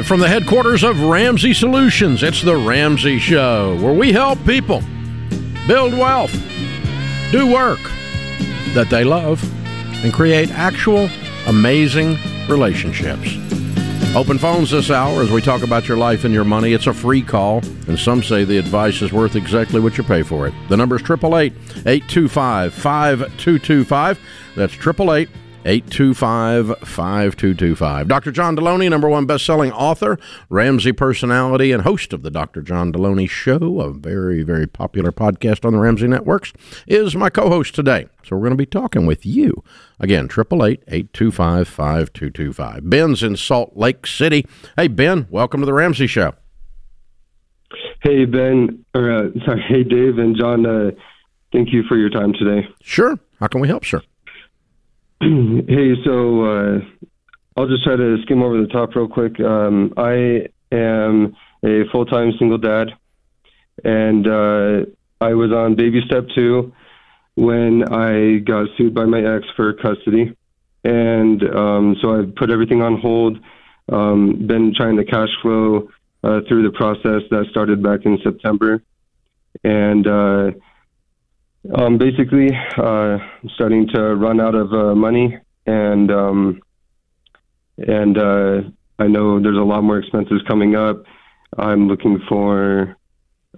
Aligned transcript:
Live 0.00 0.06
from 0.06 0.20
the 0.20 0.28
headquarters 0.28 0.82
of 0.82 0.98
Ramsey 1.02 1.52
Solutions, 1.52 2.22
it's 2.22 2.40
The 2.40 2.56
Ramsey 2.56 3.18
Show, 3.18 3.76
where 3.82 3.92
we 3.92 4.14
help 4.14 4.42
people 4.46 4.82
build 5.66 5.92
wealth, 5.92 6.32
do 7.30 7.46
work 7.52 7.80
that 8.72 8.88
they 8.88 9.04
love, 9.04 9.44
and 10.02 10.10
create 10.10 10.50
actual 10.52 11.10
amazing 11.48 12.16
relationships. 12.48 13.36
Open 14.16 14.38
phones 14.38 14.70
this 14.70 14.90
hour 14.90 15.20
as 15.20 15.30
we 15.30 15.42
talk 15.42 15.62
about 15.62 15.86
your 15.86 15.98
life 15.98 16.24
and 16.24 16.32
your 16.32 16.44
money. 16.44 16.72
It's 16.72 16.86
a 16.86 16.94
free 16.94 17.20
call, 17.20 17.58
and 17.86 17.98
some 17.98 18.22
say 18.22 18.44
the 18.44 18.56
advice 18.56 19.02
is 19.02 19.12
worth 19.12 19.36
exactly 19.36 19.80
what 19.80 19.98
you 19.98 20.04
pay 20.04 20.22
for 20.22 20.46
it. 20.46 20.54
The 20.70 20.78
number 20.78 20.96
is 20.96 21.02
888 21.02 21.52
825 21.84 22.72
5225. 22.72 24.18
That's 24.56 24.72
888 24.72 25.28
825 25.28 25.49
5225. 25.62 28.08
Dr. 28.08 28.32
John 28.32 28.56
Delony, 28.56 28.88
number 28.88 29.10
one 29.10 29.26
best-selling 29.26 29.72
author, 29.72 30.18
Ramsey 30.48 30.92
personality, 30.92 31.70
and 31.70 31.82
host 31.82 32.14
of 32.14 32.22
the 32.22 32.30
Dr. 32.30 32.62
John 32.62 32.90
Delony 32.92 33.28
Show, 33.28 33.80
a 33.80 33.92
very, 33.92 34.42
very 34.42 34.66
popular 34.66 35.12
podcast 35.12 35.66
on 35.66 35.74
the 35.74 35.78
Ramsey 35.78 36.08
Networks, 36.08 36.54
is 36.86 37.14
my 37.14 37.28
co-host 37.28 37.74
today. 37.74 38.06
So 38.22 38.36
we're 38.36 38.42
going 38.42 38.52
to 38.52 38.56
be 38.56 38.64
talking 38.64 39.04
with 39.04 39.26
you. 39.26 39.62
Again, 39.98 40.28
888-825-5225. 40.28 42.88
Ben's 42.88 43.22
in 43.22 43.36
Salt 43.36 43.76
Lake 43.76 44.06
City. 44.06 44.46
Hey, 44.76 44.88
Ben, 44.88 45.26
welcome 45.30 45.60
to 45.60 45.66
the 45.66 45.74
Ramsey 45.74 46.06
Show. 46.06 46.32
Hey, 48.02 48.24
Ben, 48.24 48.82
or 48.94 49.12
uh, 49.12 49.24
sorry, 49.44 49.62
hey, 49.68 49.84
Dave 49.84 50.16
and 50.18 50.34
John, 50.36 50.64
uh, 50.64 50.92
thank 51.52 51.70
you 51.70 51.82
for 51.86 51.98
your 51.98 52.08
time 52.08 52.32
today. 52.32 52.66
Sure. 52.80 53.18
How 53.38 53.46
can 53.46 53.60
we 53.60 53.68
help, 53.68 53.84
sir? 53.84 54.00
hey, 55.22 55.92
so 56.02 56.44
uh, 56.44 56.80
I'll 57.54 57.68
just 57.68 57.84
try 57.84 57.94
to 57.94 58.22
skim 58.22 58.42
over 58.42 58.58
the 58.58 58.68
top 58.68 58.94
real 58.94 59.06
quick. 59.06 59.38
Um, 59.38 59.92
I 59.98 60.48
am 60.72 61.36
a 61.62 61.82
full 61.92 62.06
time 62.06 62.32
single 62.38 62.56
dad, 62.56 62.88
and 63.84 64.26
uh, 64.26 64.86
I 65.20 65.34
was 65.34 65.52
on 65.52 65.76
baby 65.76 66.00
step 66.06 66.24
two 66.34 66.72
when 67.34 67.84
I 67.92 68.38
got 68.38 68.68
sued 68.78 68.94
by 68.94 69.04
my 69.04 69.20
ex 69.20 69.44
for 69.56 69.74
custody. 69.74 70.34
And 70.84 71.42
um, 71.54 71.96
so 72.00 72.18
I've 72.18 72.34
put 72.34 72.50
everything 72.50 72.80
on 72.80 72.98
hold, 72.98 73.40
um, 73.92 74.46
been 74.46 74.72
trying 74.74 74.96
to 74.96 75.04
cash 75.04 75.28
flow 75.42 75.90
uh, 76.24 76.40
through 76.48 76.62
the 76.62 76.72
process 76.72 77.28
that 77.30 77.44
started 77.50 77.82
back 77.82 78.06
in 78.06 78.18
September. 78.24 78.82
And 79.64 80.06
uh, 80.06 80.52
um, 81.74 81.98
basically, 81.98 82.48
uh, 82.78 83.18
I'm 83.18 83.50
starting 83.54 83.86
to 83.88 84.14
run 84.14 84.40
out 84.40 84.54
of 84.54 84.72
uh, 84.72 84.94
money, 84.94 85.38
and 85.66 86.10
um, 86.10 86.60
and 87.76 88.16
uh, 88.16 88.60
I 88.98 89.06
know 89.06 89.40
there's 89.40 89.58
a 89.58 89.62
lot 89.62 89.82
more 89.82 89.98
expenses 89.98 90.42
coming 90.48 90.74
up. 90.74 91.04
I'm 91.58 91.88
looking 91.88 92.20
for 92.28 92.96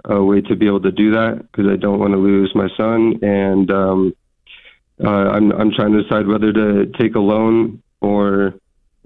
a 0.04 0.22
way 0.22 0.40
to 0.40 0.56
be 0.56 0.66
able 0.66 0.80
to 0.80 0.90
do 0.90 1.12
that 1.12 1.46
because 1.50 1.70
I 1.70 1.76
don't 1.76 2.00
want 2.00 2.12
to 2.12 2.18
lose 2.18 2.52
my 2.54 2.68
son, 2.76 3.18
and 3.22 3.70
um, 3.70 4.14
uh, 5.02 5.08
I'm 5.08 5.52
I'm 5.52 5.70
trying 5.72 5.92
to 5.92 6.02
decide 6.02 6.26
whether 6.26 6.52
to 6.52 6.86
take 6.98 7.14
a 7.14 7.20
loan 7.20 7.82
or 8.00 8.54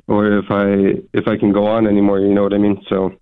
or 0.09 0.39
if 0.39 0.47
I 0.51 1.03
if 1.13 1.29
I 1.29 1.37
can 1.37 1.53
go 1.53 1.67
on 1.67 1.87
anymore. 1.87 2.21
You 2.21 2.33
know 2.33 2.43
what 2.43 2.55
I 2.55 2.59
mean? 2.59 2.83
So, 2.89 3.13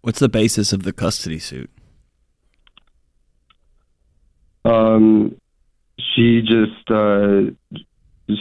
what's 0.00 0.18
the 0.18 0.28
basis 0.28 0.72
of 0.72 0.82
the 0.82 0.92
custody 0.92 1.38
suit? 1.38 1.70
Um, 4.68 5.40
she 6.14 6.42
just 6.42 6.90
uh, 6.90 7.50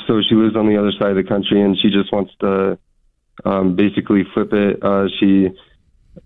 so 0.08 0.22
she 0.28 0.36
lives 0.36 0.56
on 0.56 0.68
the 0.68 0.78
other 0.78 0.92
side 1.00 1.12
of 1.12 1.16
the 1.16 1.24
country, 1.24 1.62
and 1.62 1.78
she 1.82 1.90
just 1.90 2.12
wants 2.12 2.34
to 2.42 2.78
um, 3.46 3.76
basically 3.76 4.24
flip 4.34 4.52
it. 4.52 4.84
Uh, 4.84 5.08
she 5.20 5.50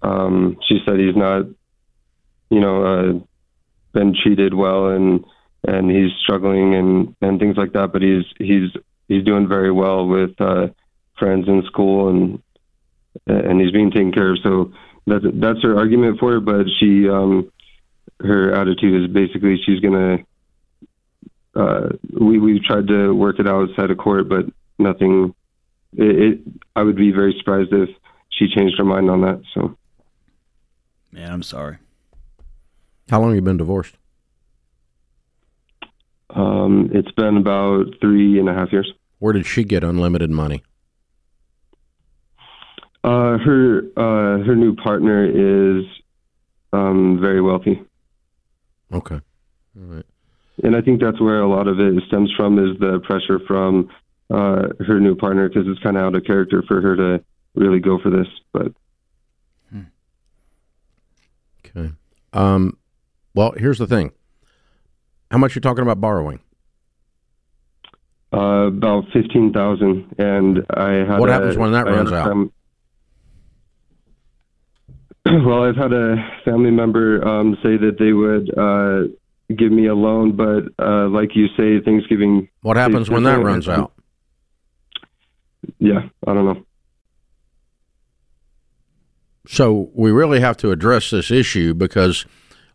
um, 0.02 0.58
she 0.68 0.80
said 0.86 1.00
he's 1.00 1.16
not, 1.16 1.46
you 2.50 2.60
know, 2.60 2.84
uh, 2.84 3.20
been 3.94 4.16
treated 4.16 4.54
well, 4.54 4.88
and 4.90 5.24
and 5.68 5.92
he's 5.92 6.12
struggling 6.24 6.74
and 6.76 7.16
and 7.22 7.40
things 7.40 7.58
like 7.58 7.74
that. 7.74 7.92
But 7.94 8.02
he's 8.02 8.26
he's 8.40 8.72
he's 9.08 9.24
doing 9.24 9.48
very 9.48 9.72
well 9.72 10.08
with 10.08 10.40
uh, 10.40 10.68
friends 11.20 11.48
in 11.48 11.64
school, 11.68 12.10
and 12.10 12.42
and 13.28 13.62
he's 13.62 13.72
being 13.72 13.92
taken 13.92 14.12
care 14.12 14.32
of. 14.32 14.40
So 14.42 14.74
that's 15.06 15.26
that's 15.36 15.62
her 15.62 15.78
argument 15.78 16.20
for 16.20 16.38
it. 16.38 16.42
But 16.42 16.66
she 16.80 17.08
um, 17.08 17.52
her 18.24 18.54
attitude 18.54 19.04
is 19.04 19.14
basically 19.14 19.58
she's 19.66 19.80
gonna. 19.80 20.18
Uh, 21.56 21.90
we 22.20 22.40
we 22.40 22.60
tried 22.60 22.88
to 22.88 23.14
work 23.14 23.40
it 23.40 23.48
out 23.48 23.70
outside 23.70 23.92
of 23.92 23.98
court, 23.98 24.30
but 24.30 24.46
nothing. 24.80 25.34
It, 25.94 26.04
it, 26.04 26.40
I 26.76 26.84
would 26.84 26.96
be 26.96 27.12
very 27.12 27.36
surprised 27.38 27.74
if 27.74 27.90
she 28.30 28.48
changed 28.48 28.78
her 28.78 28.86
mind 28.86 29.10
on 29.10 29.22
that. 29.22 29.42
So, 29.54 29.76
man, 31.12 31.32
I'm 31.32 31.44
sorry. 31.44 31.78
How 33.10 33.20
long 33.20 33.32
have 33.32 33.36
you 33.36 33.42
been 33.42 33.58
divorced? 33.58 33.96
Um, 36.30 36.90
it's 36.94 37.12
been 37.12 37.38
about 37.38 37.88
three 38.00 38.40
and 38.40 38.48
a 38.48 38.54
half 38.54 38.72
years. 38.72 38.92
Where 39.20 39.34
did 39.34 39.46
she 39.46 39.66
get 39.66 39.84
unlimited 39.84 40.30
money? 40.30 40.64
Uh, 43.04 43.38
her 43.38 43.82
uh, 43.98 44.44
her 44.44 44.56
new 44.56 44.76
partner 44.76 45.26
is 45.26 45.86
um, 46.72 47.20
very 47.20 47.42
wealthy. 47.42 47.82
Okay. 48.94 49.16
All 49.16 49.22
right. 49.84 50.06
And 50.64 50.76
I 50.76 50.82
think 50.82 51.02
that's 51.02 51.20
where 51.20 51.42
a 51.42 51.50
lot 51.50 51.68
of 51.68 51.80
it 51.80 52.04
stems 52.08 52.32
from 52.36 52.60
is 52.60 52.78
the 52.80 53.00
pressure 53.04 53.40
from 53.48 53.90
uh, 54.30 54.68
her 54.86 55.00
new 55.00 55.16
partner 55.16 55.48
because 55.48 55.68
it's 55.68 55.80
kind 55.82 55.98
of 55.98 56.04
out 56.04 56.16
of 56.16 56.24
character 56.24 56.64
for 56.68 56.82
her 56.82 56.96
to 56.96 57.24
really 57.56 57.80
go 57.80 58.00
for 58.00 58.10
this. 58.10 58.28
But 58.54 58.74
hmm. 59.72 59.82
okay. 61.66 61.92
Um, 62.34 62.78
well, 63.34 63.54
here's 63.58 63.78
the 63.78 63.88
thing. 63.88 64.12
How 65.32 65.38
much 65.38 65.56
you 65.56 65.62
talking 65.62 65.84
about 65.84 66.02
borrowing? 66.02 66.42
Uh, 68.34 68.68
about 68.68 69.06
fifteen 69.12 69.52
thousand, 69.52 70.16
and 70.18 70.66
I 70.70 70.92
had. 71.06 71.20
What 71.20 71.30
a, 71.30 71.34
happens 71.34 71.58
when 71.58 71.74
that 71.74 71.88
I 71.88 71.92
runs 71.92 72.12
out? 72.12 72.52
Well, 75.46 75.64
I've 75.64 75.78
had 75.78 75.94
a 75.94 76.16
family 76.44 76.72
member 76.72 77.26
um, 77.26 77.56
say 77.64 77.78
that 77.78 77.96
they 77.98 78.12
would 78.12 78.50
uh, 78.58 79.08
give 79.56 79.72
me 79.72 79.88
a 79.88 79.96
loan, 79.96 80.36
but 80.36 80.64
uh, 80.84 81.08
like 81.08 81.36
you 81.36 81.48
say, 81.58 81.80
Thanksgiving. 81.84 82.50
What 82.62 82.76
happens 82.76 83.10
when 83.10 83.24
that 83.24 83.40
runs 83.40 83.70
out? 83.70 83.94
Yeah, 85.80 86.10
I 86.28 86.34
don't 86.34 86.46
know. 86.46 86.66
So 89.48 89.90
we 89.94 90.12
really 90.12 90.40
have 90.42 90.58
to 90.58 90.72
address 90.72 91.10
this 91.10 91.32
issue 91.32 91.74
because 91.74 92.26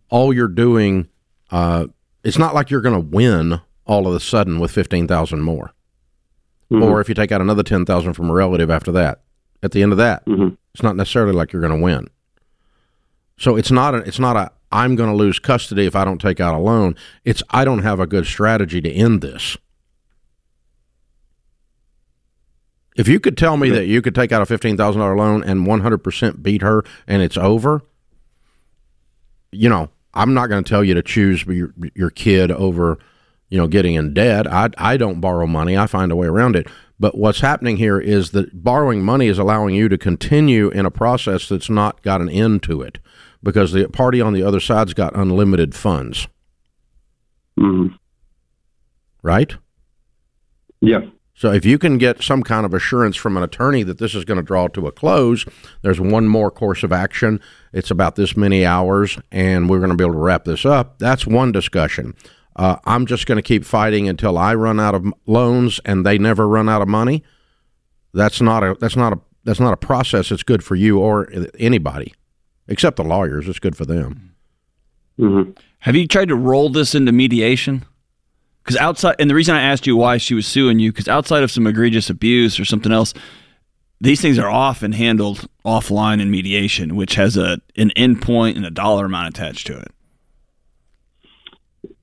all 0.09 0.33
you're 0.33 0.49
doing, 0.49 1.09
uh, 1.50 1.87
it's 2.25 2.39
not 2.39 2.55
like 2.55 2.71
you're 2.71 2.81
going 2.81 3.00
to 3.00 3.16
win 3.16 3.61
all 3.87 4.06
of 4.06 4.15
a 4.15 4.21
sudden 4.21 4.59
with 4.59 4.71
fifteen 4.71 5.06
thousand 5.06 5.43
more, 5.43 5.72
mm-hmm. 6.71 6.83
or 6.83 7.00
if 7.00 7.09
you 7.09 7.15
take 7.15 7.33
out 7.33 7.41
another 7.41 7.62
ten 7.62 7.84
thousand 7.84 8.15
from 8.15 8.31
a 8.31 8.33
relative 8.33 8.71
after 8.71 8.93
that. 8.93 9.22
At 9.62 9.72
the 9.72 9.83
end 9.83 9.92
of 9.92 9.98
that, 9.98 10.25
mm-hmm. 10.27 10.54
it's 10.75 10.83
not 10.83 10.97
necessarily 10.97 11.33
like 11.33 11.53
you're 11.53 11.63
going 11.63 11.77
to 11.77 11.83
win. 11.83 12.09
So 13.38 13.56
it's 13.56 13.71
not 13.71 13.94
a, 13.94 13.98
it's 13.98 14.18
not 14.18 14.36
a 14.36 14.50
I'm 14.72 14.97
going 14.97 15.10
to 15.10 15.16
lose 15.16 15.38
custody 15.38 15.86
if 15.86 15.94
I 15.94 16.04
don't 16.04 16.21
take 16.21 16.41
out 16.41 16.54
a 16.54 16.59
loan. 16.59 16.97
It's 17.24 17.42
I 17.50 17.65
don't 17.65 17.83
have 17.83 18.00
a 18.00 18.06
good 18.06 18.27
strategy 18.27 18.80
to 18.80 18.91
end 18.91 19.22
this. 19.22 19.56
If 22.97 23.09
you 23.09 23.21
could 23.21 23.36
tell 23.36 23.59
me 23.59 23.68
that 23.71 23.86
you 23.86 24.00
could 24.00 24.15
take 24.15 24.33
out 24.33 24.42
a 24.42 24.47
fifteen 24.47 24.77
thousand 24.77 25.00
dollar 25.00 25.16
loan 25.16 25.44
and 25.44 25.66
one 25.66 25.80
hundred 25.80 25.98
percent 25.98 26.42
beat 26.42 26.62
her 26.62 26.83
and 27.06 27.22
it's 27.22 27.36
over, 27.36 27.83
you 29.53 29.68
know, 29.68 29.91
I'm 30.15 30.32
not 30.32 30.48
going 30.48 30.65
to 30.65 30.68
tell 30.68 30.82
you 30.82 30.94
to 30.94 31.03
choose 31.03 31.44
your 31.44 31.74
your 31.94 32.10
kid 32.10 32.50
over, 32.50 32.98
you 33.50 33.59
know, 33.59 33.66
getting 33.66 33.94
in 33.94 34.15
debt. 34.15 34.50
I 34.50 34.71
I 34.78 34.97
don't 34.97 35.21
borrow 35.21 35.47
money. 35.47 35.77
I 35.77 35.86
find 35.86 36.10
a 36.10 36.16
way 36.16 36.27
around 36.27 36.56
it. 36.56 36.68
But 36.98 37.18
what's 37.18 37.41
happening 37.41 37.77
here 37.77 38.00
is 38.00 38.30
that 38.30 38.65
borrowing 38.65 39.04
money 39.04 39.27
is 39.28 39.39
allowing 39.39 39.74
you 39.74 39.91
to 39.91 39.98
continue 39.98 40.71
in 40.71 40.86
a 40.86 40.91
process 40.91 41.50
that's 41.50 41.68
not 41.68 42.00
got 42.00 42.22
an 42.22 42.30
end 42.30 42.62
to 42.62 42.80
it 42.80 42.98
because 43.47 43.71
the 43.72 43.89
party 43.89 44.21
on 44.21 44.33
the 44.33 44.43
other 44.43 44.59
side's 44.59 44.93
got 44.93 45.15
unlimited 45.15 45.72
funds. 45.72 46.27
Mm-hmm. 47.59 47.95
Right? 49.22 49.54
Yeah. 50.81 51.03
So 51.33 51.53
if 51.53 51.65
you 51.65 51.78
can 51.78 51.97
get 51.97 52.25
some 52.25 52.43
kind 52.43 52.66
of 52.66 52.75
assurance 52.75 53.15
from 53.15 53.37
an 53.37 53.45
attorney 53.45 53.84
that 53.84 53.98
this 53.98 54.16
is 54.16 54.25
going 54.25 54.39
to 54.39 54.43
draw 54.43 54.66
to 54.69 54.89
a 54.89 54.93
close, 54.93 55.45
there's 55.83 56.01
one 56.01 56.27
more 56.27 56.51
course 56.51 56.83
of 56.83 56.93
action. 56.93 57.41
It's 57.72 57.91
about 57.91 58.16
this 58.16 58.37
many 58.37 58.66
hours, 58.66 59.16
and 59.31 59.71
we're 59.71 59.78
going 59.78 59.91
to 59.91 59.97
be 59.97 60.03
able 60.03 60.15
to 60.15 60.21
wrap 60.21 60.45
this 60.45 60.66
up. 60.66 60.99
That's 60.99 61.25
one 61.25 61.53
discussion. 61.53 62.15
Uh, 62.57 62.77
I'm 62.84 63.07
just 63.07 63.27
going 63.27 63.37
to 63.37 63.42
keep 63.42 63.65
fighting 63.65 64.09
until 64.09 64.39
I 64.39 64.57
run 64.57 64.81
out 64.81 64.97
of 64.97 65.04
loans 65.27 65.78
and 65.84 66.04
they 66.04 66.19
never 66.19 66.49
run 66.49 66.69
out 66.69 66.83
of 66.83 66.89
money. 66.89 67.22
That's 68.13 68.41
not 68.41 68.65
a 68.65 68.77
that's 68.81 68.97
not 68.97 69.13
a 69.13 69.21
that's 69.45 69.60
not 69.60 69.75
a 69.75 69.77
process 69.77 70.31
that's 70.31 70.42
good 70.42 70.65
for 70.65 70.75
you 70.75 70.99
or 70.99 71.31
anybody, 71.59 72.15
except 72.68 72.97
the 72.97 73.04
lawyers. 73.04 73.48
It's 73.48 73.59
good 73.59 73.77
for 73.77 73.84
them. 73.84 74.34
Mm-hmm. 75.18 75.53
Have 75.80 75.97
you 75.97 76.07
tried 76.07 76.28
to 76.28 76.36
roll 76.36 76.68
this 76.68 76.95
into 76.95 77.13
mediation? 77.13 77.84
Because 78.63 78.77
outside, 78.77 79.16
and 79.18 79.30
the 79.30 79.34
reason 79.34 79.54
I 79.54 79.63
asked 79.63 79.86
you 79.86 79.97
why 79.97 80.18
she 80.18 80.34
was 80.34 80.47
suing 80.47 80.78
you, 80.80 80.91
because 80.92 81.09
outside 81.09 81.42
of 81.45 81.51
some 81.51 81.66
egregious 81.66 82.10
abuse 82.10 82.59
or 82.59 82.65
something 82.65 82.91
else, 82.91 83.15
these 84.01 84.21
things 84.21 84.39
are 84.39 84.51
often 84.51 84.92
handled 84.92 85.48
offline 85.65 86.21
in 86.21 86.30
mediation, 86.30 86.97
which 86.97 87.15
has 87.15 87.36
a 87.36 87.60
an 87.77 87.91
endpoint 87.97 88.57
and 88.57 88.66
a 88.66 88.71
dollar 88.71 89.07
amount 89.07 89.28
attached 89.28 89.66
to 89.68 89.78
it. 89.78 89.92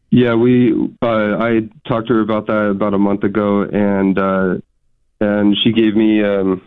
Yeah, 0.09 0.35
we. 0.35 0.73
Uh, 1.01 1.37
I 1.37 1.69
talked 1.87 2.07
to 2.07 2.13
her 2.13 2.21
about 2.21 2.47
that 2.47 2.69
about 2.69 2.93
a 2.93 2.99
month 2.99 3.23
ago, 3.23 3.63
and 3.63 4.17
uh, 4.17 4.55
and 5.19 5.57
she 5.63 5.71
gave 5.71 5.95
me. 5.95 6.23
Um, 6.23 6.61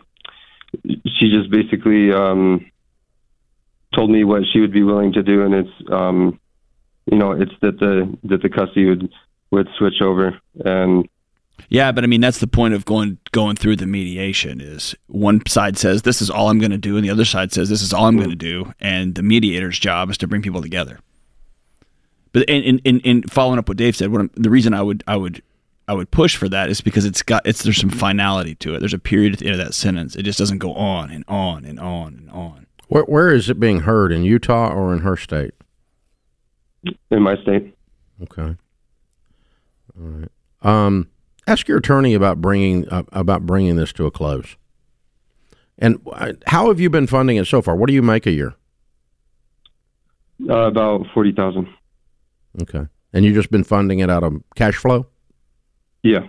she 0.84 1.30
just 1.30 1.50
basically 1.50 2.12
um, 2.12 2.70
told 3.96 4.10
me 4.10 4.22
what 4.24 4.42
she 4.52 4.60
would 4.60 4.72
be 4.72 4.82
willing 4.82 5.12
to 5.14 5.22
do, 5.22 5.42
and 5.42 5.54
it's 5.54 5.90
um, 5.90 6.38
you 7.10 7.18
know 7.18 7.32
it's 7.32 7.52
that 7.62 7.78
the 7.80 8.16
that 8.24 8.42
the 8.42 8.48
custody 8.48 8.86
would 8.86 9.12
would 9.50 9.68
switch 9.78 10.00
over, 10.02 10.38
and 10.64 11.08
yeah, 11.68 11.90
but 11.90 12.04
I 12.04 12.06
mean 12.06 12.20
that's 12.20 12.38
the 12.38 12.46
point 12.46 12.74
of 12.74 12.84
going 12.84 13.18
going 13.32 13.56
through 13.56 13.76
the 13.76 13.86
mediation 13.86 14.60
is 14.60 14.94
one 15.06 15.44
side 15.46 15.78
says 15.78 16.02
this 16.02 16.22
is 16.22 16.30
all 16.30 16.50
I'm 16.50 16.58
going 16.58 16.70
to 16.70 16.78
do, 16.78 16.96
and 16.96 17.04
the 17.04 17.10
other 17.10 17.24
side 17.24 17.52
says 17.52 17.68
this 17.68 17.82
is 17.82 17.92
all 17.92 18.06
I'm 18.06 18.16
going 18.16 18.30
to 18.30 18.36
do, 18.36 18.72
and 18.80 19.14
the 19.14 19.22
mediator's 19.22 19.78
job 19.78 20.10
is 20.10 20.18
to 20.18 20.28
bring 20.28 20.42
people 20.42 20.62
together. 20.62 21.00
But 22.32 22.44
in 22.44 22.78
in, 22.80 23.00
in 23.00 23.22
following 23.22 23.58
up 23.58 23.68
what 23.68 23.78
Dave 23.78 23.96
said, 23.96 24.12
what 24.12 24.30
the 24.34 24.50
reason 24.50 24.74
I 24.74 24.82
would 24.82 25.02
I 25.06 25.16
would 25.16 25.42
I 25.88 25.94
would 25.94 26.10
push 26.10 26.36
for 26.36 26.48
that 26.48 26.68
is 26.68 26.80
because 26.80 27.04
it's 27.04 27.22
got 27.22 27.46
it's 27.46 27.62
there's 27.62 27.80
some 27.80 27.90
finality 27.90 28.54
to 28.56 28.74
it. 28.74 28.80
There's 28.80 28.94
a 28.94 28.98
period 28.98 29.32
at 29.32 29.38
the 29.38 29.46
end 29.46 29.58
of 29.58 29.66
that 29.66 29.74
sentence. 29.74 30.16
It 30.16 30.24
just 30.24 30.38
doesn't 30.38 30.58
go 30.58 30.74
on 30.74 31.10
and 31.10 31.24
on 31.28 31.64
and 31.64 31.80
on 31.80 32.14
and 32.14 32.30
on. 32.30 32.65
Where, 32.88 33.04
where 33.04 33.32
is 33.32 33.50
it 33.50 33.58
being 33.58 33.80
heard 33.80 34.12
in 34.12 34.24
Utah 34.24 34.72
or 34.72 34.92
in 34.92 35.00
her 35.00 35.16
state? 35.16 35.52
In 37.10 37.22
my 37.22 37.36
state. 37.42 37.76
Okay. 38.22 38.56
All 39.98 40.06
right. 40.06 40.28
Um, 40.62 41.08
ask 41.46 41.68
your 41.68 41.78
attorney 41.78 42.14
about 42.14 42.40
bringing 42.40 42.88
uh, 42.88 43.02
about 43.12 43.44
bringing 43.44 43.76
this 43.76 43.92
to 43.94 44.06
a 44.06 44.10
close. 44.10 44.56
And 45.78 46.00
uh, 46.12 46.32
how 46.46 46.68
have 46.68 46.80
you 46.80 46.88
been 46.88 47.06
funding 47.06 47.36
it 47.36 47.46
so 47.46 47.60
far? 47.60 47.76
What 47.76 47.88
do 47.88 47.94
you 47.94 48.02
make 48.02 48.26
a 48.26 48.30
year? 48.30 48.54
Uh, 50.48 50.68
about 50.68 51.06
forty 51.12 51.32
thousand. 51.32 51.68
Okay. 52.62 52.86
And 53.12 53.24
you've 53.24 53.34
just 53.34 53.50
been 53.50 53.64
funding 53.64 53.98
it 54.00 54.10
out 54.10 54.22
of 54.22 54.42
cash 54.54 54.76
flow? 54.76 55.06
Yeah. 56.02 56.26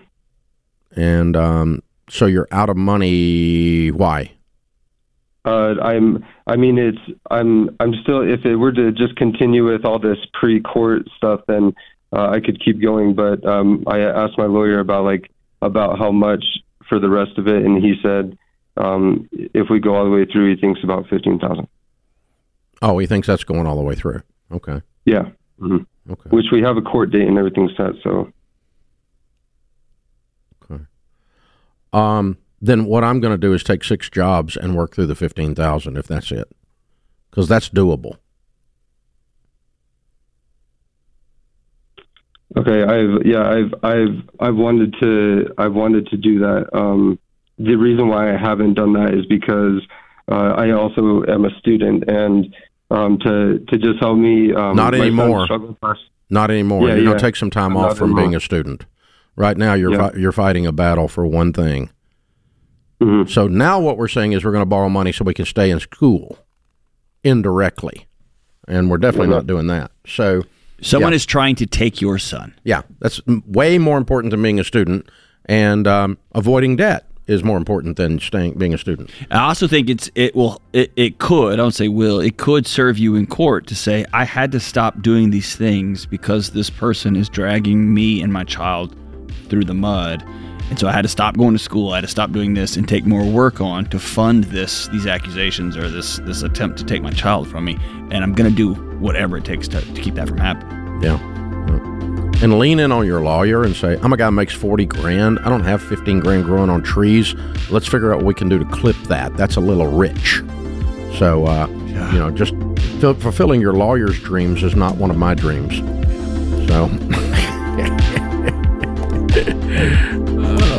And 0.95 1.35
um, 1.35 1.83
so 2.09 2.25
you're 2.25 2.47
out 2.51 2.69
of 2.69 2.77
money. 2.77 3.91
Why? 3.91 4.31
Uh, 5.47 5.79
I'm. 5.81 6.25
I 6.45 6.57
mean, 6.57 6.77
it's. 6.77 6.97
I'm. 7.31 7.73
I'm 7.79 7.93
still. 8.03 8.21
If 8.21 8.43
it 8.43 8.57
were 8.57 8.73
to 8.73 8.91
just 8.91 9.15
continue 9.15 9.65
with 9.71 9.85
all 9.85 9.97
this 9.97 10.17
pre-court 10.33 11.07
stuff, 11.15 11.39
then 11.47 11.73
uh, 12.11 12.27
I 12.31 12.41
could 12.41 12.63
keep 12.63 12.81
going. 12.81 13.15
But 13.15 13.45
um, 13.45 13.85
I 13.87 13.99
asked 14.01 14.37
my 14.37 14.45
lawyer 14.45 14.79
about 14.79 15.05
like 15.05 15.31
about 15.61 15.97
how 15.97 16.11
much 16.11 16.43
for 16.89 16.99
the 16.99 17.09
rest 17.09 17.37
of 17.37 17.47
it, 17.47 17.63
and 17.63 17.81
he 17.81 17.95
said 18.03 18.37
um, 18.75 19.29
if 19.31 19.69
we 19.69 19.79
go 19.79 19.95
all 19.95 20.03
the 20.03 20.11
way 20.11 20.25
through, 20.25 20.53
he 20.53 20.59
thinks 20.59 20.81
about 20.83 21.07
fifteen 21.07 21.39
thousand. 21.39 21.69
Oh, 22.81 22.97
he 22.97 23.07
thinks 23.07 23.27
that's 23.27 23.45
going 23.45 23.67
all 23.67 23.77
the 23.77 23.83
way 23.83 23.95
through. 23.95 24.23
Okay. 24.51 24.81
Yeah. 25.05 25.29
Mm-hmm. 25.61 26.11
Okay. 26.11 26.29
Which 26.29 26.47
we 26.51 26.61
have 26.61 26.75
a 26.75 26.81
court 26.81 27.11
date 27.11 27.25
and 27.25 27.37
everything 27.37 27.69
set. 27.77 27.91
So. 28.03 28.33
Okay. 30.69 30.83
Um. 31.93 32.37
Then 32.59 32.85
what 32.85 33.03
I'm 33.03 33.19
going 33.19 33.33
to 33.33 33.37
do 33.37 33.53
is 33.53 33.63
take 33.63 33.83
six 33.83 34.09
jobs 34.09 34.57
and 34.57 34.75
work 34.75 34.95
through 34.95 35.05
the 35.07 35.15
fifteen 35.15 35.53
thousand, 35.53 35.97
if 35.97 36.07
that's 36.07 36.31
it, 36.31 36.47
because 37.29 37.47
that's 37.47 37.69
doable. 37.69 38.17
Okay, 42.55 42.81
I've 42.83 43.25
yeah, 43.25 43.47
I've 43.47 43.73
I've 43.83 44.29
I've 44.39 44.55
wanted 44.55 44.95
to 45.01 45.53
I've 45.57 45.73
wanted 45.73 46.07
to 46.07 46.17
do 46.17 46.39
that. 46.39 46.69
Um, 46.73 47.19
the 47.59 47.75
reason 47.75 48.07
why 48.07 48.33
I 48.33 48.37
haven't 48.37 48.75
done 48.75 48.93
that 48.93 49.13
is 49.13 49.25
because 49.27 49.85
uh, 50.31 50.53
I 50.57 50.71
also 50.71 51.23
am 51.27 51.45
a 51.45 51.51
student, 51.59 52.05
and 52.07 52.55
um, 52.89 53.19
to 53.19 53.59
to 53.59 53.77
just 53.77 53.99
help 53.99 54.17
me. 54.17 54.53
Um, 54.53 54.75
Not 54.75 54.95
anymore. 54.95 55.47
Not 56.29 56.49
anymore. 56.49 56.87
Yeah, 56.87 56.95
you're 56.95 57.03
yeah. 57.05 57.13
to 57.13 57.19
take 57.19 57.35
some 57.35 57.51
time 57.51 57.77
off 57.77 57.97
from 57.97 58.07
anymore. 58.11 58.23
being 58.23 58.35
a 58.35 58.39
student. 58.39 58.85
Right 59.35 59.57
now, 59.57 59.75
you're 59.75 59.91
Yeah. 59.91 60.09
fi- 60.09 60.17
you're 60.17 60.31
fighting 60.31 60.65
a 60.65 60.71
battle 60.71 61.07
for 61.07 61.27
one 61.27 61.53
thing. 61.53 61.91
Mhm. 63.01 63.29
So 63.29 63.47
now, 63.47 63.79
what 63.79 63.97
we're 63.97 64.07
saying 64.07 64.31
is 64.33 64.43
we're 64.43 64.51
going 64.51 64.61
to 64.63 64.65
borrow 64.65 64.89
money 64.89 65.11
so 65.11 65.23
we 65.23 65.33
can 65.33 65.45
stay 65.45 65.69
in 65.69 65.79
school 65.79 66.39
indirectly, 67.23 68.07
and 68.67 68.89
we're 68.89 68.97
definitely 68.97 69.27
not 69.33 69.47
doing 69.47 69.67
that. 69.67 69.91
So 70.05 70.43
Someone 70.79 71.11
Yeah. 71.11 71.15
is 71.15 71.25
trying 71.25 71.55
to 71.55 71.65
take 71.65 72.01
your 72.01 72.19
son. 72.19 72.53
yeah, 72.63 72.83
that's 72.99 73.19
way 73.47 73.79
more 73.79 73.97
important 73.97 74.29
than 74.31 74.41
being 74.43 74.59
a 74.59 74.63
student, 74.63 75.09
and 75.45 75.87
um, 75.87 76.17
avoiding 76.35 76.75
debt 76.75 77.05
is 77.25 77.43
more 77.43 77.57
important 77.57 77.97
than 77.97 78.19
staying 78.19 78.53
being 78.59 78.75
a 78.75 78.77
student. 78.77 79.09
I 79.31 79.39
also 79.47 79.67
think 79.67 79.89
it's 79.89 80.09
it 80.13 80.35
will 80.35 80.61
it, 80.73 80.91
it 80.95 81.17
could 81.17 81.53
I 81.53 81.55
don't 81.55 81.73
say 81.73 81.87
will 81.87 82.19
it 82.19 82.37
could 82.37 82.67
serve 82.67 82.97
you 82.99 83.15
in 83.15 83.25
court 83.25 83.65
to 83.67 83.75
say 83.75 84.05
I 84.13 84.23
had 84.23 84.51
to 84.53 84.59
stop 84.59 85.01
doing 85.01 85.31
these 85.31 85.55
things 85.55 86.05
because 86.05 86.51
this 86.51 86.69
person 86.69 87.15
is 87.15 87.27
dragging 87.27 87.91
me 87.93 88.21
and 88.21 88.31
my 88.31 88.43
child 88.43 88.95
through 89.49 89.65
the 89.65 89.73
mud 89.73 90.23
and 90.69 90.77
so 90.79 90.87
I 90.87 90.91
had 90.91 91.01
to 91.03 91.07
stop 91.07 91.37
going 91.37 91.53
to 91.53 91.59
school 91.59 91.91
I 91.91 91.97
had 91.97 92.01
to 92.01 92.07
stop 92.07 92.31
doing 92.31 92.53
this 92.53 92.77
and 92.77 92.87
take 92.87 93.05
more 93.05 93.23
work 93.23 93.61
on 93.61 93.85
to 93.87 93.99
fund 93.99 94.45
this 94.45 94.87
these 94.89 95.07
accusations 95.07 95.75
or 95.77 95.89
this 95.89 96.17
this 96.23 96.41
attempt 96.43 96.77
to 96.79 96.83
take 96.85 97.01
my 97.01 97.11
child 97.11 97.47
from 97.47 97.65
me 97.65 97.77
and 98.11 98.15
I'm 98.23 98.33
gonna 98.33 98.49
do 98.51 98.73
whatever 98.99 99.37
it 99.37 99.45
takes 99.45 99.67
to, 99.69 99.81
to 99.81 100.01
keep 100.01 100.15
that 100.15 100.27
from 100.27 100.37
happening 100.37 101.01
Yeah. 101.01 101.19
Yeah. 101.19 102.43
And 102.43 102.59
lean 102.59 102.79
in 102.79 102.91
on 102.91 103.03
your 103.07 103.21
lawyer 103.21 103.63
and 103.63 103.75
say, 103.75 103.97
I'm 104.03 104.13
a 104.13 104.17
guy 104.17 104.25
who 104.25 104.31
makes 104.31 104.53
40 104.53 104.85
grand. 104.85 105.39
I 105.39 105.49
don't 105.49 105.63
have 105.63 105.81
15 105.81 106.19
grand 106.19 106.43
growing 106.45 106.69
on 106.69 106.83
trees. 106.83 107.33
Let's 107.71 107.87
figure 107.87 108.13
out 108.13 108.17
what 108.17 108.27
we 108.27 108.35
can 108.35 108.47
do 108.47 108.59
to 108.59 108.65
clip 108.65 108.95
that. 109.07 109.35
That's 109.35 109.55
a 109.55 109.59
little 109.59 109.87
rich. 109.87 110.43
So, 111.17 111.47
uh, 111.47 111.65
you 111.67 112.19
know, 112.19 112.29
just 112.29 112.53
ful- 113.01 113.15
fulfilling 113.15 113.59
your 113.59 113.73
lawyer's 113.73 114.19
dreams 114.19 114.61
is 114.61 114.75
not 114.75 114.97
one 114.97 115.09
of 115.09 115.17
my 115.17 115.33
dreams. 115.33 115.77
So, 116.69 116.85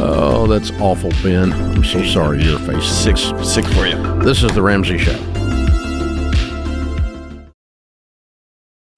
oh, 0.09 0.47
that's 0.47 0.71
awful, 0.81 1.11
Ben. 1.23 1.53
I'm 1.53 1.85
so 1.85 2.03
sorry 2.05 2.43
facing 2.43 2.83
sick 2.83 3.15
this. 3.17 3.55
sick 3.55 3.65
for 3.67 3.87
you 3.87 3.97
This 4.23 4.43
is 4.43 4.53
The 4.53 4.63
Ramsey 4.63 4.99
Show. 4.99 5.17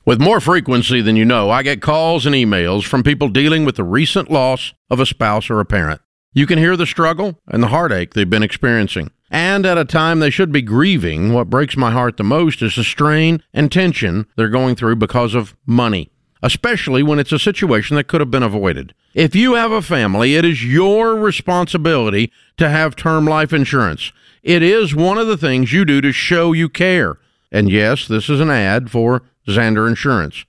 With 0.07 0.21
more 0.21 0.41
frequency 0.41 1.03
than 1.03 1.17
you 1.17 1.25
know, 1.25 1.51
I 1.51 1.63
get 1.63 1.83
calls 1.83 2.27
and 2.27 2.35
emails 2.35 2.85
from 2.85 3.03
people 3.03 3.29
dealing 3.29 3.65
with 3.65 3.77
the 3.77 3.85
recent 3.85 4.31
loss 4.31 4.73
of 4.89 4.99
a 4.99 5.07
spouse 5.07 5.51
or 5.51 5.61
a 5.61 5.65
parent. 5.65 6.01
You 6.33 6.47
can 6.47 6.59
hear 6.59 6.77
the 6.77 6.87
struggle 6.87 7.39
and 7.49 7.63
the 7.63 7.69
heartache 7.69 8.15
they've 8.15 8.29
been 8.29 8.43
experiencing. 8.43 9.11
And 9.31 9.65
at 9.67 9.79
a 9.79 9.85
time 9.85 10.19
they 10.19 10.31
should 10.31 10.51
be 10.51 10.63
grieving, 10.63 11.33
what 11.33 11.51
breaks 11.51 11.77
my 11.77 11.91
heart 11.91 12.17
the 12.17 12.25
most 12.25 12.63
is 12.63 12.77
the 12.77 12.83
strain 12.83 13.43
and 13.53 13.71
tension 13.71 14.27
they're 14.37 14.49
going 14.49 14.75
through 14.75 14.97
because 14.97 15.35
of 15.35 15.55
money, 15.67 16.11
especially 16.43 17.03
when 17.03 17.19
it's 17.19 17.33
a 17.33 17.39
situation 17.39 17.97
that 17.97 18.09
could 18.09 18.21
have 18.21 18.31
been 18.31 18.43
avoided. 18.43 18.95
If 19.15 19.35
you 19.35 19.55
have 19.55 19.73
a 19.73 19.83
family, 19.83 20.37
it 20.37 20.45
is 20.45 20.65
your 20.65 21.17
responsibility 21.17 22.33
to 22.57 22.69
have 22.69 22.97
term 22.97 23.25
life 23.25 23.53
insurance. 23.53 24.13
It 24.43 24.63
is 24.63 24.95
one 24.95 25.19
of 25.19 25.27
the 25.27 25.37
things 25.37 25.73
you 25.73 25.85
do 25.85 26.01
to 26.01 26.13
show 26.13 26.53
you 26.53 26.69
care. 26.69 27.19
And 27.53 27.71
yes, 27.71 28.07
this 28.07 28.31
is 28.31 28.41
an 28.41 28.51
ad 28.51 28.91
for 28.91 29.23
Zander 29.47 29.89
Insurance. 29.89 30.45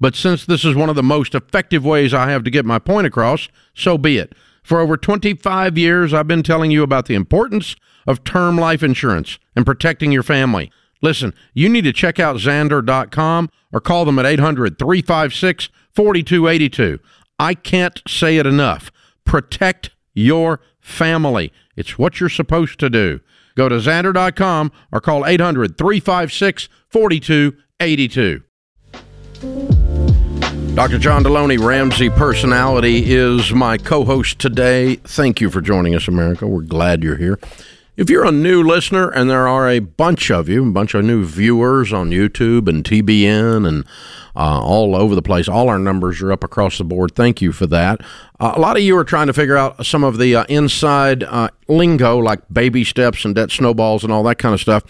But 0.00 0.14
since 0.14 0.44
this 0.44 0.64
is 0.64 0.74
one 0.74 0.88
of 0.88 0.96
the 0.96 1.02
most 1.02 1.34
effective 1.34 1.84
ways 1.84 2.12
I 2.12 2.30
have 2.30 2.44
to 2.44 2.50
get 2.50 2.64
my 2.64 2.78
point 2.78 3.06
across, 3.06 3.48
so 3.74 3.96
be 3.96 4.18
it. 4.18 4.34
For 4.62 4.80
over 4.80 4.96
25 4.96 5.78
years, 5.78 6.12
I've 6.12 6.26
been 6.26 6.42
telling 6.42 6.70
you 6.70 6.82
about 6.82 7.06
the 7.06 7.14
importance 7.14 7.76
of 8.06 8.24
term 8.24 8.56
life 8.56 8.82
insurance 8.82 9.38
and 9.54 9.64
protecting 9.64 10.12
your 10.12 10.22
family. 10.22 10.70
Listen, 11.02 11.34
you 11.54 11.68
need 11.68 11.84
to 11.84 11.92
check 11.92 12.18
out 12.18 12.36
Zander.com 12.36 13.50
or 13.72 13.80
call 13.80 14.04
them 14.04 14.18
at 14.18 14.26
800 14.26 14.78
356 14.78 15.68
4282. 15.94 16.98
I 17.38 17.54
can't 17.54 18.02
say 18.08 18.38
it 18.38 18.46
enough. 18.46 18.90
Protect 19.24 19.90
your 20.14 20.60
family. 20.80 21.52
It's 21.76 21.98
what 21.98 22.20
you're 22.20 22.28
supposed 22.28 22.78
to 22.80 22.88
do. 22.88 23.20
Go 23.54 23.68
to 23.68 23.76
Zander.com 23.76 24.72
or 24.92 25.00
call 25.00 25.26
800 25.26 25.76
356 25.76 26.68
4282. 26.88 28.42
Dr. 30.74 30.98
John 30.98 31.24
Delony, 31.24 31.58
Ramsey 31.58 32.10
Personality, 32.10 33.10
is 33.10 33.52
my 33.52 33.78
co 33.78 34.04
host 34.04 34.38
today. 34.38 34.96
Thank 34.96 35.40
you 35.40 35.48
for 35.48 35.62
joining 35.62 35.94
us, 35.94 36.06
America. 36.06 36.46
We're 36.46 36.60
glad 36.60 37.02
you're 37.02 37.16
here. 37.16 37.38
If 37.96 38.10
you're 38.10 38.26
a 38.26 38.32
new 38.32 38.62
listener, 38.62 39.08
and 39.08 39.30
there 39.30 39.48
are 39.48 39.70
a 39.70 39.78
bunch 39.78 40.30
of 40.30 40.50
you, 40.50 40.68
a 40.68 40.70
bunch 40.70 40.92
of 40.92 41.02
new 41.02 41.24
viewers 41.24 41.94
on 41.94 42.10
YouTube 42.10 42.68
and 42.68 42.84
TBN 42.84 43.66
and 43.66 43.86
uh, 44.36 44.60
all 44.60 44.94
over 44.94 45.14
the 45.14 45.22
place, 45.22 45.48
all 45.48 45.70
our 45.70 45.78
numbers 45.78 46.20
are 46.20 46.30
up 46.30 46.44
across 46.44 46.76
the 46.76 46.84
board. 46.84 47.14
Thank 47.14 47.40
you 47.40 47.52
for 47.52 47.66
that. 47.68 48.02
Uh, 48.38 48.52
a 48.54 48.60
lot 48.60 48.76
of 48.76 48.82
you 48.82 48.98
are 48.98 49.04
trying 49.04 49.28
to 49.28 49.32
figure 49.32 49.56
out 49.56 49.86
some 49.86 50.04
of 50.04 50.18
the 50.18 50.36
uh, 50.36 50.44
inside 50.50 51.22
uh, 51.22 51.48
lingo, 51.68 52.18
like 52.18 52.42
baby 52.52 52.84
steps 52.84 53.24
and 53.24 53.34
debt 53.34 53.50
snowballs 53.50 54.04
and 54.04 54.12
all 54.12 54.22
that 54.24 54.36
kind 54.36 54.52
of 54.52 54.60
stuff. 54.60 54.82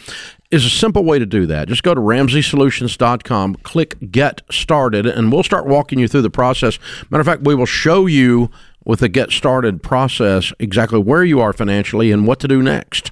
Is 0.50 0.64
a 0.64 0.70
simple 0.70 1.04
way 1.04 1.20
to 1.20 1.26
do 1.26 1.46
that. 1.46 1.68
Just 1.68 1.84
go 1.84 1.94
to 1.94 2.00
RamseySolutions.com, 2.00 3.56
click 3.56 4.10
Get 4.10 4.42
Started, 4.50 5.06
and 5.06 5.30
we'll 5.32 5.42
start 5.44 5.66
walking 5.66 6.00
you 6.00 6.08
through 6.08 6.22
the 6.22 6.30
process. 6.30 6.78
Matter 7.10 7.20
of 7.20 7.26
fact, 7.26 7.42
we 7.42 7.54
will 7.54 7.66
show 7.66 8.06
you 8.06 8.50
with 8.86 9.02
a 9.02 9.08
Get 9.08 9.30
Started 9.32 9.82
process 9.82 10.52
exactly 10.58 10.98
where 10.98 11.24
you 11.24 11.40
are 11.40 11.52
financially 11.52 12.10
and 12.12 12.26
what 12.26 12.40
to 12.40 12.48
do 12.48 12.62
next. 12.62 13.10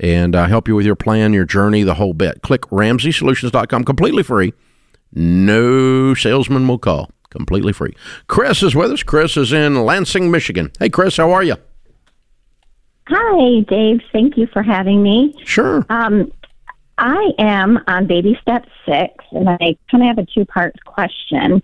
and 0.00 0.34
uh, 0.36 0.46
help 0.46 0.68
you 0.68 0.76
with 0.76 0.86
your 0.86 0.94
plan, 0.94 1.32
your 1.32 1.44
journey, 1.44 1.82
the 1.82 1.94
whole 1.94 2.14
bit. 2.14 2.40
Click 2.42 2.62
RamseySolutions.com, 2.62 3.84
completely 3.84 4.22
free. 4.22 4.54
No 5.12 6.14
salesman 6.14 6.68
will 6.68 6.78
call, 6.78 7.10
completely 7.30 7.72
free. 7.72 7.94
Chris 8.28 8.62
is 8.62 8.74
with 8.76 8.92
us. 8.92 9.02
Chris 9.02 9.36
is 9.36 9.52
in 9.52 9.84
Lansing, 9.84 10.30
Michigan. 10.30 10.70
Hey, 10.78 10.88
Chris, 10.88 11.16
how 11.16 11.32
are 11.32 11.42
you? 11.42 11.56
Hi, 13.08 13.60
Dave. 13.68 14.00
Thank 14.12 14.36
you 14.36 14.46
for 14.52 14.62
having 14.62 15.02
me. 15.02 15.34
Sure. 15.44 15.84
Um, 15.88 16.30
I 16.98 17.30
am 17.38 17.78
on 17.88 18.06
baby 18.06 18.38
step 18.42 18.66
six, 18.86 19.24
and 19.32 19.48
I 19.48 19.76
kind 19.90 20.02
of 20.02 20.02
have 20.02 20.18
a 20.18 20.26
two 20.26 20.44
part 20.44 20.76
question. 20.84 21.62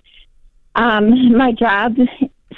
Um, 0.75 1.37
my 1.37 1.53
job 1.53 1.97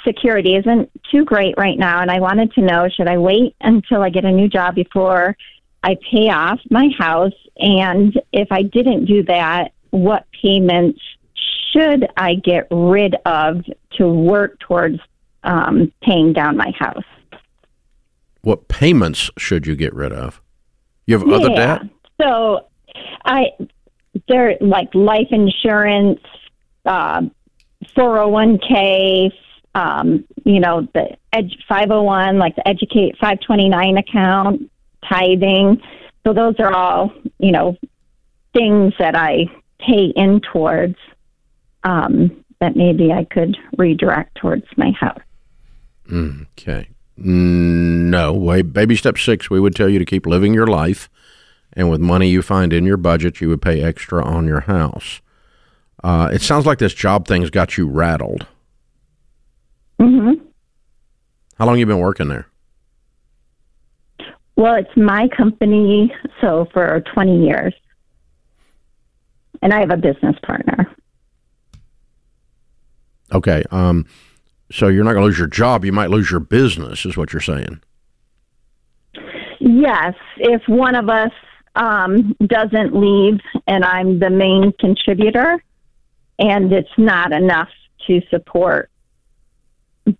security 0.07 0.55
isn't 0.55 0.89
too 1.11 1.25
great 1.25 1.55
right 1.57 1.77
now, 1.77 2.01
and 2.01 2.09
I 2.09 2.19
wanted 2.19 2.53
to 2.53 2.61
know 2.61 2.87
should 2.89 3.07
I 3.07 3.17
wait 3.17 3.55
until 3.61 4.01
I 4.01 4.09
get 4.09 4.23
a 4.25 4.31
new 4.31 4.47
job 4.47 4.75
before 4.75 5.35
I 5.83 5.97
pay 6.09 6.29
off 6.29 6.59
my 6.69 6.89
house? 6.97 7.33
And 7.57 8.19
if 8.31 8.47
I 8.51 8.61
didn't 8.61 9.05
do 9.05 9.23
that, 9.23 9.73
what 9.89 10.25
payments 10.41 10.99
should 11.71 12.07
I 12.15 12.35
get 12.35 12.67
rid 12.71 13.15
of 13.25 13.63
to 13.97 14.07
work 14.07 14.59
towards 14.59 14.99
um, 15.43 15.91
paying 16.01 16.33
down 16.33 16.57
my 16.57 16.71
house? 16.77 17.03
What 18.41 18.67
payments 18.67 19.29
should 19.37 19.67
you 19.67 19.75
get 19.75 19.93
rid 19.93 20.13
of? 20.13 20.41
You 21.05 21.17
have 21.17 21.27
other 21.29 21.49
debt? 21.49 21.81
So 22.21 22.67
I 23.25 23.47
they're 24.27 24.57
like 24.61 24.93
life 24.93 25.27
insurance, 25.31 26.19
uh, 26.85 27.21
401k, 27.95 29.31
um, 29.77 30.25
you 30.43 30.59
know, 30.59 30.87
the 30.95 31.15
ed- 31.31 31.55
501, 31.69 32.39
like 32.39 32.55
the 32.55 32.67
Educate 32.67 33.15
529 33.19 33.97
account, 33.97 34.71
tithing. 35.07 35.79
So 36.25 36.33
those 36.33 36.55
are 36.59 36.73
all, 36.73 37.13
you 37.37 37.51
know, 37.51 37.77
things 38.53 38.93
that 38.97 39.15
I 39.15 39.45
pay 39.79 40.11
in 40.15 40.41
towards 40.51 40.95
um, 41.83 42.43
that 42.59 42.75
maybe 42.75 43.13
I 43.13 43.25
could 43.25 43.55
redirect 43.77 44.35
towards 44.35 44.65
my 44.77 44.91
house. 44.99 45.21
Okay. 46.11 46.89
No, 47.15 48.33
wait, 48.33 48.73
baby 48.73 48.95
step 48.95 49.17
six, 49.19 49.49
we 49.49 49.59
would 49.59 49.75
tell 49.75 49.89
you 49.89 49.99
to 49.99 50.05
keep 50.05 50.25
living 50.25 50.55
your 50.55 50.67
life, 50.67 51.07
and 51.73 51.89
with 51.89 52.01
money 52.01 52.29
you 52.29 52.41
find 52.41 52.73
in 52.73 52.85
your 52.85 52.97
budget, 52.97 53.41
you 53.41 53.49
would 53.49 53.61
pay 53.61 53.83
extra 53.83 54.23
on 54.23 54.47
your 54.47 54.61
house. 54.61 55.21
Uh, 56.03 56.29
it 56.31 56.41
sounds 56.41 56.65
like 56.65 56.79
this 56.79 56.93
job 56.93 57.27
thing's 57.27 57.49
got 57.49 57.77
you 57.77 57.87
rattled. 57.87 58.47
Hmm 59.99 60.31
How 61.57 61.65
long 61.65 61.79
you 61.79 61.85
been 61.85 61.99
working 61.99 62.27
there? 62.27 62.47
Well, 64.55 64.75
it's 64.75 64.95
my 64.95 65.27
company, 65.35 66.11
so 66.41 66.67
for 66.73 67.03
20 67.13 67.45
years. 67.45 67.73
And 69.61 69.73
I 69.73 69.79
have 69.79 69.91
a 69.91 69.97
business 69.97 70.35
partner. 70.43 70.95
Okay. 73.31 73.63
Um, 73.71 74.05
so 74.71 74.87
you're 74.87 75.03
not 75.03 75.13
going 75.13 75.23
to 75.23 75.27
lose 75.27 75.37
your 75.37 75.47
job. 75.47 75.85
You 75.85 75.91
might 75.91 76.09
lose 76.09 76.31
your 76.31 76.39
business, 76.39 77.05
is 77.05 77.15
what 77.17 77.33
you're 77.33 77.41
saying. 77.41 77.81
Yes, 79.59 80.13
if 80.37 80.61
one 80.67 80.95
of 80.95 81.09
us 81.09 81.31
um, 81.75 82.35
doesn't 82.45 82.95
leave 82.95 83.39
and 83.67 83.83
I'm 83.83 84.19
the 84.19 84.29
main 84.29 84.73
contributor, 84.79 85.63
and 86.39 86.71
it's 86.71 86.89
not 86.97 87.31
enough 87.31 87.69
to 88.07 88.21
support 88.29 88.89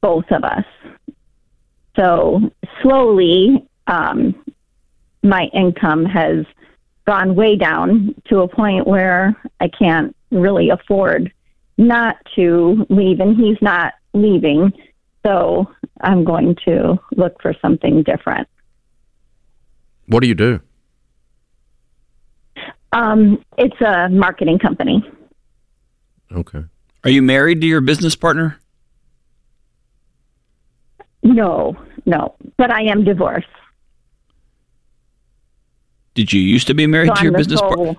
both 0.02 0.26
of 0.32 0.44
us. 0.44 0.66
So 1.96 2.52
slowly, 2.82 3.68
um, 3.88 4.36
my 5.24 5.50
income 5.54 6.06
has 6.06 6.46
gone 7.06 7.36
way 7.36 7.56
down 7.56 8.14
to 8.28 8.40
a 8.40 8.48
point 8.48 8.86
where 8.86 9.36
I 9.60 9.70
can't 9.70 10.16
really 10.32 10.70
afford 10.70 11.32
not 11.78 12.18
to 12.36 12.86
leave, 12.90 13.20
and 13.20 13.36
he's 13.38 13.58
not 13.62 13.94
leaving. 14.14 14.74
So 15.26 15.68
I'm 16.02 16.24
going 16.24 16.56
to 16.66 17.00
look 17.16 17.42
for 17.42 17.54
something 17.62 18.04
different. 18.04 18.48
What 20.08 20.22
do 20.22 20.28
you 20.28 20.36
do? 20.36 20.60
Um, 22.92 23.44
it's 23.58 23.80
a 23.82 24.10
marketing 24.10 24.60
company. 24.60 25.04
Okay. 26.32 26.64
Are 27.04 27.10
you 27.10 27.22
married 27.22 27.62
to 27.62 27.68
your 27.68 27.82
business 27.82 28.16
partner? 28.16 28.60
No, 31.28 31.76
no, 32.06 32.36
but 32.56 32.72
I 32.72 32.84
am 32.84 33.04
divorced. 33.04 33.48
Did 36.14 36.32
you 36.32 36.40
used 36.40 36.68
to 36.68 36.74
be 36.74 36.88
married 36.88 37.10
So 37.10 37.16
to 37.16 37.24
your 37.24 37.34
business 37.34 37.60
partner? 37.60 37.96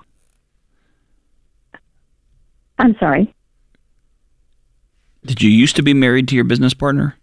I'm 2.78 2.96
sorry. 2.98 3.34
Did 5.26 5.42
you 5.42 5.50
used 5.50 5.76
to 5.76 5.82
be 5.82 5.92
married 5.92 6.26
to 6.28 6.34
your 6.34 6.44
business 6.44 6.72
partner? 6.72 7.16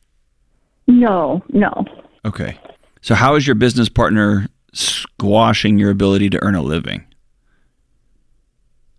No, 0.86 1.44
no. 1.50 1.86
Okay. 2.24 2.60
So 3.02 3.16
how 3.16 3.34
is 3.36 3.48
your 3.48 3.56
business 3.56 3.90
partner 3.90 4.48
squashing 4.74 5.80
your 5.80 5.90
ability 5.90 6.30
to 6.30 6.44
earn 6.44 6.54
a 6.54 6.62
living? 6.62 7.04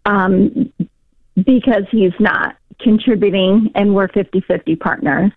Um, 0.06 0.72
because 1.36 1.84
he's 1.92 2.12
not 2.18 2.56
contributing, 2.80 3.70
and 3.76 3.94
we're 3.94 4.08
50 4.08 4.40
50 4.40 4.74
partners. 4.76 5.30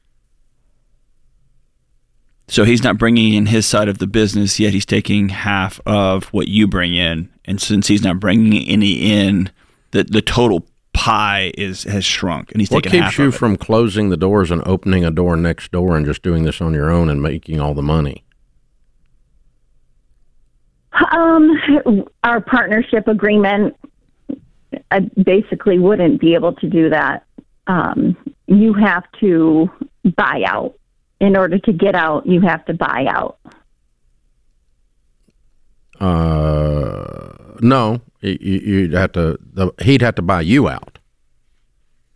So 2.50 2.64
he's 2.66 2.84
not 2.84 2.98
bringing 2.98 3.34
in 3.34 3.46
his 3.46 3.66
side 3.66 3.88
of 3.88 4.00
the 4.00 4.08
business 4.08 4.60
yet. 4.60 4.74
He's 4.74 4.86
taking 4.86 5.30
half 5.30 5.80
of 5.86 6.26
what 6.34 6.48
you 6.48 6.68
bring 6.68 6.96
in, 6.96 7.30
and 7.46 7.62
since 7.62 7.88
he's 7.88 8.04
not 8.04 8.20
bringing 8.20 8.68
any 8.68 8.94
in, 9.12 9.52
the 9.92 10.04
the 10.04 10.22
total 10.22 10.66
pie 10.94 11.52
is 11.58 11.84
has 11.84 12.04
shrunk, 12.04 12.52
and 12.52 12.60
he's 12.62 12.72
What 12.72 12.84
taking 12.84 13.00
keeps 13.00 13.12
half 13.12 13.20
you 13.20 13.28
of 13.28 13.36
it. 13.36 13.38
from 13.38 13.56
closing 13.56 14.10
the 14.10 14.18
doors 14.18 14.50
and 14.52 14.66
opening 14.68 15.06
a 15.06 15.12
door 15.12 15.38
next 15.38 15.72
door 15.72 15.96
and 15.96 16.06
just 16.06 16.24
doing 16.24 16.44
this 16.44 16.60
on 16.60 16.74
your 16.74 16.90
own 16.90 17.10
and 17.10 17.22
making 17.22 17.60
all 17.60 17.74
the 17.76 17.84
money? 17.84 18.26
Um, 21.12 21.52
our 22.24 22.42
partnership 22.42 23.08
agreement, 23.08 23.76
I 24.92 25.02
basically 25.24 25.80
wouldn't 25.80 26.20
be 26.20 26.34
able 26.34 26.54
to 26.56 26.68
do 26.68 26.90
that. 26.90 27.26
Um, 27.68 28.18
you 28.48 28.74
have 28.74 29.04
to 29.20 29.70
buy 30.18 30.42
out. 30.48 30.74
In 31.20 31.36
order 31.36 31.60
to 31.60 31.74
get 31.74 31.96
out, 31.96 32.26
you 32.26 32.42
have 32.42 32.66
to 32.66 32.74
buy 32.74 33.06
out. 33.10 33.38
Uh, 36.00 37.58
no, 37.60 38.00
you, 38.22 38.38
you'd 38.40 38.94
have 38.94 39.12
to. 39.14 39.38
He'd 39.82 40.02
have 40.02 40.16
to 40.16 40.22
buy 40.22 40.42
you 40.42 40.70
out 40.70 40.98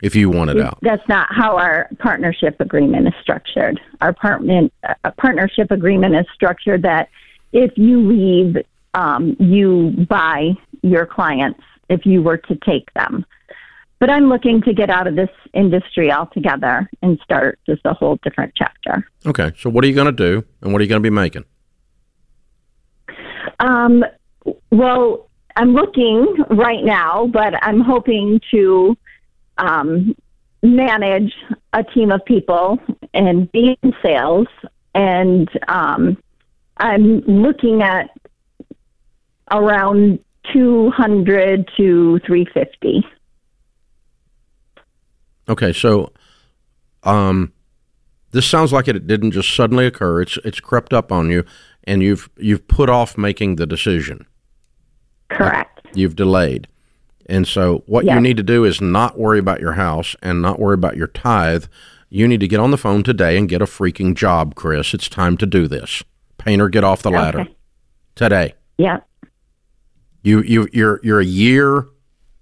if 0.02 0.16
you 0.16 0.30
wanted 0.30 0.60
out. 0.60 0.78
That's 0.82 1.08
not 1.08 1.28
how 1.32 1.58
our 1.58 1.90
partnership 2.00 2.60
agreement 2.60 3.08
is 3.08 3.14
structured. 3.22 3.80
Our 4.02 4.10
apartment, 4.10 4.74
a 5.04 5.12
partnership 5.12 5.72
agreement 5.72 6.16
is 6.16 6.26
structured 6.34 6.82
that 6.84 7.10
if 7.54 7.78
you 7.78 8.06
leave, 8.06 8.58
um, 8.94 9.36
you 9.40 10.06
buy 10.10 10.52
your 10.82 11.06
clients 11.06 11.62
if 11.90 12.06
you 12.06 12.22
were 12.22 12.38
to 12.38 12.56
take 12.56 12.94
them. 12.94 13.26
But 14.04 14.10
I'm 14.10 14.28
looking 14.28 14.62
to 14.64 14.74
get 14.74 14.90
out 14.90 15.08
of 15.08 15.16
this 15.16 15.30
industry 15.54 16.12
altogether 16.12 16.90
and 17.02 17.18
start 17.24 17.58
just 17.66 17.80
a 17.86 17.94
whole 17.94 18.20
different 18.22 18.52
chapter. 18.54 19.08
Okay, 19.26 19.54
so 19.58 19.70
what 19.70 19.86
are 19.86 19.88
you 19.88 19.96
going 19.96 20.08
to 20.08 20.12
do, 20.12 20.44
and 20.62 20.74
what 20.74 20.82
are 20.82 20.84
you 20.84 20.90
going 20.90 21.02
to 21.02 21.10
be 21.10 21.16
making? 21.16 21.46
Um, 23.62 24.04
well, 24.72 25.30
I'm 25.56 25.74
looking 25.74 26.36
right 26.50 26.84
now, 26.84 27.28
but 27.28 27.54
I'm 27.64 27.80
hoping 27.80 28.42
to 28.52 28.98
um, 29.58 30.14
manage 30.62 31.34
a 31.72 31.86
team 31.86 32.12
of 32.12 32.26
people 32.26 32.80
and 33.14 33.50
be 33.54 33.78
in 33.84 33.94
sales. 34.04 34.48
And 34.94 35.50
um, 35.70 36.18
I'm 36.76 37.22
looking 37.22 37.82
at 37.82 38.10
around 39.50 40.20
200 40.52 41.72
to 41.78 42.20
350. 42.28 43.06
Okay, 45.50 45.74
so 45.74 46.12
um, 47.04 47.52
this 48.32 48.46
sounds 48.46 48.72
like 48.72 48.88
it 48.88 49.08
didn't 49.08 49.32
just 49.32 49.54
suddenly 49.56 49.86
occur. 49.86 50.22
It's 50.22 50.38
it's 50.46 50.60
crept 50.60 50.94
up 50.94 51.12
on 51.12 51.30
you, 51.30 51.44
and 51.84 52.02
you've 52.02 52.30
you've 52.38 52.68
put 52.68 52.90
off 52.90 53.18
making 53.18 53.56
the 53.58 53.66
decision. 53.66 54.26
Correct. 55.30 55.82
You've 55.94 56.16
delayed, 56.16 56.68
and 57.28 57.48
so 57.48 57.84
what 57.88 58.06
you 58.06 58.20
need 58.20 58.38
to 58.38 58.44
do 58.44 58.64
is 58.66 58.82
not 58.82 59.18
worry 59.20 59.40
about 59.40 59.60
your 59.60 59.74
house 59.74 60.16
and 60.22 60.42
not 60.42 60.60
worry 60.60 60.76
about 60.76 60.98
your 60.98 61.08
tithe. 61.08 61.66
You 62.10 62.28
need 62.28 62.40
to 62.42 62.48
get 62.48 62.60
on 62.60 62.72
the 62.72 62.78
phone 62.78 63.04
today 63.04 63.38
and 63.38 63.50
get 63.50 63.62
a 63.62 63.66
freaking 63.66 64.16
job, 64.16 64.56
Chris. 64.56 64.94
It's 64.94 65.10
time 65.10 65.36
to 65.38 65.46
do 65.48 65.68
this. 65.68 66.04
Painter, 66.38 66.70
get 66.70 66.84
off 66.84 67.02
the 67.02 67.10
ladder 67.10 67.42
Okay. 67.42 67.56
today. 68.16 68.54
Yeah. 68.78 69.00
You 70.24 70.42
you 70.42 70.68
you're 70.72 71.00
you're 71.04 71.20
a 71.20 71.26
year, 71.26 71.88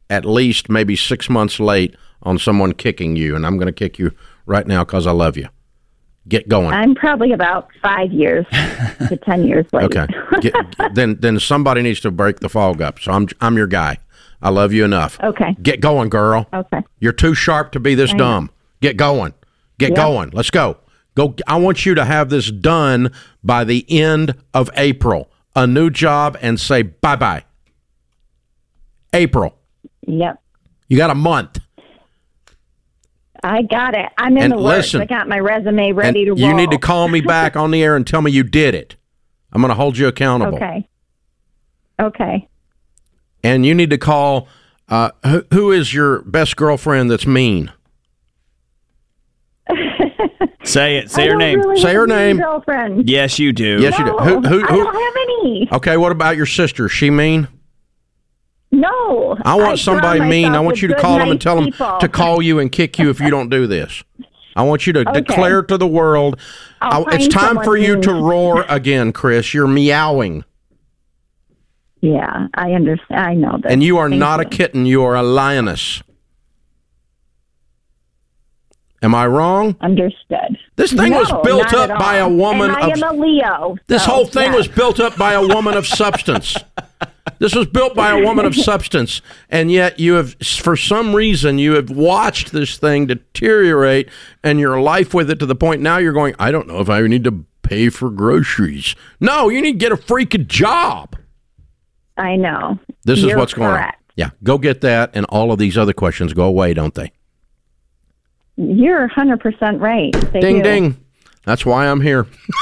at 0.10 0.26
least 0.26 0.70
maybe 0.70 0.96
six 0.96 1.30
months 1.30 1.60
late 1.60 1.96
on 2.24 2.38
someone 2.38 2.74
kicking 2.74 3.16
you, 3.16 3.36
and 3.36 3.46
I'm 3.46 3.58
going 3.58 3.68
to 3.68 3.74
kick 3.74 4.00
you 4.00 4.12
right 4.46 4.66
now 4.68 4.84
because 4.84 5.08
I 5.08 5.12
love 5.12 5.38
you. 5.38 5.48
Get 6.28 6.48
going. 6.48 6.72
I'm 6.72 6.94
probably 6.94 7.32
about 7.32 7.70
five 7.82 8.12
years 8.12 8.46
to 8.52 9.18
ten 9.26 9.46
years 9.46 9.66
late. 9.74 9.86
Okay. 9.86 10.06
Get, 10.42 10.54
then 10.94 11.18
then 11.20 11.40
somebody 11.40 11.82
needs 11.82 12.00
to 12.02 12.12
break 12.12 12.40
the 12.42 12.50
fog 12.50 12.82
up. 12.82 13.00
So 13.00 13.12
I'm 13.12 13.28
I'm 13.42 13.58
your 13.58 13.68
guy. 13.68 13.98
I 14.42 14.50
love 14.50 14.72
you 14.72 14.86
enough. 14.86 15.20
Okay. 15.22 15.56
Get 15.62 15.82
going, 15.82 16.10
girl. 16.10 16.48
Okay. 16.54 16.82
You're 17.00 17.12
too 17.14 17.34
sharp 17.34 17.72
to 17.74 17.80
be 17.80 17.96
this 17.96 18.14
dumb. 18.14 18.50
Get 18.82 18.98
going. 18.98 19.34
Get 19.78 19.90
Yep. 19.90 19.98
going. 19.98 20.30
Let's 20.32 20.50
go. 20.52 20.78
Go. 21.16 21.36
I 21.48 21.58
want 21.58 21.86
you 21.86 21.96
to 21.96 22.06
have 22.06 22.30
this 22.30 22.52
done 22.52 23.12
by 23.44 23.64
the 23.64 23.86
end 23.90 24.36
of 24.54 24.70
April. 24.76 25.30
A 25.56 25.66
new 25.68 25.90
job 25.90 26.38
and 26.42 26.60
say 26.60 26.84
bye 26.84 27.16
bye. 27.16 27.44
April. 29.14 29.58
Yep. 30.08 30.40
You 30.88 30.98
got 30.98 31.10
a 31.10 31.16
month. 31.16 31.60
I 33.44 33.64
got 33.64 33.96
it. 33.96 34.08
I'm 34.18 34.38
in 34.38 34.44
And 34.44 34.52
the 34.54 34.58
works. 34.58 34.94
I 34.94 35.06
got 35.06 35.28
my 35.28 35.40
resume 35.40 35.92
ready 35.94 36.26
to 36.26 36.32
roll. 36.32 36.40
you 36.40 36.54
need 36.54 36.72
to 36.72 36.78
call 36.78 37.08
me 37.08 37.22
back 37.22 37.56
on 37.56 37.72
the 37.72 37.84
air 37.84 37.96
and 37.96 38.06
tell 38.06 38.22
me 38.22 38.32
you 38.32 38.44
did 38.44 38.76
it. 38.76 38.96
I'm 39.52 39.62
going 39.62 39.70
to 39.70 39.76
hold 39.76 39.98
you 39.98 40.08
accountable. 40.08 40.56
Okay. 40.58 40.88
Okay. 42.00 42.48
And 43.44 43.66
you 43.66 43.74
need 43.74 43.90
to 43.90 43.98
call. 43.98 44.48
Uh, 44.88 45.12
who, 45.26 45.44
who 45.54 45.72
is 45.72 45.94
your 45.94 46.22
best 46.24 46.56
girlfriend 46.58 47.10
that's 47.10 47.26
mean? 47.26 47.72
Say 50.64 50.98
it. 50.98 51.10
Say 51.10 51.24
I 51.24 51.26
her 51.26 51.32
don't 51.32 51.40
name. 51.40 51.60
really 51.60 51.82
Say 51.82 51.88
have 51.90 51.96
her 51.98 52.08
name. 52.08 52.38
Girlfriend. 52.38 53.10
Yes, 53.10 53.40
you 53.40 53.52
do. 53.54 53.80
Yes, 53.82 53.98
you 53.98 54.06
do. 54.06 54.12
No, 54.12 54.18
Who, 54.20 54.42
who, 54.42 54.64
I 54.64 54.68
don't 54.68 54.94
have 54.94 55.14
any. 55.30 55.68
Okay, 55.72 55.98
what 55.98 56.12
about 56.12 56.38
your 56.38 56.46
sister? 56.46 56.86
Is 56.86 56.92
she 56.92 57.10
mean? 57.10 57.48
No. 58.72 59.38
I 59.44 59.56
want 59.56 59.80
somebody 59.80 60.22
mean. 60.22 60.54
I 60.56 60.60
want 60.62 60.82
you 60.82 60.88
to 60.88 60.96
call 60.96 61.18
them 61.20 61.30
and 61.30 61.42
tell 61.42 61.60
them 61.62 61.72
to 62.00 62.08
call 62.10 62.42
you 62.42 62.60
and 62.60 62.72
kick 62.72 62.98
you 62.98 63.10
if 63.10 63.20
you 63.20 63.30
don't 63.30 63.50
do 63.50 63.68
this. 63.68 64.04
I 64.56 64.64
want 64.64 64.86
you 64.88 64.94
to 64.94 65.02
Okay. 65.10 65.22
declare 65.22 65.62
to 65.64 65.78
the 65.78 65.88
world. 65.88 66.38
I'll 66.82 67.08
it's 67.10 67.28
time 67.28 67.64
for 67.64 67.78
you 67.78 67.94
mean. 67.94 68.02
to 68.04 68.14
roar 68.14 68.66
again, 68.70 69.12
Chris. 69.14 69.54
You're 69.54 69.68
meowing, 69.68 70.44
Yeah, 72.02 72.48
I 72.56 72.72
understand. 72.74 73.20
I 73.20 73.34
know 73.36 73.60
that. 73.62 73.72
and 73.72 73.84
you 73.84 73.98
are 73.98 74.10
Thank 74.10 74.20
not 74.20 74.40
a 74.40 74.46
kitten. 74.46 74.86
You 74.86 75.04
are 75.04 75.16
a 75.16 75.24
lioness. 75.24 76.02
Am 79.04 79.16
I 79.16 79.26
wrong? 79.26 79.76
Understood. 79.82 80.58
This 80.76 80.94
thing 80.94 81.12
was 81.14 81.32
built 81.44 81.74
up 81.74 81.98
by 81.98 82.18
a 82.18 82.30
woman 82.30 82.70
And 82.70 82.78
I 82.78 82.88
of- 82.92 83.02
am 83.02 83.04
a 83.04 83.14
Leo. 83.22 83.76
This 83.88 84.04
so, 84.06 84.12
whole 84.12 84.26
thing 84.26 84.52
yes. 84.52 84.56
was 84.56 84.68
built 84.68 85.00
up 85.00 85.18
by 85.18 85.34
a 85.34 85.42
woman 85.46 85.76
of 85.76 85.88
substance. 86.02 86.56
This 87.40 87.56
was 87.56 87.68
built 87.68 87.96
by 87.96 88.12
a 88.12 88.24
woman 88.24 88.46
of 88.46 88.56
substance, 88.56 89.22
and 89.50 89.72
yet 89.72 90.00
you 90.00 90.14
have, 90.14 90.36
for 90.42 90.76
some 90.76 91.16
reason, 91.16 91.60
you 91.60 91.74
have 91.74 91.90
watched 91.90 92.52
this 92.52 92.78
thing 92.78 93.08
deteriorate 93.08 94.10
and 94.44 94.60
your 94.60 94.82
life 94.82 95.14
with 95.14 95.30
it 95.30 95.40
to 95.40 95.46
the 95.46 95.56
point 95.56 95.82
now 95.82 95.98
you're 95.98 96.14
going, 96.14 96.36
I 96.40 96.52
don't 96.52 96.68
know 96.68 96.80
if 96.80 96.90
I 96.90 97.02
need 97.08 97.24
to 97.26 97.46
pay 97.62 97.90
for 97.90 98.10
groceries. 98.10 98.96
No, 99.20 99.50
you 99.50 99.62
need 99.62 99.74
to 99.74 99.78
get 99.78 99.92
a 99.92 99.98
freaking 99.98 100.48
job. 100.48 101.16
I 102.18 102.36
know. 102.36 102.80
This 103.04 103.20
is 103.20 103.26
You're 103.26 103.38
what's 103.38 103.54
going 103.54 103.70
on. 103.70 103.92
Yeah, 104.16 104.32
go 104.44 104.58
get 104.58 104.82
that, 104.82 105.12
and 105.14 105.26
all 105.30 105.52
of 105.52 105.60
these 105.60 105.78
other 105.78 105.94
questions 105.94 106.34
go 106.34 106.46
away, 106.46 106.74
don't 106.74 106.94
they? 106.94 107.12
You're 108.58 109.08
100% 109.10 109.80
right. 109.80 110.12
They 110.34 110.40
Ding, 110.40 110.58
do. 110.58 110.64
ding. 110.64 111.06
That's 111.46 111.66
why 111.66 111.88
I'm 111.88 112.02
here. 112.02 112.28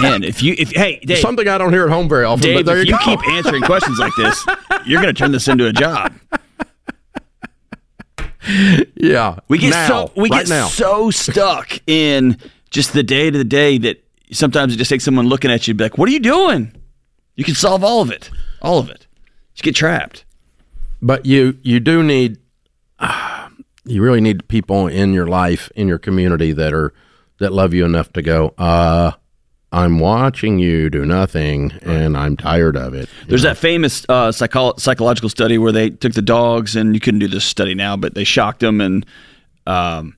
Man, 0.00 0.24
if 0.24 0.42
you 0.42 0.54
if 0.56 0.70
hey 0.70 0.98
Dave, 1.04 1.18
Something 1.18 1.46
I 1.48 1.58
don't 1.58 1.72
hear 1.72 1.84
at 1.84 1.90
home 1.90 2.08
very 2.08 2.24
often. 2.24 2.42
Dave, 2.42 2.56
but 2.58 2.66
there 2.66 2.78
if 2.80 2.86
you 2.86 2.92
you 2.94 2.98
keep 3.00 3.20
answering 3.28 3.62
questions 3.62 3.98
like 3.98 4.12
this, 4.16 4.44
you're 4.86 5.02
going 5.02 5.14
to 5.14 5.18
turn 5.18 5.32
this 5.32 5.46
into 5.48 5.66
a 5.66 5.72
job. 5.72 6.12
yeah, 8.96 9.38
We 9.48 9.58
get 9.58 9.70
now, 9.70 9.88
so 9.88 10.12
we 10.16 10.28
right 10.28 10.40
get 10.46 10.48
now. 10.48 10.66
so 10.66 11.10
stuck 11.10 11.78
in 11.86 12.36
just 12.70 12.92
the 12.92 13.02
day 13.02 13.30
to 13.30 13.38
the 13.38 13.44
day 13.44 13.78
that 13.78 14.04
sometimes 14.32 14.74
it 14.74 14.76
just 14.76 14.90
takes 14.90 15.04
someone 15.04 15.28
looking 15.28 15.50
at 15.50 15.66
you 15.66 15.72
to 15.72 15.78
be 15.78 15.84
like, 15.84 15.96
"What 15.96 16.08
are 16.08 16.12
you 16.12 16.20
doing? 16.20 16.72
You 17.36 17.44
can 17.44 17.54
solve 17.54 17.82
all 17.82 18.02
of 18.02 18.10
it, 18.10 18.30
all 18.60 18.78
of 18.78 18.90
it." 18.90 19.06
You 19.56 19.62
get 19.62 19.74
trapped. 19.76 20.24
but 21.00 21.24
you 21.26 21.56
you 21.62 21.80
do 21.80 22.02
need 22.02 22.38
you 23.86 24.02
really 24.02 24.20
need 24.20 24.46
people 24.48 24.88
in 24.88 25.12
your 25.14 25.26
life 25.26 25.70
in 25.76 25.88
your 25.88 25.98
community 25.98 26.52
that 26.52 26.72
are 26.74 26.92
that 27.38 27.52
love 27.52 27.72
you 27.72 27.84
enough 27.84 28.12
to 28.14 28.22
go 28.22 28.52
uh 28.58 29.12
i'm 29.74 29.98
watching 29.98 30.58
you 30.58 30.88
do 30.88 31.04
nothing 31.04 31.72
and 31.82 32.16
i'm 32.16 32.36
tired 32.36 32.76
of 32.76 32.94
it 32.94 33.08
There's 33.28 33.42
that 33.42 33.58
famous 33.58 34.06
uh, 34.08 34.30
psycho- 34.32 34.76
psychological 34.76 35.28
study 35.28 35.58
where 35.58 35.72
they 35.72 35.90
took 35.90 36.12
the 36.12 36.22
dogs, 36.22 36.76
and 36.76 36.94
you 36.94 37.00
couldn't 37.00 37.20
do 37.20 37.28
this 37.28 37.44
study 37.44 37.74
now, 37.74 37.96
but 37.96 38.14
they 38.14 38.24
shocked 38.24 38.60
them 38.60 38.80
and 38.80 39.04
um, 39.66 40.16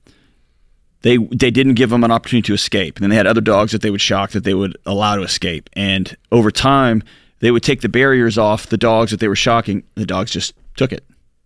they 1.02 1.16
they 1.18 1.50
didn't 1.50 1.74
give 1.74 1.90
them 1.90 2.02
an 2.04 2.10
opportunity 2.10 2.46
to 2.48 2.54
escape. 2.54 2.96
And 2.96 3.02
then 3.02 3.10
they 3.10 3.16
had 3.16 3.26
other 3.26 3.40
dogs 3.40 3.72
that 3.72 3.82
they 3.82 3.90
would 3.90 4.00
shock 4.00 4.30
that 4.32 4.44
they 4.44 4.54
would 4.54 4.76
allow 4.86 5.16
to 5.16 5.22
escape. 5.22 5.70
And 5.74 6.16
over 6.32 6.50
time, 6.50 7.02
they 7.40 7.50
would 7.50 7.62
take 7.62 7.80
the 7.80 7.88
barriers 7.88 8.36
off 8.38 8.66
the 8.66 8.76
dogs 8.76 9.10
that 9.12 9.20
they 9.20 9.28
were 9.28 9.36
shocking. 9.36 9.84
The 9.94 10.06
dogs 10.06 10.30
just 10.32 10.52
took 10.76 10.92
it. 10.92 11.04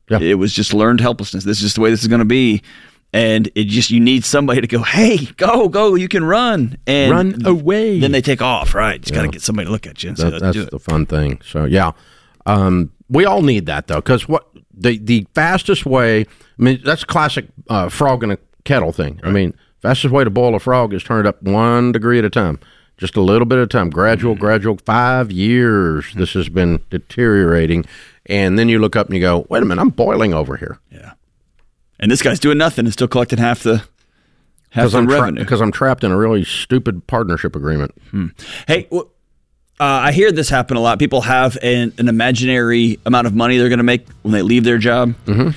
Yeah. 0.08 0.18
It 0.20 0.34
was 0.34 0.52
just 0.54 0.72
learned 0.72 1.00
helplessness. 1.00 1.44
This 1.44 1.58
is 1.58 1.62
just 1.64 1.74
the 1.76 1.82
way 1.82 1.90
this 1.90 2.02
is 2.02 2.08
going 2.08 2.20
to 2.20 2.24
be. 2.24 2.62
And 3.12 3.50
it 3.56 3.64
just 3.64 3.90
you 3.90 3.98
need 3.98 4.24
somebody 4.24 4.60
to 4.60 4.66
go, 4.68 4.82
hey, 4.84 5.16
go, 5.36 5.68
go, 5.68 5.96
you 5.96 6.06
can 6.06 6.22
run 6.24 6.78
and 6.86 7.10
Run 7.10 7.44
away. 7.46 7.98
Then 7.98 8.12
they 8.12 8.20
take 8.22 8.40
off, 8.40 8.72
right? 8.74 9.00
Just 9.00 9.12
got 9.14 9.22
to 9.22 9.28
get 9.28 9.42
somebody 9.42 9.66
to 9.66 9.72
look 9.72 9.86
at 9.86 10.02
you 10.02 10.10
and 10.10 10.18
say, 10.18 10.30
That- 10.30 10.40
let's 10.42 10.56
that's 10.56 10.70
the 10.70 10.78
fun 10.78 11.06
thing. 11.06 11.40
So 11.44 11.64
yeah. 11.64 11.92
Um 12.46 12.92
we 13.08 13.24
all 13.24 13.42
need 13.42 13.66
that 13.66 13.88
though 13.88 13.96
because 13.96 14.28
what 14.28 14.46
the 14.72 14.96
the 14.98 15.26
fastest 15.34 15.84
way 15.84 16.20
i 16.22 16.26
mean 16.62 16.80
that's 16.84 17.02
classic 17.04 17.46
uh, 17.68 17.88
frog 17.88 18.22
in 18.22 18.30
a 18.30 18.38
kettle 18.64 18.92
thing. 18.92 19.20
I 19.24 19.30
mean 19.30 19.54
fastest 19.82 20.12
way 20.14 20.22
to 20.24 20.30
boil 20.30 20.54
a 20.54 20.60
frog 20.60 20.94
is 20.94 21.02
turn 21.02 21.26
it 21.26 21.28
up 21.28 21.42
one 21.42 21.90
degree 21.92 22.18
at 22.20 22.24
a 22.24 22.30
time 22.30 22.60
just 22.96 23.16
a 23.16 23.20
little 23.20 23.46
bit 23.46 23.58
at 23.58 23.64
a 23.64 23.66
time 23.66 23.90
gradual 23.90 24.34
Mm-hmm. 24.34 24.40
gradual 24.40 24.78
five 24.86 25.32
years. 25.32 26.14
This 26.14 26.34
has 26.34 26.48
been 26.48 26.80
deteriorating. 26.90 27.84
And 28.26 28.58
then 28.58 28.68
you 28.68 28.78
look 28.78 28.94
up 28.94 29.06
and 29.08 29.16
you 29.16 29.20
go 29.20 29.44
wait 29.50 29.62
a 29.62 29.66
minute 29.66 29.80
i'm 29.82 29.90
boiling 29.90 30.32
over 30.32 30.56
here. 30.56 30.78
Yeah. 30.92 31.12
And 32.00 32.10
this 32.10 32.22
guy's 32.22 32.40
doing 32.40 32.58
nothing 32.58 32.86
and 32.86 32.92
still 32.92 33.06
collecting 33.08 33.38
half 33.38 33.62
the 33.62 33.82
half 34.70 34.90
the 34.90 34.98
I'm, 34.98 35.06
tra- 35.06 35.20
revenue. 35.20 35.44
'cause 35.44 35.60
I'm 35.60 35.70
trapped 35.72 36.02
in 36.02 36.10
a 36.10 36.16
really 36.16 36.44
stupid 36.44 37.06
partnership 37.06 37.54
agreement 37.54 37.92
hey, 38.66 38.84
w- 38.84 39.08
uh, 39.78 39.84
I 39.84 40.12
hear 40.12 40.30
this 40.32 40.48
happen 40.50 40.76
a 40.76 40.80
lot. 40.80 40.98
People 40.98 41.22
have 41.22 41.56
an, 41.62 41.92
an 41.98 42.08
imaginary 42.08 42.98
amount 43.06 43.26
of 43.26 43.34
money 43.34 43.56
they're 43.58 43.68
going 43.70 43.78
to 43.78 43.82
make 43.84 44.06
when 44.22 44.32
they 44.32 44.42
leave 44.42 44.64
their 44.64 44.76
job. 44.78 45.14
Mm-hmm. 45.26 45.50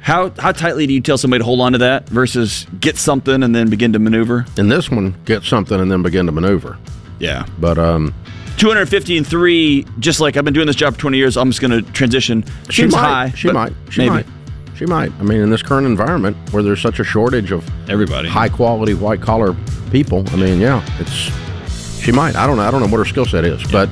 How 0.00 0.30
how 0.38 0.52
tightly 0.52 0.86
do 0.86 0.94
you 0.94 1.00
tell 1.00 1.18
somebody 1.18 1.40
to 1.40 1.44
hold 1.44 1.60
on 1.60 1.72
to 1.72 1.78
that 1.78 2.08
versus 2.08 2.66
get 2.80 2.96
something 2.96 3.42
and 3.42 3.54
then 3.54 3.68
begin 3.70 3.92
to 3.92 3.98
maneuver? 3.98 4.46
in 4.56 4.68
this 4.68 4.90
one 4.90 5.14
get 5.26 5.42
something 5.44 5.78
and 5.80 5.90
then 5.92 6.02
begin 6.02 6.24
to 6.26 6.32
maneuver 6.32 6.78
Yeah. 7.18 7.44
but 7.58 7.78
um 7.78 8.14
250 8.56 9.16
and 9.18 9.26
three, 9.26 9.86
just 9.98 10.20
like 10.20 10.36
I've 10.36 10.44
been 10.44 10.52
doing 10.54 10.66
this 10.66 10.76
job 10.76 10.94
for 10.94 11.00
20 11.00 11.16
years, 11.16 11.36
I'm 11.38 11.50
just 11.50 11.62
going 11.62 11.70
to 11.82 11.92
transition. 11.92 12.44
She 12.68 12.82
Seems 12.82 12.92
might. 12.92 13.00
high. 13.00 13.30
she 13.30 13.50
might. 13.50 13.72
She 13.90 14.00
maybe. 14.02 14.10
might. 14.10 14.26
She 14.80 14.86
might. 14.86 15.12
I 15.20 15.24
mean, 15.24 15.42
in 15.42 15.50
this 15.50 15.60
current 15.62 15.86
environment 15.86 16.38
where 16.54 16.62
there's 16.62 16.80
such 16.80 17.00
a 17.00 17.04
shortage 17.04 17.52
of 17.52 17.68
Everybody. 17.90 18.30
high 18.30 18.48
quality 18.48 18.94
white 18.94 19.20
collar 19.20 19.54
people, 19.90 20.24
I 20.30 20.36
mean, 20.36 20.58
yeah, 20.58 20.82
it's. 20.98 21.30
She 22.02 22.10
might. 22.12 22.34
I 22.34 22.46
don't 22.46 22.56
know. 22.56 22.62
I 22.62 22.70
don't 22.70 22.80
know 22.80 22.86
what 22.86 22.96
her 22.96 23.04
skill 23.04 23.26
set 23.26 23.44
is, 23.44 23.62
but 23.70 23.90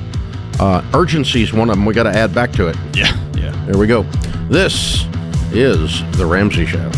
uh, 0.59 0.83
urgency 0.95 1.43
is 1.43 1.53
one 1.53 1.69
of 1.69 1.75
them. 1.75 1.85
We 1.85 1.93
got 1.93 2.11
to 2.11 2.17
add 2.17 2.33
back 2.33 2.51
to 2.53 2.69
it. 2.69 2.75
Yeah. 2.95 3.15
Yeah. 3.35 3.51
There 3.67 3.77
we 3.77 3.85
go. 3.85 4.01
This 4.49 5.05
is 5.51 6.01
the 6.17 6.25
Ramsey 6.25 6.65
Show. 6.65 6.89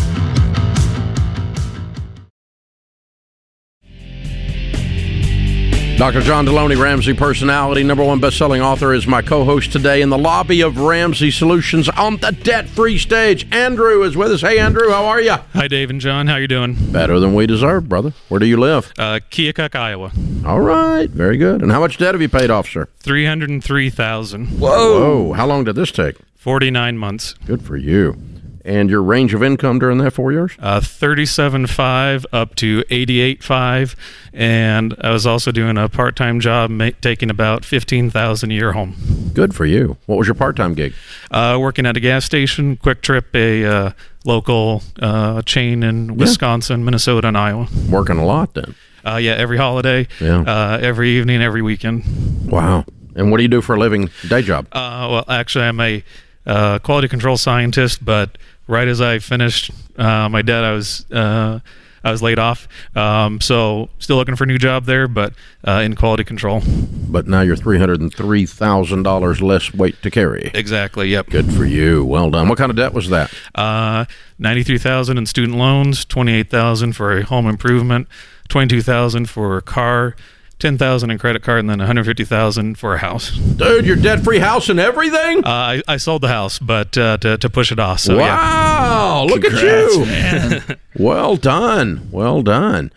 Dr. 5.96 6.20
John 6.22 6.44
Delony, 6.46 6.76
Ramsey 6.76 7.14
personality, 7.14 7.84
number 7.84 8.02
one 8.02 8.18
best-selling 8.18 8.60
author, 8.60 8.92
is 8.92 9.06
my 9.06 9.22
co-host 9.22 9.70
today 9.70 10.02
in 10.02 10.08
the 10.08 10.18
lobby 10.18 10.60
of 10.60 10.78
Ramsey 10.78 11.30
Solutions 11.30 11.88
on 11.90 12.16
the 12.16 12.32
debt-free 12.32 12.98
stage. 12.98 13.46
Andrew 13.52 14.02
is 14.02 14.16
with 14.16 14.32
us. 14.32 14.40
Hey, 14.40 14.58
Andrew, 14.58 14.90
how 14.90 15.04
are 15.04 15.20
you? 15.20 15.36
Hi, 15.52 15.68
Dave 15.68 15.90
and 15.90 16.00
John. 16.00 16.26
How 16.26 16.36
you 16.36 16.48
doing? 16.48 16.76
Better 16.90 17.20
than 17.20 17.34
we 17.34 17.46
deserve, 17.46 17.88
brother. 17.88 18.14
Where 18.28 18.40
do 18.40 18.46
you 18.46 18.56
live? 18.56 18.92
Uh, 18.98 19.20
Keokuk, 19.30 19.76
Iowa. 19.76 20.10
All 20.44 20.60
right, 20.60 21.08
very 21.08 21.36
good. 21.36 21.62
And 21.62 21.70
how 21.70 21.78
much 21.78 21.98
debt 21.98 22.14
have 22.14 22.22
you 22.22 22.28
paid 22.28 22.50
off, 22.50 22.68
sir? 22.68 22.88
Three 22.98 23.26
hundred 23.26 23.50
and 23.50 23.62
three 23.62 23.88
thousand. 23.88 24.48
Whoa. 24.58 24.70
Oh, 24.70 25.32
how 25.34 25.46
long 25.46 25.62
did 25.62 25.76
this 25.76 25.92
take? 25.92 26.16
Forty-nine 26.34 26.98
months. 26.98 27.34
Good 27.46 27.62
for 27.62 27.76
you. 27.76 28.16
And 28.64 28.88
your 28.88 29.02
range 29.02 29.34
of 29.34 29.42
income 29.42 29.80
during 29.80 29.98
that 29.98 30.12
four 30.12 30.30
years? 30.30 30.52
Uh, 30.58 30.80
Thirty-seven 30.80 31.66
five 31.66 32.24
up 32.32 32.54
to 32.56 32.84
eighty-eight 32.90 33.42
five, 33.42 33.96
and 34.32 34.94
I 35.00 35.10
was 35.10 35.26
also 35.26 35.50
doing 35.50 35.76
a 35.76 35.88
part-time 35.88 36.38
job, 36.38 36.70
ma- 36.70 36.90
taking 37.00 37.28
about 37.28 37.64
fifteen 37.64 38.08
thousand 38.08 38.52
a 38.52 38.54
year 38.54 38.70
home. 38.72 38.94
Good 39.34 39.52
for 39.52 39.64
you. 39.66 39.96
What 40.06 40.16
was 40.16 40.28
your 40.28 40.36
part-time 40.36 40.74
gig? 40.74 40.94
Uh, 41.30 41.58
working 41.60 41.86
at 41.86 41.96
a 41.96 42.00
gas 42.00 42.24
station, 42.24 42.76
Kwik 42.76 43.00
Trip, 43.02 43.34
a 43.34 43.64
uh, 43.64 43.90
local 44.24 44.84
uh, 45.00 45.42
chain 45.42 45.82
in 45.82 46.16
Wisconsin, 46.16 46.84
Minnesota, 46.84 47.26
and 47.26 47.36
Iowa. 47.36 47.66
Working 47.90 48.18
a 48.18 48.24
lot 48.24 48.54
then. 48.54 48.76
Uh, 49.04 49.16
yeah, 49.16 49.32
every 49.32 49.56
holiday, 49.58 50.06
Yeah. 50.20 50.42
uh, 50.42 50.78
every 50.80 51.10
evening, 51.10 51.42
every 51.42 51.62
weekend. 51.62 52.04
Wow. 52.48 52.84
And 53.16 53.32
what 53.32 53.38
do 53.38 53.42
you 53.42 53.48
do 53.48 53.60
for 53.60 53.74
a 53.74 53.78
living 53.80 54.08
day 54.28 54.42
job? 54.42 54.68
Uh, 54.70 55.08
well, 55.10 55.24
actually, 55.28 55.64
I'm 55.64 55.80
a 55.80 56.04
uh, 56.46 56.78
quality 56.78 57.08
control 57.08 57.36
scientist, 57.36 58.04
but 58.04 58.38
right 58.72 58.88
as 58.88 59.00
I 59.00 59.18
finished 59.20 59.70
uh, 59.96 60.28
my 60.28 60.42
debt, 60.42 60.64
I 60.64 60.72
was 60.72 61.06
uh, 61.12 61.60
I 62.02 62.10
was 62.10 62.22
laid 62.22 62.38
off. 62.38 62.66
Um, 62.96 63.40
so 63.40 63.90
still 63.98 64.16
looking 64.16 64.34
for 64.34 64.44
a 64.44 64.46
new 64.46 64.58
job 64.58 64.86
there, 64.86 65.06
but 65.06 65.34
uh, 65.64 65.82
in 65.84 65.94
quality 65.94 66.24
control. 66.24 66.62
But 67.08 67.28
now 67.28 67.42
you're 67.42 67.54
three 67.54 67.78
hundred 67.78 68.00
and 68.00 68.12
three 68.12 68.46
thousand 68.46 69.04
dollars 69.04 69.40
less 69.40 69.72
weight 69.72 70.02
to 70.02 70.10
carry. 70.10 70.50
Exactly. 70.54 71.08
Yep. 71.10 71.28
Good 71.28 71.52
for 71.52 71.64
you. 71.64 72.04
Well 72.04 72.30
done. 72.30 72.48
What 72.48 72.58
kind 72.58 72.70
of 72.70 72.76
debt 72.76 72.92
was 72.92 73.10
that? 73.10 73.32
Uh, 73.54 74.06
ninety-three 74.38 74.78
thousand 74.78 75.18
in 75.18 75.26
student 75.26 75.58
loans, 75.58 76.04
twenty-eight 76.04 76.50
thousand 76.50 76.94
for 76.94 77.18
a 77.18 77.22
home 77.22 77.46
improvement, 77.46 78.08
twenty-two 78.48 78.82
thousand 78.82 79.28
for 79.28 79.58
a 79.58 79.62
car, 79.62 80.16
ten 80.62 80.78
thousand 80.78 81.10
in 81.10 81.18
credit 81.18 81.42
card, 81.42 81.58
and 81.60 81.68
then 81.68 81.78
one 81.78 81.86
hundred 81.86 82.06
fifty 82.06 82.24
thousand 82.24 82.78
for 82.78 82.94
a 82.94 82.98
house. 82.98 83.36
Dude, 83.36 83.84
your 83.84 83.96
debt 83.96 84.20
free 84.20 84.38
house 84.38 84.68
and 84.68 84.78
everything? 84.78 85.44
Uh, 85.44 85.48
I, 85.48 85.82
I 85.88 85.96
sold 85.96 86.22
the 86.22 86.28
house, 86.28 86.58
but 86.58 86.96
uh, 86.96 87.18
to 87.18 87.36
to 87.36 87.50
push 87.50 87.72
it 87.72 87.78
off. 87.78 88.00
So 88.00 88.16
yeah. 88.16 88.36
wow. 88.36 89.24
Look 89.24 89.44
at 89.44 89.60
you. 89.60 90.76
well 91.04 91.36
done. 91.36 92.08
Well 92.10 92.42
done. 92.42 92.92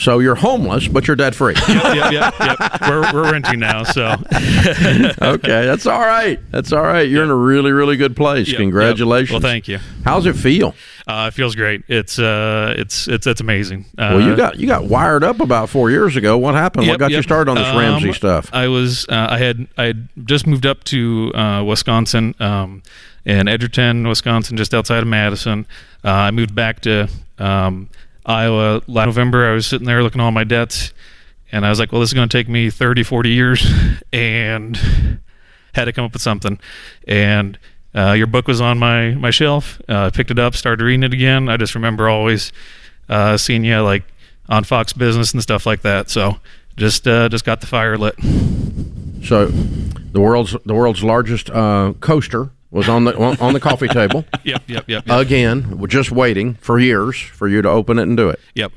So 0.00 0.20
you're 0.20 0.36
homeless, 0.36 0.86
but 0.86 1.08
you're 1.08 1.16
debt 1.16 1.34
free. 1.34 1.54
yep, 1.68 2.12
yep, 2.12 2.34
yep. 2.38 2.80
We're, 2.82 3.12
we're 3.12 3.32
renting 3.32 3.58
now, 3.58 3.82
so 3.82 4.14
okay, 4.32 5.66
that's 5.66 5.86
all 5.86 5.98
right. 5.98 6.38
That's 6.52 6.72
all 6.72 6.82
right. 6.84 7.08
You're 7.08 7.24
in 7.24 7.30
a 7.30 7.34
really, 7.34 7.72
really 7.72 7.96
good 7.96 8.14
place. 8.16 8.46
Yep, 8.46 8.52
yep. 8.52 8.58
Congratulations. 8.60 9.30
Well, 9.32 9.40
thank 9.40 9.66
you. 9.66 9.78
How's 10.04 10.26
it 10.26 10.34
feel? 10.36 10.74
Uh, 11.06 11.26
it 11.32 11.34
feels 11.34 11.54
great. 11.56 11.82
It's 11.88 12.18
uh, 12.18 12.74
it's 12.78 13.08
it's 13.08 13.26
it's 13.26 13.40
amazing. 13.40 13.86
Uh, 13.98 14.14
Well, 14.16 14.20
you 14.20 14.36
got 14.36 14.56
you 14.58 14.66
got 14.68 14.84
wired 14.84 15.24
up 15.24 15.40
about 15.40 15.68
four 15.68 15.90
years 15.90 16.14
ago. 16.16 16.38
What 16.38 16.54
happened? 16.54 16.86
what 16.86 16.92
Yep, 16.92 16.98
got 17.00 17.10
you 17.10 17.22
started 17.22 17.50
on 17.50 17.56
this 17.56 17.74
Ramsey 17.74 18.08
Um, 18.08 18.14
stuff? 18.14 18.50
I 18.52 18.68
was 18.68 19.04
uh, 19.08 19.26
I 19.30 19.38
had 19.38 19.66
I 19.76 19.84
had 19.84 20.08
just 20.24 20.46
moved 20.46 20.64
up 20.66 20.84
to 20.84 21.32
uh, 21.34 21.64
Wisconsin 21.64 22.34
um, 22.40 22.82
in 23.24 23.48
Edgerton, 23.48 24.06
Wisconsin, 24.06 24.56
just 24.56 24.74
outside 24.74 25.02
of 25.02 25.08
Madison. 25.08 25.66
Uh, 26.04 26.10
I 26.10 26.30
moved 26.30 26.54
back 26.54 26.80
to 26.82 27.08
um, 27.38 27.88
Iowa 28.28 28.82
last 28.86 29.06
November. 29.06 29.50
I 29.50 29.54
was 29.54 29.66
sitting 29.66 29.86
there 29.86 30.02
looking 30.02 30.20
at 30.20 30.24
all 30.24 30.30
my 30.30 30.44
debts, 30.44 30.92
and 31.50 31.66
I 31.66 31.70
was 31.70 31.80
like, 31.80 31.90
"Well, 31.90 32.00
this 32.00 32.10
is 32.10 32.14
going 32.14 32.28
to 32.28 32.36
take 32.36 32.48
me 32.48 32.70
30, 32.70 33.02
40 33.02 33.30
years," 33.30 33.66
and 34.12 34.76
had 35.74 35.86
to 35.86 35.92
come 35.92 36.04
up 36.04 36.12
with 36.12 36.22
something. 36.22 36.60
And 37.06 37.58
uh, 37.94 38.12
your 38.12 38.26
book 38.26 38.46
was 38.46 38.60
on 38.60 38.78
my 38.78 39.12
my 39.12 39.30
shelf. 39.30 39.80
Uh, 39.88 40.06
I 40.06 40.10
picked 40.10 40.30
it 40.30 40.38
up, 40.38 40.54
started 40.54 40.84
reading 40.84 41.02
it 41.02 41.14
again. 41.14 41.48
I 41.48 41.56
just 41.56 41.74
remember 41.74 42.08
always 42.08 42.52
uh, 43.08 43.36
seeing 43.36 43.64
you 43.64 43.80
like 43.80 44.04
on 44.48 44.64
Fox 44.64 44.92
Business 44.92 45.32
and 45.32 45.42
stuff 45.42 45.66
like 45.66 45.82
that. 45.82 46.10
So 46.10 46.38
just 46.76 47.08
uh, 47.08 47.28
just 47.28 47.44
got 47.44 47.60
the 47.60 47.66
fire 47.66 47.98
lit. 47.98 48.14
So, 49.24 49.46
the 49.46 50.20
world's 50.20 50.56
the 50.64 50.74
world's 50.74 51.02
largest 51.02 51.50
uh, 51.50 51.94
coaster 52.00 52.50
was 52.70 52.88
on 52.88 53.04
the 53.04 53.16
on 53.16 53.52
the 53.54 53.60
coffee 53.60 53.88
table 54.00 54.24
Yep, 54.44 54.62
yep, 54.66 54.84
yep, 54.88 55.06
yep. 55.06 55.20
again. 55.20 55.78
We're 55.78 55.86
just 55.86 56.10
waiting 56.10 56.54
for 56.54 56.78
years 56.78 57.18
for 57.18 57.48
you 57.48 57.62
to 57.62 57.68
open 57.68 57.98
it 57.98 58.02
and 58.02 58.16
do 58.16 58.28
it. 58.28 58.40
yep. 58.54 58.72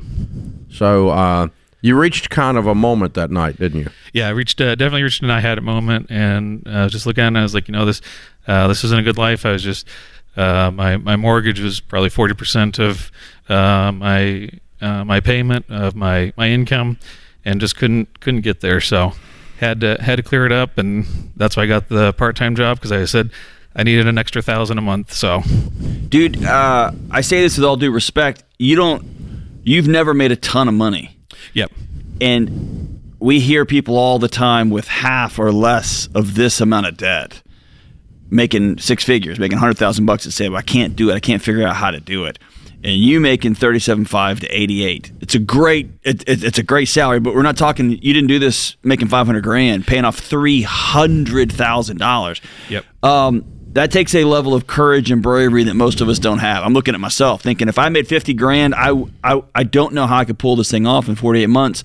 So 0.69 1.09
uh, 1.09 1.47
you 1.81 1.97
reached 1.99 2.29
kind 2.29 2.57
of 2.57 2.67
a 2.67 2.75
moment 2.75 3.15
that 3.15 3.31
night, 3.31 3.57
didn't 3.57 3.81
you? 3.81 3.89
Yeah, 4.13 4.27
I 4.27 4.31
reached 4.31 4.61
uh, 4.61 4.75
definitely 4.75 5.03
reached 5.03 5.21
an 5.23 5.29
I 5.29 5.39
had 5.39 5.57
it 5.57 5.61
moment, 5.61 6.07
and 6.09 6.65
uh, 6.67 6.87
just 6.89 7.05
looking 7.05 7.23
at 7.23 7.33
it, 7.33 7.37
I 7.39 7.41
was 7.41 7.53
like, 7.53 7.67
you 7.67 7.73
know, 7.73 7.85
this 7.85 8.01
uh, 8.47 8.67
this 8.67 8.83
isn't 8.83 8.99
a 8.99 9.03
good 9.03 9.17
life. 9.17 9.45
I 9.45 9.51
was 9.51 9.63
just 9.63 9.87
uh, 10.37 10.71
my 10.71 10.97
my 10.97 11.15
mortgage 11.15 11.59
was 11.59 11.79
probably 11.81 12.09
forty 12.09 12.33
percent 12.33 12.79
of 12.79 13.11
uh, 13.49 13.91
my 13.91 14.49
uh, 14.79 15.03
my 15.03 15.19
payment 15.19 15.65
of 15.69 15.95
my 15.95 16.31
my 16.37 16.47
income, 16.49 16.97
and 17.43 17.59
just 17.59 17.75
couldn't 17.75 18.19
couldn't 18.21 18.41
get 18.41 18.61
there. 18.61 18.79
So 18.79 19.13
had 19.59 19.81
to 19.81 19.97
had 20.01 20.15
to 20.15 20.23
clear 20.23 20.45
it 20.45 20.51
up, 20.51 20.77
and 20.77 21.31
that's 21.35 21.57
why 21.57 21.63
I 21.63 21.67
got 21.67 21.89
the 21.89 22.13
part 22.13 22.35
time 22.37 22.55
job 22.55 22.77
because 22.77 22.91
I 22.91 23.03
said 23.05 23.31
I 23.75 23.83
needed 23.83 24.07
an 24.07 24.17
extra 24.17 24.41
thousand 24.41 24.77
a 24.77 24.81
month. 24.81 25.13
So 25.13 25.43
Dude, 26.09 26.43
uh, 26.43 26.91
I 27.09 27.21
say 27.21 27.41
this 27.41 27.57
with 27.57 27.63
all 27.65 27.77
due 27.77 27.91
respect. 27.91 28.43
You 28.59 28.75
don't, 28.75 29.05
you've 29.63 29.87
never 29.87 30.13
made 30.13 30.33
a 30.33 30.35
ton 30.35 30.67
of 30.67 30.73
money. 30.73 31.17
yep, 31.53 31.71
And 32.19 33.01
we 33.19 33.39
hear 33.39 33.65
people 33.65 33.95
all 33.97 34.19
the 34.19 34.27
time 34.27 34.69
with 34.69 34.87
half 34.89 35.39
or 35.39 35.53
less 35.53 36.09
of 36.13 36.35
this 36.35 36.59
amount 36.59 36.87
of 36.87 36.97
debt 36.97 37.41
making 38.29 38.77
six 38.79 39.03
figures, 39.03 39.39
making 39.39 39.57
100,000 39.57 40.05
bucks 40.05 40.25
and 40.25 40.33
say, 40.33 40.49
well, 40.49 40.59
I 40.59 40.63
can't 40.63 40.95
do 40.95 41.09
it. 41.09 41.13
I 41.15 41.19
can't 41.19 41.41
figure 41.41 41.65
out 41.65 41.75
how 41.75 41.91
to 41.91 41.99
do 41.99 42.25
it. 42.25 42.37
And 42.83 42.95
you 42.95 43.19
making 43.19 43.53
37.5 43.55 44.39
to 44.41 44.47
88. 44.47 45.11
It's 45.21 45.35
a 45.35 45.39
great 45.39 45.91
it, 46.03 46.27
it, 46.27 46.43
it's 46.43 46.57
a 46.57 46.63
great 46.63 46.87
salary, 46.87 47.19
but 47.19 47.35
we're 47.35 47.43
not 47.43 47.55
talking 47.55 47.91
you 47.91 48.11
didn't 48.13 48.25
do 48.27 48.39
this 48.39 48.75
making 48.83 49.07
500 49.07 49.43
grand, 49.43 49.85
paying 49.85 50.03
off 50.03 50.19
$300,000. 50.19 52.41
Yep. 52.69 52.85
Um 53.03 53.45
that 53.73 53.91
takes 53.91 54.13
a 54.15 54.23
level 54.23 54.53
of 54.53 54.67
courage 54.67 55.11
and 55.11 55.21
bravery 55.21 55.63
that 55.63 55.75
most 55.75 56.01
of 56.01 56.09
us 56.09 56.19
don't 56.19 56.39
have. 56.39 56.63
I'm 56.63 56.73
looking 56.73 56.93
at 56.93 56.99
myself 56.99 57.41
thinking 57.41 57.67
if 57.69 57.79
I 57.79 57.89
made 57.89 58.07
50 58.07 58.33
grand, 58.33 58.75
I, 58.75 58.91
I, 59.23 59.41
I 59.55 59.63
don't 59.63 59.93
know 59.93 60.07
how 60.07 60.17
I 60.17 60.25
could 60.25 60.39
pull 60.39 60.55
this 60.55 60.69
thing 60.69 60.85
off 60.85 61.07
in 61.07 61.15
48 61.15 61.47
months. 61.47 61.83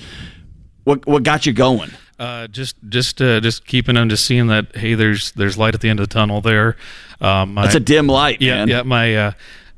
What, 0.84 1.06
what 1.06 1.22
got 1.22 1.46
you 1.46 1.52
going? 1.52 1.90
Uh, 2.18 2.46
just 2.46 2.76
just 2.88 3.20
uh, 3.20 3.40
just 3.40 3.66
keeping 3.66 3.94
them, 3.94 4.08
just 4.08 4.24
seeing 4.24 4.46
that 4.46 4.74
hey, 4.74 4.94
there's 4.94 5.32
there's 5.32 5.58
light 5.58 5.74
at 5.74 5.82
the 5.82 5.90
end 5.90 6.00
of 6.00 6.08
the 6.08 6.14
tunnel 6.14 6.40
there. 6.40 6.76
Um, 7.20 7.52
my, 7.54 7.62
That's 7.62 7.74
a 7.74 7.80
dim 7.80 8.06
light, 8.06 8.40
yeah, 8.40 8.54
man. 8.54 8.68
yeah. 8.68 8.82
My 8.82 9.16
uh, 9.16 9.32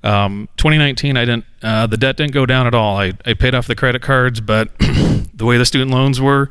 um, 0.04 0.48
2019, 0.56 1.16
I 1.16 1.24
didn't 1.24 1.44
uh, 1.62 1.88
the 1.88 1.96
debt 1.96 2.16
didn't 2.16 2.32
go 2.32 2.46
down 2.46 2.68
at 2.68 2.74
all. 2.74 2.96
I, 2.96 3.12
I 3.26 3.34
paid 3.34 3.56
off 3.56 3.66
the 3.66 3.74
credit 3.74 4.02
cards, 4.02 4.40
but 4.40 4.70
the 4.78 5.44
way 5.44 5.58
the 5.58 5.66
student 5.66 5.90
loans 5.90 6.20
were, 6.20 6.48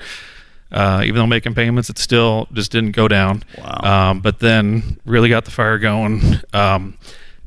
uh, 0.72 1.02
even 1.04 1.16
though 1.16 1.28
making 1.28 1.54
payments, 1.56 1.90
it 1.90 1.98
still 1.98 2.48
just 2.54 2.72
didn't 2.72 2.92
go 2.92 3.08
down. 3.08 3.44
Wow. 3.58 4.10
Um, 4.12 4.20
but 4.22 4.40
then 4.40 5.00
really 5.06 5.30
got 5.30 5.46
the 5.46 5.52
fire 5.52 5.78
going. 5.78 6.22
Um, 6.54 6.98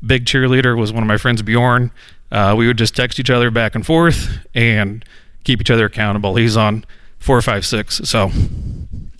big 0.05 0.25
cheerleader 0.25 0.77
was 0.77 0.91
one 0.93 1.03
of 1.03 1.07
my 1.07 1.17
friends, 1.17 1.41
Bjorn. 1.41 1.91
Uh, 2.31 2.55
we 2.57 2.65
would 2.67 2.77
just 2.77 2.95
text 2.95 3.19
each 3.19 3.29
other 3.29 3.51
back 3.51 3.75
and 3.75 3.85
forth 3.85 4.29
and 4.55 5.03
keep 5.43 5.59
each 5.61 5.69
other 5.71 5.85
accountable. 5.85 6.35
He's 6.35 6.55
on 6.57 6.85
four, 7.19 7.41
five, 7.41 7.65
six. 7.65 7.97
So 8.05 8.31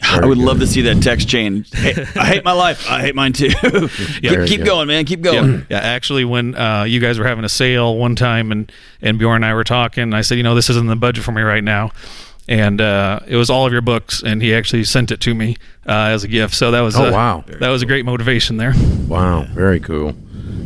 I 0.02 0.26
would 0.26 0.38
love 0.38 0.60
to 0.62 0.68
see 0.68 0.82
that 0.84 1.04
text 1.04 1.28
chain. 1.28 1.66
Hey, 1.74 1.94
I 2.16 2.26
hate 2.26 2.44
my 2.46 2.54
life. 2.54 2.90
I 2.90 3.02
hate 3.02 3.14
mine 3.14 3.34
too. 3.34 3.50
keep 4.22 4.48
keep 4.48 4.64
going, 4.64 4.88
man. 4.88 5.06
Keep 5.06 5.24
Yeah, 5.26 5.32
going. 5.32 5.66
yeah. 5.70 5.80
Actually, 5.80 6.26
when 6.26 6.56
uh, 6.56 6.84
you 6.84 7.00
guys 7.00 7.20
were 7.20 7.26
having 7.28 7.44
a 7.44 7.50
sale 7.50 7.98
one 7.98 8.16
time, 8.16 8.52
and 8.52 8.72
and 9.02 9.20
Bjorn 9.20 9.38
and 9.44 9.46
I 9.46 9.54
were 9.54 9.64
talking, 9.64 10.14
I 10.14 10.22
said, 10.22 10.38
you 10.38 10.44
know, 10.44 10.56
this 10.56 10.70
isn't 10.72 10.88
the 10.88 10.96
budget 10.96 11.24
for 11.24 11.32
me 11.34 11.42
right 11.44 11.64
now, 11.64 11.92
and 12.52 12.82
uh, 12.82 13.20
it 13.28 13.38
was 13.38 13.50
all 13.50 13.66
of 13.66 13.72
your 13.72 13.82
books, 13.82 14.22
and 14.22 14.42
he 14.42 14.54
actually 14.54 14.84
sent 14.84 15.10
it 15.12 15.22
to 15.22 15.34
me 15.34 15.56
uh, 15.88 16.12
as 16.14 16.24
a 16.24 16.28
gift. 16.28 16.54
So 16.56 16.72
that 16.72 16.82
was 16.82 16.96
Oh, 16.98 17.06
uh, 17.08 17.12
wow. 17.12 17.44
that 17.48 17.70
was 17.70 17.82
a 17.82 17.86
great 17.86 18.06
motivation 18.06 18.58
there. 18.58 18.74
Wow, 19.08 19.44
very 19.54 19.80
cool. 19.80 20.14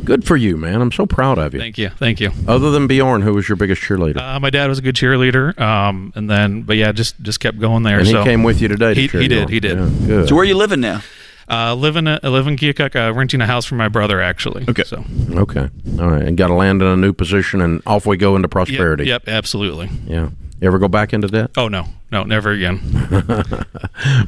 Good 0.03 0.23
for 0.25 0.35
you, 0.35 0.55
man. 0.57 0.81
I'm 0.81 0.91
so 0.91 1.05
proud 1.05 1.37
of 1.39 1.53
you. 1.53 1.59
Thank 1.59 1.77
you, 1.77 1.89
thank 1.89 2.19
you. 2.19 2.31
Other 2.47 2.69
than 2.71 2.87
Bjorn, 2.87 3.21
who 3.21 3.33
was 3.33 3.47
your 3.49 3.55
biggest 3.55 3.81
cheerleader? 3.81 4.17
Uh, 4.21 4.39
my 4.39 4.49
dad 4.49 4.67
was 4.69 4.77
a 4.79 4.81
good 4.81 4.95
cheerleader, 4.95 5.59
um, 5.59 6.11
and 6.15 6.29
then 6.29 6.61
but 6.63 6.75
yeah, 6.77 6.91
just 6.91 7.19
just 7.21 7.39
kept 7.39 7.59
going 7.59 7.83
there. 7.83 7.99
and 7.99 8.07
he 8.07 8.13
came 8.23 8.43
with 8.43 8.61
you 8.61 8.67
today. 8.67 8.93
To 8.93 9.01
He- 9.01 9.07
he 9.23 9.27
did, 9.27 9.49
he 9.49 9.59
did. 9.59 9.77
Yeah, 9.77 9.89
good. 10.07 10.29
So 10.29 10.35
where 10.35 10.41
are 10.43 10.47
you 10.47 10.57
living 10.57 10.81
now? 10.81 11.01
uh, 11.49 11.75
living 11.75 12.07
I 12.07 12.17
live 12.23 12.47
in 12.47 12.55
Keokuk, 12.55 12.95
uh, 12.95 13.13
renting 13.13 13.41
a 13.41 13.45
house 13.47 13.65
for 13.65 13.75
my 13.75 13.87
brother 13.87 14.19
actually. 14.21 14.65
Okay. 14.67 14.83
so 14.83 15.03
okay, 15.31 15.69
all 15.99 16.09
right, 16.09 16.23
and 16.23 16.35
got 16.37 16.47
to 16.47 16.55
land 16.55 16.81
in 16.81 16.87
a 16.87 16.95
new 16.97 17.13
position, 17.13 17.61
and 17.61 17.81
off 17.85 18.05
we 18.07 18.17
go 18.17 18.35
into 18.35 18.45
yep, 18.47 18.51
prosperity. 18.51 19.05
yep, 19.05 19.27
absolutely. 19.27 19.89
Yeah. 20.07 20.29
You 20.61 20.67
ever 20.67 20.79
go 20.79 20.87
back 20.87 21.11
into 21.13 21.27
debt? 21.27 21.51
Oh 21.57 21.67
no, 21.67 21.85
no, 22.11 22.23
never 22.23 22.51
again. 22.51 22.79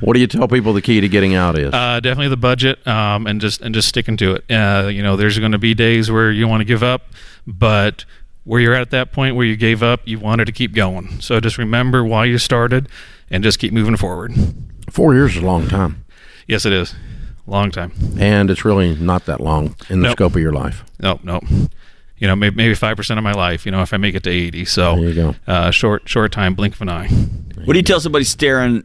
What 0.01 0.13
do 0.13 0.19
you 0.19 0.27
tell 0.27 0.47
people 0.47 0.73
the 0.73 0.81
key 0.81 1.01
to 1.01 1.09
getting 1.09 1.33
out 1.35 1.57
is? 1.57 1.73
Uh, 1.73 1.99
definitely 1.99 2.29
the 2.29 2.37
budget, 2.37 2.85
um, 2.87 3.27
and 3.27 3.39
just 3.41 3.61
and 3.61 3.73
just 3.75 3.87
sticking 3.89 4.15
to 4.17 4.35
it. 4.35 4.45
Uh, 4.51 4.87
you 4.87 5.01
know, 5.01 5.15
there's 5.15 5.37
going 5.39 5.51
to 5.51 5.57
be 5.57 5.73
days 5.73 6.09
where 6.11 6.31
you 6.31 6.47
want 6.47 6.61
to 6.61 6.65
give 6.65 6.83
up, 6.83 7.03
but 7.45 8.05
where 8.43 8.61
you're 8.61 8.73
at 8.73 8.81
at 8.81 8.89
that 8.91 9.11
point 9.11 9.35
where 9.35 9.45
you 9.45 9.55
gave 9.55 9.81
up, 9.83 10.01
you 10.05 10.19
wanted 10.19 10.45
to 10.45 10.51
keep 10.51 10.73
going. 10.73 11.19
So 11.21 11.39
just 11.39 11.57
remember 11.57 12.03
why 12.03 12.25
you 12.25 12.37
started, 12.37 12.87
and 13.29 13.43
just 13.43 13.59
keep 13.59 13.73
moving 13.73 13.97
forward. 13.97 14.33
Four 14.89 15.13
years 15.13 15.35
is 15.35 15.43
a 15.43 15.45
long 15.45 15.67
time, 15.67 16.05
Yes, 16.47 16.65
it 16.65 16.73
is. 16.73 16.93
Long 17.45 17.71
time. 17.71 17.93
and 18.19 18.49
it's 18.49 18.63
really 18.65 18.95
not 18.95 19.25
that 19.25 19.39
long 19.41 19.75
in 19.89 20.01
the 20.01 20.07
Nope. 20.07 20.17
scope 20.17 20.35
of 20.35 20.41
your 20.41 20.51
life. 20.53 20.83
No, 20.99 21.19
no. 21.23 21.39
You 22.17 22.27
know, 22.27 22.35
maybe 22.35 22.55
maybe 22.55 22.73
five 22.73 22.97
percent 22.97 23.17
of 23.17 23.23
my 23.23 23.33
life. 23.33 23.65
You 23.65 23.71
know, 23.71 23.81
if 23.81 23.93
I 23.93 23.97
make 23.97 24.15
it 24.15 24.23
to 24.23 24.29
eighty, 24.29 24.65
so 24.65 24.95
There 24.95 25.09
you 25.09 25.13
go. 25.13 25.35
Uh, 25.45 25.71
short 25.71 26.07
short 26.09 26.31
time, 26.31 26.55
blink 26.55 26.73
of 26.75 26.81
an 26.81 26.89
eye. 26.89 27.07
What 27.07 27.73
do 27.73 27.79
you 27.79 27.83
tell 27.83 27.99
somebody 27.99 28.25
staring? 28.25 28.83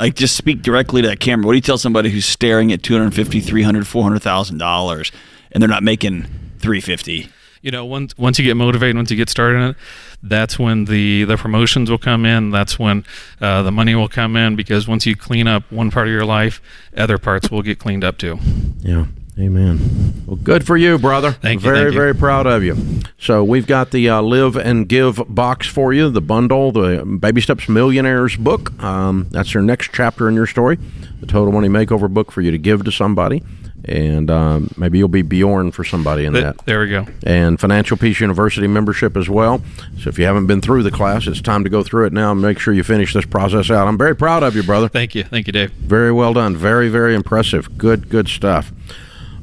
Like, 0.00 0.14
just 0.14 0.36
speak 0.36 0.62
directly 0.62 1.02
to 1.02 1.08
that 1.08 1.20
camera. 1.20 1.46
What 1.46 1.52
do 1.52 1.56
you 1.56 1.62
tell 1.62 1.78
somebody 1.78 2.10
who's 2.10 2.26
staring 2.26 2.72
at 2.72 2.82
250 2.82 3.40
300 3.40 3.86
400000 3.86 4.58
dollars 4.58 5.12
and 5.52 5.62
they're 5.62 5.68
not 5.68 5.82
making 5.82 6.22
350 6.58 7.28
you 7.60 7.70
know 7.70 7.84
once 7.84 8.16
once 8.18 8.38
you 8.38 8.44
get 8.44 8.56
motivated 8.56 8.96
once 8.96 9.10
you 9.10 9.16
get 9.16 9.28
started 9.28 9.58
in 9.58 9.62
it 9.70 9.76
that's 10.22 10.58
when 10.58 10.86
the 10.86 11.24
the 11.24 11.36
promotions 11.36 11.90
will 11.90 11.98
come 11.98 12.24
in 12.24 12.50
that's 12.50 12.78
when 12.78 13.04
uh, 13.40 13.62
the 13.62 13.70
money 13.70 13.94
will 13.94 14.08
come 14.08 14.34
in 14.36 14.56
because 14.56 14.88
once 14.88 15.06
you 15.06 15.14
clean 15.14 15.46
up 15.46 15.70
one 15.70 15.90
part 15.90 16.06
of 16.08 16.12
your 16.12 16.24
life 16.24 16.60
other 16.96 17.18
parts 17.18 17.50
will 17.50 17.62
get 17.62 17.78
cleaned 17.78 18.02
up 18.02 18.18
too 18.18 18.38
Yeah. 18.80 19.06
Amen. 19.38 20.22
Well, 20.26 20.36
good 20.36 20.66
for 20.66 20.76
you, 20.76 20.98
brother. 20.98 21.32
Thank 21.32 21.62
you, 21.62 21.64
Very, 21.70 21.78
thank 21.84 21.92
you. 21.92 21.98
very 21.98 22.14
proud 22.14 22.46
of 22.46 22.62
you. 22.62 22.76
So 23.18 23.42
we've 23.42 23.66
got 23.66 23.90
the 23.90 24.10
uh, 24.10 24.20
Live 24.20 24.56
and 24.56 24.86
Give 24.86 25.22
box 25.26 25.66
for 25.66 25.94
you, 25.94 26.10
the 26.10 26.20
bundle, 26.20 26.70
the 26.70 27.02
Baby 27.18 27.40
Steps 27.40 27.66
Millionaires 27.68 28.36
book. 28.36 28.72
Um, 28.82 29.28
that's 29.30 29.54
your 29.54 29.62
next 29.62 29.90
chapter 29.94 30.28
in 30.28 30.34
your 30.34 30.46
story, 30.46 30.76
the 31.20 31.26
Total 31.26 31.50
Money 31.50 31.68
Makeover 31.68 32.12
book 32.12 32.30
for 32.30 32.42
you 32.42 32.50
to 32.50 32.58
give 32.58 32.84
to 32.84 32.92
somebody. 32.92 33.42
and 33.86 34.30
um, 34.30 34.70
maybe 34.76 34.98
you'll 34.98 35.08
be 35.08 35.22
Bjorn 35.22 35.72
for 35.72 35.82
somebody 35.82 36.26
in 36.26 36.34
Th- 36.34 36.44
that. 36.44 36.58
There 36.66 36.80
we 36.80 36.90
go. 36.90 37.06
And 37.24 37.58
Financial 37.58 37.96
Peace 37.96 38.20
University 38.20 38.66
membership 38.66 39.16
as 39.16 39.30
well. 39.30 39.62
So 39.98 40.10
if 40.10 40.18
you 40.18 40.26
haven't 40.26 40.46
been 40.46 40.60
through 40.60 40.82
the 40.82 40.90
class, 40.90 41.26
it's 41.26 41.40
time 41.40 41.64
to 41.64 41.70
go 41.70 41.82
through 41.82 42.04
it 42.06 42.12
now 42.12 42.32
and 42.32 42.42
make 42.42 42.58
sure 42.58 42.74
you 42.74 42.84
finish 42.84 43.14
this 43.14 43.24
process 43.24 43.70
out. 43.70 43.88
I'm 43.88 43.96
very 43.98 44.14
proud 44.14 44.42
of 44.42 44.54
you, 44.54 44.62
brother. 44.62 44.88
Thank 44.88 45.14
you. 45.14 45.24
Thank 45.24 45.46
you, 45.46 45.54
Dave. 45.54 45.70
Very 45.72 46.12
well 46.12 46.34
done. 46.34 46.54
Very, 46.54 46.90
very 46.90 47.14
impressive. 47.14 47.78
Good, 47.78 48.10
good 48.10 48.28
stuff. 48.28 48.70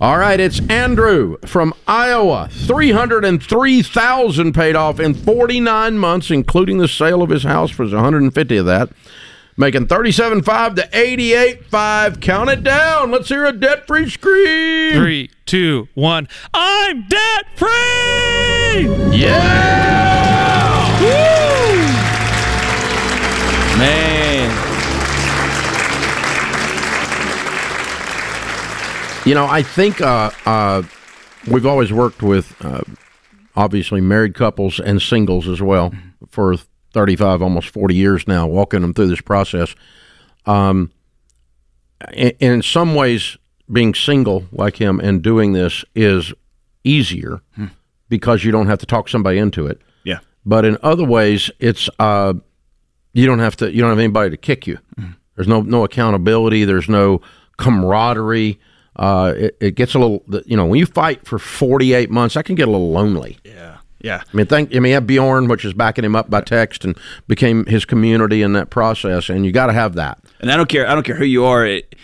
All 0.02 0.18
right, 0.18 0.40
it's 0.40 0.62
Andrew 0.70 1.36
from 1.46 1.74
Iowa. 1.86 2.48
303,000 2.52 4.54
paid 4.54 4.78
off 4.78 4.98
in 4.98 5.14
49 5.14 5.98
months, 5.98 6.32
including 6.32 6.78
the 6.78 6.88
sale 6.88 7.22
of 7.22 7.30
his 7.30 7.44
house 7.44 7.70
for 7.70 7.84
150 7.84 8.58
of 8.58 8.66
that. 8.66 8.90
Making 9.58 9.88
37.5 9.88 10.76
to 10.78 10.88
88.5. 10.88 12.22
Count 12.22 12.50
it 12.50 12.64
down. 12.64 13.12
Let's 13.12 13.28
hear 13.28 13.46
a 13.46 13.52
debt-free 13.52 14.10
scream. 14.10 14.94
Three, 14.94 15.32
two, 15.46 15.90
one. 15.96 16.30
I'm 16.54 17.06
debt 17.10 17.46
free. 17.58 17.68
Yeah! 19.18 19.50
Man. 23.78 24.09
You 29.30 29.36
know, 29.36 29.46
I 29.46 29.62
think 29.62 30.02
uh, 30.02 30.32
uh, 30.48 30.82
we've 31.48 31.68
always 31.68 31.94
worked 31.94 32.24
with 32.24 32.56
uh, 32.66 32.82
obviously 33.56 34.02
married 34.02 34.34
couples 34.34 34.80
and 34.80 35.00
singles 35.00 35.48
as 35.48 35.62
well 35.62 35.94
for 36.32 36.56
35, 36.96 37.44
almost 37.44 37.70
40 37.70 37.94
years 37.94 38.28
now, 38.28 38.48
walking 38.48 38.82
them 38.82 38.92
through 38.92 39.06
this 39.06 39.22
process. 39.22 39.76
Um, 40.48 40.92
in, 42.12 42.32
in 42.40 42.62
some 42.64 42.96
ways, 42.96 43.38
being 43.72 43.94
single 43.94 44.46
like 44.52 44.78
him 44.78 45.00
and 45.00 45.22
doing 45.22 45.54
this 45.54 45.86
is 45.94 46.34
easier 46.84 47.44
because 48.10 48.44
you 48.44 48.52
don't 48.52 48.66
have 48.66 48.80
to 48.80 48.88
talk 48.88 49.10
somebody 49.10 49.38
into 49.38 49.68
it. 49.68 49.80
Yeah. 50.06 50.22
But 50.44 50.66
in 50.66 50.76
other 50.82 51.06
ways, 51.06 51.52
it's 51.60 51.88
uh, 52.00 52.34
you 53.14 53.28
don't 53.28 53.38
have 53.38 53.58
to. 53.58 53.72
You 53.72 53.82
don't 53.82 53.92
have 53.92 54.00
anybody 54.00 54.32
to 54.32 54.38
kick 54.38 54.66
you. 54.66 54.80
There's 55.36 55.48
no 55.48 55.62
no 55.62 55.84
accountability. 55.84 56.66
There's 56.66 56.90
no 56.90 57.22
camaraderie. 57.58 58.60
Uh, 58.96 59.34
it, 59.36 59.58
it 59.60 59.76
gets 59.76 59.94
a 59.96 60.00
little. 60.00 60.24
You 60.46 60.58
know, 60.58 60.66
when 60.66 60.80
you 60.80 60.86
fight 60.86 61.26
for 61.26 61.40
48 61.40 62.10
months, 62.10 62.36
that 62.36 62.46
can 62.46 62.56
get 62.56 62.68
a 62.68 62.72
little 62.72 62.92
lonely. 62.92 63.38
Yeah. 63.44 63.78
Yeah. 64.02 64.22
I 64.22 64.38
mean, 64.38 64.46
think. 64.46 64.76
I 64.76 64.80
mean, 64.80 64.90
you 64.90 64.94
have 64.96 65.08
Bjorn, 65.08 65.48
which 65.48 65.66
is 65.66 65.74
backing 65.74 66.06
him 66.06 66.16
up 66.16 66.30
by 66.30 66.42
text, 66.42 66.86
and 66.86 66.98
became 67.28 67.66
his 67.66 67.86
community 67.86 68.42
in 68.42 68.54
that 68.54 68.70
process. 68.70 69.30
And 69.30 69.46
you 69.46 69.52
got 69.52 69.68
to 69.68 69.74
have 69.74 69.96
that. 69.96 70.20
And 70.40 70.52
I 70.52 70.58
don't 70.58 70.70
care. 70.70 70.88
I 70.88 70.96
don't 70.96 71.04
care 71.04 71.16
who 71.16 71.26
you 71.26 71.46
are. 71.46 71.66
It, 71.66 71.96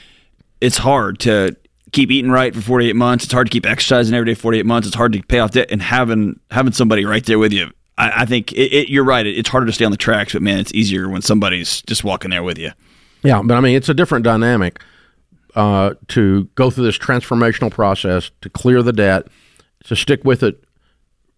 it's 0.61 0.77
hard 0.77 1.19
to 1.19 1.55
keep 1.91 2.11
eating 2.11 2.31
right 2.31 2.53
for 2.53 2.61
48 2.61 2.95
months. 2.95 3.23
It's 3.23 3.33
hard 3.33 3.47
to 3.47 3.51
keep 3.51 3.65
exercising 3.65 4.13
every 4.13 4.25
day 4.25 4.33
for 4.33 4.41
48 4.41 4.65
months. 4.65 4.87
It's 4.87 4.97
hard 4.97 5.13
to 5.13 5.21
pay 5.23 5.39
off 5.39 5.51
debt 5.51 5.69
and 5.71 5.81
having 5.81 6.39
having 6.51 6.73
somebody 6.73 7.05
right 7.05 7.25
there 7.25 7.39
with 7.39 7.53
you. 7.53 7.71
I, 7.97 8.23
I 8.23 8.25
think 8.25 8.51
it, 8.51 8.89
you're 8.89 9.05
right. 9.05 9.25
It, 9.25 9.37
it's 9.37 9.49
harder 9.49 9.65
to 9.65 9.71
stay 9.71 9.85
on 9.85 9.91
the 9.91 9.97
tracks, 9.97 10.33
but 10.33 10.41
man, 10.41 10.59
it's 10.59 10.73
easier 10.73 11.09
when 11.09 11.21
somebody's 11.21 11.81
just 11.83 12.03
walking 12.03 12.31
there 12.31 12.43
with 12.43 12.57
you. 12.57 12.71
Yeah, 13.23 13.41
but 13.43 13.57
I 13.57 13.61
mean, 13.61 13.75
it's 13.75 13.89
a 13.89 13.93
different 13.93 14.25
dynamic 14.25 14.81
uh, 15.55 15.95
to 16.09 16.45
go 16.55 16.69
through 16.69 16.85
this 16.85 16.97
transformational 16.97 17.71
process 17.71 18.29
to 18.41 18.49
clear 18.49 18.83
the 18.83 18.93
debt, 18.93 19.27
to 19.85 19.95
stick 19.95 20.23
with 20.23 20.43
it 20.43 20.63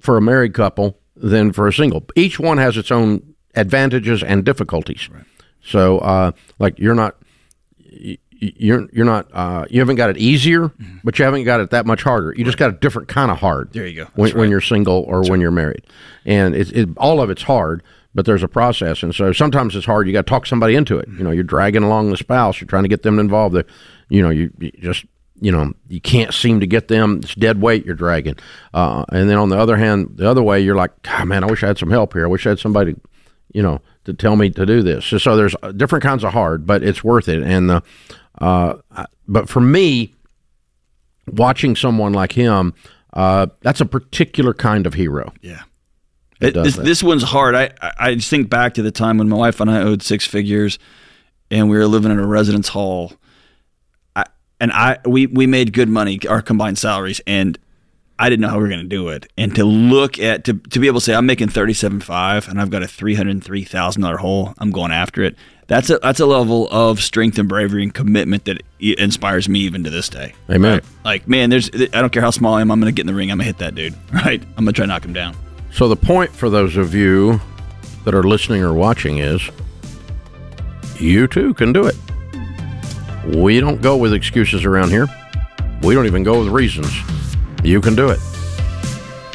for 0.01 0.17
a 0.17 0.21
married 0.21 0.53
couple 0.53 0.99
than 1.15 1.53
for 1.53 1.67
a 1.67 1.73
single. 1.73 2.03
Each 2.15 2.39
one 2.39 2.58
has 2.58 2.77
its 2.77 2.91
own 2.91 3.36
advantages 3.56 4.23
and 4.23 4.43
difficulties. 4.43 5.10
So, 5.63 5.99
uh, 5.99 6.32
like, 6.60 6.80
you're 6.80 6.95
not. 6.95 7.15
You're 8.39 8.88
you're 8.93 9.03
not 9.06 9.30
uh, 9.34 9.65
you 9.67 9.80
haven't 9.80 9.95
got 9.95 10.12
it 10.12 10.17
easier, 10.17 10.71
but 11.03 11.17
you 11.17 11.25
haven't 11.25 11.43
got 11.45 11.60
it 11.60 11.71
that 11.71 11.88
much 11.88 12.03
harder. 12.03 12.36
You 12.38 12.45
just 12.45 12.60
got 12.60 12.69
a 12.69 12.73
different 12.73 13.08
kind 13.08 13.32
of 13.32 13.39
hard. 13.39 13.73
There 13.73 13.88
you 13.88 14.03
go. 14.03 14.12
When, 14.13 14.27
That's 14.27 14.38
when 14.38 14.51
you're 14.51 14.62
single 14.62 15.03
or 15.08 15.23
when 15.23 15.41
you're 15.41 15.49
married, 15.49 15.82
and 16.23 16.56
it's 16.56 16.69
it, 16.69 16.89
all 16.97 17.19
of 17.19 17.32
it's 17.32 17.41
hard, 17.41 17.82
but 18.13 18.27
there's 18.27 18.43
a 18.43 18.47
process, 18.47 19.01
and 19.01 19.15
so 19.15 19.34
sometimes 19.34 19.75
it's 19.75 19.88
hard. 19.88 20.06
You 20.06 20.13
got 20.13 20.27
to 20.27 20.30
talk 20.30 20.45
somebody 20.45 20.75
into 20.75 20.99
it. 20.99 21.08
You 21.08 21.23
know, 21.23 21.32
you're 21.32 21.43
dragging 21.43 21.82
along 21.82 22.12
the 22.12 22.17
spouse. 22.17 22.62
You're 22.62 22.67
trying 22.67 22.84
to 22.84 22.89
get 22.89 23.01
them 23.01 23.17
involved. 23.17 23.56
They, 23.56 23.63
you 24.10 24.22
know, 24.22 24.30
you, 24.30 24.52
you 24.60 24.72
just 24.80 25.06
you 25.39 25.52
know 25.52 25.72
you 25.88 26.02
can't 26.02 26.34
seem 26.34 26.60
to 26.62 26.67
get 26.67 26.88
them. 26.88 27.20
It's 27.24 27.36
dead 27.36 27.62
weight 27.62 27.86
you're 27.86 27.96
dragging. 27.96 28.36
Uh, 28.74 29.06
and 29.10 29.30
then 29.30 29.38
on 29.38 29.50
the 29.50 29.58
other 29.58 29.78
hand, 29.78 30.12
the 30.15 30.30
other 30.30 30.41
way, 30.43 30.60
you're 30.62 30.76
like, 30.76 31.00
God, 31.04 31.28
man, 31.28 31.43
I 31.43 31.48
wish 31.48 31.63
I 31.63 31.67
had 31.67 31.78
some 31.78 31.91
help 31.91 32.13
here. 32.13 32.26
I 32.26 32.28
wish 32.28 32.46
I 32.46 32.50
had 32.50 32.60
somebody, 32.60 32.96
you 33.54 33.62
know, 33.62 33.82
to 34.06 34.13
tell 34.13 34.36
me 34.36 34.50
to 34.52 34.65
do 34.65 34.82
this. 34.82 35.06
So, 35.06 35.17
so 35.17 35.36
there's 35.36 35.56
uh, 35.62 35.72
different 35.74 36.04
kinds 36.04 36.24
of 36.24 36.34
hard, 36.34 36.65
but 36.65 36.82
it's 36.84 37.04
worth 37.04 37.28
it. 37.30 37.43
And 37.43 37.70
uh, 37.72 37.82
uh, 38.39 38.76
I- 38.91 39.06
but 39.28 39.50
for 39.50 39.60
me, 39.62 40.13
watching 41.32 41.76
someone 41.76 42.13
like 42.13 42.32
him, 42.32 42.74
uh, 43.13 43.48
that's 43.62 43.82
a 43.82 43.86
particular 43.86 44.54
kind 44.54 44.86
of 44.88 44.93
hero. 44.93 45.34
Yeah. 45.41 45.63
It 46.39 46.56
It, 46.56 46.63
this, 46.63 46.76
this 46.76 47.04
one's 47.04 47.24
hard. 47.24 47.56
I, 47.56 47.72
I 47.82 47.91
I 48.00 48.15
just 48.15 48.30
think 48.30 48.50
back 48.50 48.76
to 48.76 48.82
the 48.84 48.91
time 48.91 49.17
when 49.17 49.28
my 49.28 49.36
wife 49.38 49.60
and 49.60 49.70
I 49.72 49.82
owed 49.82 50.04
six 50.04 50.26
figures, 50.26 50.78
and 51.50 51.70
we 51.70 51.78
were 51.78 51.88
living 51.88 52.12
in 52.12 52.20
a 52.20 52.28
residence 52.28 52.67
hall. 52.70 53.13
And 54.60 54.72
I 54.72 54.98
we 55.06 55.28
we 55.28 55.48
made 55.48 55.74
good 55.74 55.89
money, 55.89 56.20
our 56.28 56.41
combined 56.41 56.78
salaries, 56.78 57.22
and 57.28 57.58
I 58.20 58.30
didn't 58.30 58.41
know 58.41 58.50
how 58.50 58.58
we 58.58 58.63
were 58.63 58.70
going 58.70 58.82
to 58.82 58.88
do 58.88 59.10
it. 59.10 59.32
And 59.38 59.54
to 59.56 59.63
look 59.63 60.17
at 60.20 60.43
to 60.46 60.54
to 60.54 60.80
be 60.80 60.88
able 60.88 61.00
to 61.00 61.06
say 61.06 61.13
I'm 61.13 61.26
making 61.26 61.50
thirty 61.50 61.74
seven 61.74 62.00
five, 62.00 62.48
and 62.48 62.60
I've 62.60 62.70
got 62.70 62.82
a 62.82 62.88
three 62.88 63.13
hundred 63.15 63.43
three 63.43 63.63
thousand 63.63 64.02
dollar 64.02 64.17
hole, 64.17 64.54
I'm 64.58 64.72
going 64.72 64.91
after 64.91 65.24
it. 65.24 65.36
That's 65.67 65.89
a 65.89 66.00
that's 66.00 66.20
a 66.20 66.26
level 66.26 66.67
of 66.72 67.02
strength 67.02 67.38
and 67.38 67.48
bravery 67.48 67.84
and 67.84 67.93
commitment 67.93 68.46
that 68.46 68.63
inspires 68.80 69.48
me 69.48 69.60
even 69.60 69.84
to 69.84 69.89
this 69.89 70.10
day. 70.10 70.34
Amen. 70.50 70.82
Like 71.06 71.28
man, 71.28 71.50
there's 71.50 71.70
I 71.74 72.02
don't 72.02 72.12
care 72.12 72.24
how 72.24 72.32
small 72.32 72.56
I 72.56 72.62
am, 72.62 72.72
I'm 72.72 72.80
going 72.80 72.91
to 72.91 72.96
get 72.96 73.04
in 73.04 73.08
the 73.08 73.13
ring, 73.13 73.30
I'm 73.30 73.38
going 73.38 73.46
to 73.46 73.52
hit 73.52 73.60
that 73.60 73.76
dude. 73.76 73.96
Right, 74.13 74.41
I'm 74.41 74.63
going 74.63 74.67
to 74.67 74.74
try 74.74 74.84
to 74.84 74.88
knock 74.88 75.06
him 75.06 75.13
down. 75.13 75.36
So 75.72 75.88
the 75.88 75.96
point 75.96 76.32
for 76.32 76.50
those 76.50 76.76
of 76.76 76.96
you 76.96 77.39
that 78.06 78.15
are 78.15 78.24
listening 78.24 78.63
or 78.63 78.74
watching 78.74 79.20
is 79.20 79.48
you 80.98 81.28
too 81.28 81.54
can 81.54 81.74
do 81.74 81.86
it. 81.86 81.96
We 83.35 83.59
don't 83.59 83.81
go 83.81 83.97
with 83.97 84.13
excuses 84.13 84.63
around 84.63 84.89
here. 84.89 85.07
We 85.81 85.93
don't 85.93 86.05
even 86.05 86.23
go 86.23 86.39
with 86.39 86.47
reasons. 86.47 86.91
You 87.63 87.81
can 87.81 87.93
do 87.95 88.09
it. 88.09 88.19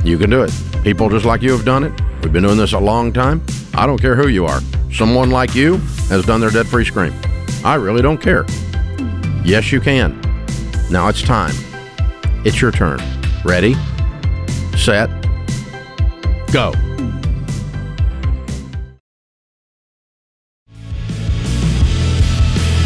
You 0.03 0.17
can 0.17 0.31
do 0.31 0.43
it. 0.43 0.53
People 0.83 1.09
just 1.11 1.25
like 1.25 1.43
you 1.43 1.53
have 1.53 1.65
done 1.65 1.85
it. 1.85 1.93
We've 2.23 2.33
been 2.33 2.43
doing 2.43 2.57
this 2.57 2.73
a 2.73 2.79
long 2.79 3.13
time. 3.13 3.45
I 3.75 3.87
don't 3.87 4.01
care 4.01 4.17
who 4.17 4.29
you 4.29 4.47
are. 4.47 4.61
Someone 4.93 5.31
like 5.31 5.55
you 5.55 5.77
has 6.09 6.25
done 6.25 6.41
their 6.41 6.51
debt 6.51 6.67
free 6.67 6.85
scream. 6.85 7.13
I 7.65 7.75
really 7.75 8.03
don't 8.03 8.19
care. 8.19 8.45
Yes, 9.45 9.73
you 9.73 9.81
can. 9.81 10.21
Now 10.91 11.09
it's 11.09 11.23
time. 11.23 11.55
It's 12.45 12.61
your 12.61 12.73
turn. 12.73 13.01
Ready, 13.45 13.75
set, 14.77 15.11
go. 16.53 16.73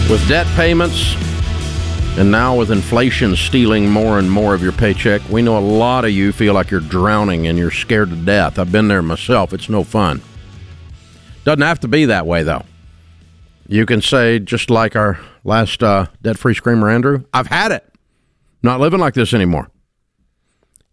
With 0.08 0.28
debt 0.28 0.46
payments 0.54 1.16
and 2.16 2.30
now 2.30 2.56
with 2.56 2.70
inflation 2.70 3.34
stealing 3.34 3.90
more 3.90 4.20
and 4.20 4.30
more 4.30 4.54
of 4.54 4.62
your 4.62 4.70
paycheck, 4.70 5.20
we 5.28 5.42
know 5.42 5.58
a 5.58 5.60
lot 5.60 6.04
of 6.04 6.12
you 6.12 6.30
feel 6.30 6.54
like 6.54 6.70
you're 6.70 6.78
drowning 6.78 7.48
and 7.48 7.58
you're 7.58 7.72
scared 7.72 8.10
to 8.10 8.16
death. 8.16 8.56
I've 8.56 8.70
been 8.70 8.86
there 8.86 9.02
myself. 9.02 9.52
It's 9.52 9.68
no 9.68 9.82
fun. 9.82 10.22
Doesn't 11.42 11.62
have 11.62 11.80
to 11.80 11.88
be 11.88 12.04
that 12.04 12.24
way, 12.24 12.44
though. 12.44 12.62
You 13.66 13.84
can 13.84 14.00
say, 14.00 14.38
just 14.38 14.70
like 14.70 14.94
our 14.94 15.18
last 15.42 15.82
uh, 15.82 16.06
debt 16.22 16.38
free 16.38 16.54
screamer, 16.54 16.88
Andrew, 16.88 17.24
I've 17.34 17.48
had 17.48 17.72
it. 17.72 17.92
Not 18.62 18.78
living 18.78 19.00
like 19.00 19.14
this 19.14 19.34
anymore. 19.34 19.72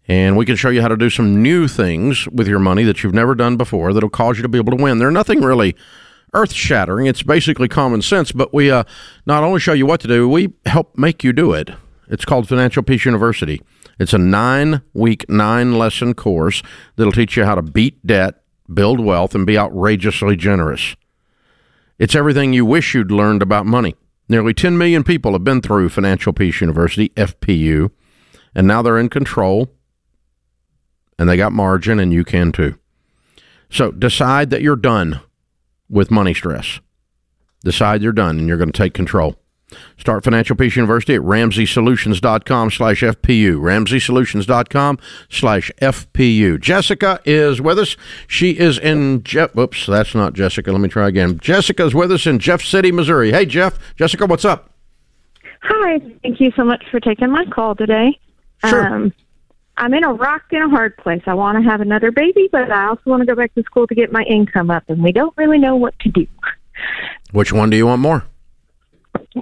And 0.08 0.36
we 0.36 0.44
can 0.44 0.56
show 0.56 0.70
you 0.70 0.82
how 0.82 0.88
to 0.88 0.96
do 0.96 1.08
some 1.08 1.40
new 1.40 1.68
things 1.68 2.26
with 2.28 2.48
your 2.48 2.58
money 2.58 2.82
that 2.82 3.04
you've 3.04 3.14
never 3.14 3.36
done 3.36 3.56
before 3.56 3.92
that'll 3.92 4.10
cause 4.10 4.38
you 4.38 4.42
to 4.42 4.48
be 4.48 4.58
able 4.58 4.76
to 4.76 4.82
win. 4.82 4.98
They're 4.98 5.12
nothing 5.12 5.40
really 5.40 5.76
earth 6.34 6.52
shattering. 6.52 7.06
It's 7.06 7.22
basically 7.22 7.68
common 7.68 8.02
sense, 8.02 8.32
but 8.32 8.52
we 8.52 8.70
uh, 8.70 8.84
not 9.26 9.42
only 9.42 9.60
show 9.60 9.72
you 9.72 9.86
what 9.86 10.00
to 10.00 10.08
do, 10.08 10.28
we 10.28 10.52
help 10.66 10.96
make 10.98 11.24
you 11.24 11.32
do 11.32 11.52
it. 11.52 11.70
It's 12.08 12.24
called 12.24 12.48
Financial 12.48 12.82
Peace 12.82 13.04
University. 13.04 13.62
It's 13.98 14.12
a 14.12 14.18
nine 14.18 14.82
week, 14.92 15.28
nine 15.28 15.78
lesson 15.78 16.14
course 16.14 16.62
that'll 16.96 17.12
teach 17.12 17.36
you 17.36 17.44
how 17.44 17.54
to 17.54 17.62
beat 17.62 18.04
debt, 18.06 18.42
build 18.72 19.00
wealth, 19.00 19.34
and 19.34 19.46
be 19.46 19.56
outrageously 19.56 20.36
generous. 20.36 20.96
It's 21.98 22.14
everything 22.14 22.52
you 22.52 22.66
wish 22.66 22.94
you'd 22.94 23.12
learned 23.12 23.40
about 23.40 23.66
money. 23.66 23.94
Nearly 24.28 24.52
10 24.52 24.76
million 24.76 25.04
people 25.04 25.32
have 25.32 25.44
been 25.44 25.60
through 25.60 25.90
Financial 25.90 26.32
Peace 26.32 26.60
University, 26.60 27.10
FPU, 27.10 27.90
and 28.54 28.66
now 28.66 28.82
they're 28.82 28.98
in 28.98 29.08
control 29.08 29.70
and 31.18 31.28
they 31.28 31.36
got 31.36 31.52
margin, 31.52 32.00
and 32.00 32.12
you 32.12 32.24
can 32.24 32.50
too. 32.50 32.76
So 33.70 33.92
decide 33.92 34.50
that 34.50 34.62
you're 34.62 34.76
done 34.76 35.20
with 35.88 36.10
money 36.10 36.34
stress. 36.34 36.80
Decide 37.62 38.02
you're 38.02 38.12
done 38.12 38.38
and 38.38 38.48
you're 38.48 38.58
going 38.58 38.72
to 38.72 38.76
take 38.76 38.94
control. 38.94 39.36
Start 39.96 40.22
Financial 40.22 40.54
Peace 40.54 40.76
University 40.76 41.14
at 41.14 41.22
RamseySolutions.com 41.22 42.70
slash 42.70 43.00
FPU. 43.00 43.56
RamseySolutions.com 43.56 44.98
slash 45.28 45.70
FPU. 45.80 46.60
Jessica 46.60 47.20
is 47.24 47.60
with 47.60 47.78
us. 47.78 47.96
She 48.26 48.50
is 48.50 48.78
in 48.78 49.22
Jeff. 49.24 49.56
Oops, 49.56 49.86
that's 49.86 50.14
not 50.14 50.34
Jessica. 50.34 50.70
Let 50.70 50.80
me 50.80 50.88
try 50.88 51.08
again. 51.08 51.38
Jessica 51.38 51.84
is 51.86 51.94
with 51.94 52.12
us 52.12 52.26
in 52.26 52.38
Jeff 52.38 52.62
City, 52.62 52.92
Missouri. 52.92 53.32
Hey, 53.32 53.46
Jeff. 53.46 53.78
Jessica, 53.96 54.26
what's 54.26 54.44
up? 54.44 54.70
Hi, 55.62 55.98
thank 56.22 56.40
you 56.40 56.52
so 56.54 56.64
much 56.64 56.84
for 56.90 57.00
taking 57.00 57.30
my 57.30 57.46
call 57.46 57.74
today. 57.74 58.18
Sure. 58.66 58.94
Um, 58.94 59.12
I'm 59.76 59.92
in 59.94 60.04
a 60.04 60.12
rock 60.12 60.44
and 60.52 60.64
a 60.64 60.68
hard 60.68 60.96
place. 60.98 61.22
I 61.26 61.34
want 61.34 61.62
to 61.62 61.68
have 61.68 61.80
another 61.80 62.10
baby, 62.12 62.48
but 62.52 62.70
I 62.70 62.86
also 62.86 63.02
want 63.06 63.22
to 63.22 63.26
go 63.26 63.34
back 63.34 63.54
to 63.54 63.62
school 63.64 63.86
to 63.86 63.94
get 63.94 64.12
my 64.12 64.22
income 64.22 64.70
up, 64.70 64.84
and 64.88 65.02
we 65.02 65.12
don't 65.12 65.36
really 65.36 65.58
know 65.58 65.76
what 65.76 65.98
to 66.00 66.08
do. 66.08 66.26
Which 67.32 67.52
one 67.52 67.70
do 67.70 67.76
you 67.76 67.86
want 67.86 68.00
more? 68.00 68.24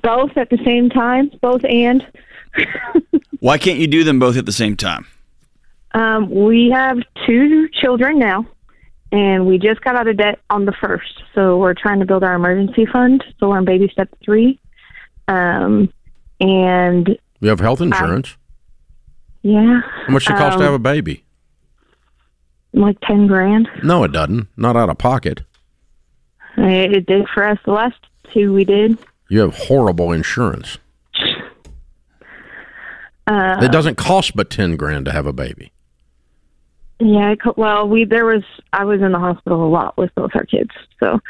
Both 0.03 0.37
at 0.37 0.49
the 0.51 0.59
same 0.64 0.88
time, 0.90 1.31
both 1.40 1.64
and. 1.64 2.07
Why 3.40 3.59
can't 3.59 3.79
you 3.79 3.87
do 3.87 4.05
them 4.05 4.18
both 4.18 4.37
at 4.37 4.47
the 4.47 4.53
same 4.53 4.77
time? 4.77 5.07
Um, 5.92 6.31
we 6.31 6.71
have 6.71 6.99
two 7.27 7.68
children 7.68 8.18
now, 8.18 8.47
and 9.11 9.47
we 9.47 9.59
just 9.59 9.83
got 9.83 9.97
out 9.97 10.07
of 10.09 10.16
debt 10.16 10.38
on 10.49 10.64
the 10.64 10.73
first. 10.73 11.23
So 11.35 11.59
we're 11.59 11.75
trying 11.75 12.01
to 12.01 12.07
build 12.07 12.25
our 12.25 12.35
emergency 12.35 12.87
fund. 12.87 13.23
So 13.38 13.51
we're 13.51 13.59
on 13.59 13.64
baby 13.66 13.88
step 13.92 14.09
three. 14.25 14.59
Um, 15.29 15.92
and 16.40 17.18
You 17.40 17.49
have 17.51 17.61
health 17.61 17.81
insurance. 17.81 18.37
Yeah, 19.42 19.81
How 20.07 20.12
much 20.12 20.24
does 20.26 20.35
it 20.37 20.38
cost 20.38 20.59
to 20.59 20.64
um, 20.64 20.64
have 20.64 20.74
a 20.74 20.78
baby? 20.78 21.24
like 22.74 22.98
10 23.00 23.26
grand. 23.26 23.68
No, 23.83 24.02
it 24.05 24.12
doesn't. 24.12 24.48
Not 24.57 24.76
out 24.76 24.88
of 24.88 24.96
pocket. 24.98 25.42
It, 26.57 26.92
it 26.92 27.07
did 27.07 27.26
for 27.33 27.44
us. 27.44 27.59
The 27.64 27.72
last 27.72 27.96
two 28.33 28.52
we 28.52 28.64
did. 28.64 28.98
You 29.28 29.40
have 29.40 29.57
horrible 29.57 30.12
insurance. 30.12 30.78
Uh, 33.26 33.61
it 33.62 33.70
doesn't 33.70 33.96
cost 33.96 34.35
but 34.35 34.50
ten 34.50 34.76
grand 34.76 35.05
to 35.05 35.12
have 35.12 35.26
a 35.26 35.33
baby. 35.33 35.72
Yeah, 36.98 37.35
well, 37.57 37.88
we 37.88 38.05
there 38.05 38.24
was 38.26 38.42
I 38.72 38.85
was 38.85 39.00
in 39.00 39.12
the 39.12 39.18
hospital 39.18 39.64
a 39.64 39.70
lot 39.70 39.96
with 39.96 40.12
both 40.16 40.33
our 40.35 40.44
kids, 40.44 40.70
so 40.98 41.20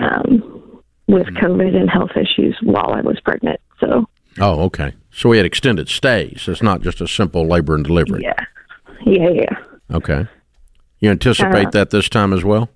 um, 0.00 0.82
with 1.06 1.26
COVID 1.26 1.76
and 1.76 1.90
health 1.90 2.12
issues 2.16 2.56
while 2.62 2.92
I 2.92 3.02
was 3.02 3.20
pregnant. 3.20 3.60
So 3.78 4.08
Oh, 4.40 4.60
okay. 4.64 4.94
So 5.10 5.28
we 5.28 5.36
had 5.36 5.46
extended 5.46 5.88
stays. 5.88 6.44
It's 6.48 6.62
not 6.62 6.82
just 6.82 7.00
a 7.00 7.08
simple 7.08 7.46
labor 7.46 7.74
and 7.74 7.84
delivery. 7.84 8.22
yeah, 8.22 8.44
yeah, 9.04 9.30
yeah. 9.30 9.56
Okay. 9.92 10.26
You 11.00 11.10
anticipate 11.10 11.68
Uh, 11.68 11.70
that 11.70 11.90
this 11.90 12.08
time 12.08 12.32
as 12.32 12.44
well? 12.44 12.68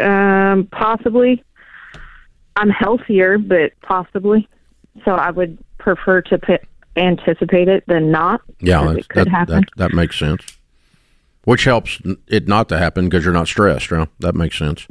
Um, 0.00 0.68
possibly. 0.72 1.42
I'm 2.56 2.70
healthier, 2.70 3.38
but 3.38 3.72
possibly. 3.82 4.48
So 5.04 5.12
I 5.12 5.30
would 5.30 5.58
prefer 5.78 6.22
to 6.22 6.38
put, 6.38 6.62
anticipate 6.96 7.68
it 7.68 7.84
than 7.86 8.10
not. 8.10 8.40
Yeah, 8.60 8.92
it 8.92 9.08
could 9.08 9.26
that, 9.26 9.30
happen. 9.30 9.54
that 9.56 9.64
that 9.76 9.92
makes 9.92 10.18
sense. 10.18 10.42
Which 11.44 11.64
helps 11.64 12.00
it 12.26 12.48
not 12.48 12.68
to 12.70 12.78
happen 12.78 13.04
because 13.08 13.24
you're 13.24 13.34
not 13.34 13.46
stressed. 13.46 13.90
Right? 13.92 14.08
That 14.20 14.34
makes 14.34 14.58
sense. 14.58 14.86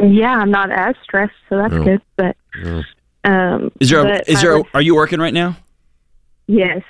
yeah, 0.00 0.36
I'm 0.36 0.50
not 0.50 0.70
as 0.70 0.94
stressed, 1.02 1.32
so 1.48 1.56
that's 1.56 1.72
Yeah. 1.74 1.84
good. 1.84 2.02
But 2.16 2.36
Yeah. 2.62 2.82
Um, 3.24 3.70
Is 3.80 3.90
there 3.90 4.06
a, 4.06 4.22
is 4.26 4.40
there 4.40 4.56
a, 4.58 4.62
are 4.74 4.82
you 4.82 4.94
working 4.94 5.20
right 5.20 5.34
now? 5.34 5.56
yes. 6.46 6.82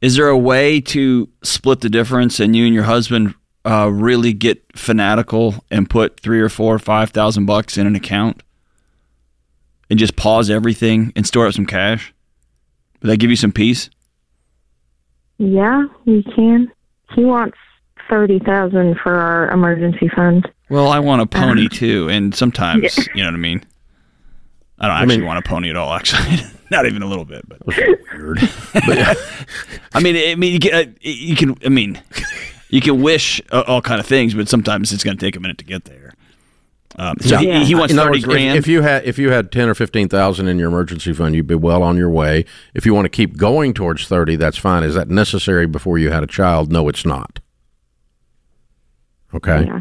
Is 0.00 0.16
there 0.16 0.28
a 0.28 0.36
way 0.36 0.80
to 0.82 1.28
split 1.42 1.80
the 1.80 1.88
difference 1.88 2.38
and 2.38 2.54
you 2.54 2.66
and 2.66 2.74
your 2.74 2.82
husband 2.84 3.34
uh, 3.64 3.88
really 3.90 4.34
get 4.34 4.62
fanatical 4.76 5.64
and 5.70 5.88
put 5.88 6.20
three 6.20 6.40
or 6.40 6.50
four 6.50 6.74
or 6.74 6.78
five 6.78 7.08
thousand 7.10 7.46
bucks 7.46 7.78
in 7.78 7.86
an 7.86 7.96
account 7.96 8.42
and 9.88 9.98
just 9.98 10.14
pause 10.16 10.50
everything 10.50 11.10
and 11.16 11.26
store 11.26 11.46
up 11.46 11.54
some 11.54 11.64
cash? 11.64 12.12
Would 13.00 13.08
that 13.10 13.16
give 13.16 13.30
you 13.30 13.36
some 13.36 13.50
peace? 13.52 13.88
Yeah, 15.38 15.84
we 16.04 16.22
can. 16.22 16.70
He 17.14 17.24
wants 17.24 17.56
thirty 18.10 18.38
thousand 18.40 18.98
for 19.02 19.14
our 19.14 19.50
emergency 19.50 20.08
fund. 20.14 20.46
Well, 20.68 20.88
I 20.88 20.98
want 20.98 21.22
a 21.22 21.26
pony 21.26 21.66
Uh-huh. 21.66 21.76
too, 21.78 22.08
and 22.10 22.34
sometimes 22.34 22.96
you 23.14 23.22
know 23.22 23.28
what 23.28 23.34
I 23.34 23.38
mean. 23.38 23.64
I 24.78 24.88
don't 24.88 24.96
I 24.96 25.00
actually 25.02 25.18
mean- 25.18 25.26
want 25.26 25.38
a 25.44 25.48
pony 25.48 25.70
at 25.70 25.76
all. 25.76 25.92
Actually, 25.94 26.38
not 26.70 26.86
even 26.86 27.02
a 27.02 27.06
little 27.06 27.24
bit. 27.24 27.48
But 27.48 27.64
Weird. 27.66 28.40
But, 28.72 28.96
yeah. 28.98 29.14
I 29.94 30.00
mean, 30.00 30.16
I 30.16 30.34
mean, 30.34 30.52
you 30.52 30.58
can, 30.58 30.74
uh, 30.74 30.92
you 31.00 31.36
can. 31.36 31.56
I 31.64 31.68
mean, 31.68 32.00
you 32.70 32.80
can 32.80 33.00
wish 33.02 33.40
uh, 33.52 33.62
all 33.66 33.80
kind 33.82 34.00
of 34.00 34.06
things, 34.06 34.34
but 34.34 34.48
sometimes 34.48 34.92
it's 34.92 35.04
going 35.04 35.16
to 35.16 35.24
take 35.24 35.36
a 35.36 35.40
minute 35.40 35.58
to 35.58 35.64
get 35.64 35.84
there. 35.84 36.14
Um, 36.96 37.16
so 37.20 37.40
Yeah. 37.40 37.58
he, 37.60 37.64
he 37.66 37.74
wants 37.74 37.92
In 37.92 37.98
thirty 37.98 38.10
words, 38.10 38.24
if- 38.24 38.30
grand. 38.30 38.58
If, 38.58 38.68
you 38.68 38.82
had 38.82 39.04
if 39.04 39.18
you 39.18 39.30
had 39.30 39.50
ten 39.50 39.68
or 39.68 39.74
fifteen 39.74 40.08
thousand 40.08 40.46
in 40.48 40.58
your 40.58 40.68
emergency 40.68 41.12
fund, 41.12 41.34
you'd 41.34 41.46
be 41.46 41.54
well 41.56 41.82
on 41.82 41.96
your 41.96 42.10
way. 42.10 42.44
If 42.72 42.86
you 42.86 42.94
want 42.94 43.04
to 43.06 43.08
keep 43.08 43.36
going 43.36 43.74
towards 43.74 44.06
thirty, 44.06 44.36
that's 44.36 44.56
fine. 44.58 44.82
Is 44.84 44.94
that 44.94 45.08
necessary 45.08 45.66
before 45.66 45.98
you 45.98 46.10
had 46.10 46.22
a 46.22 46.26
child? 46.28 46.70
No, 46.72 46.88
it's 46.88 47.04
not. 47.04 47.40
Okay. 49.34 49.64
Yeah. 49.66 49.80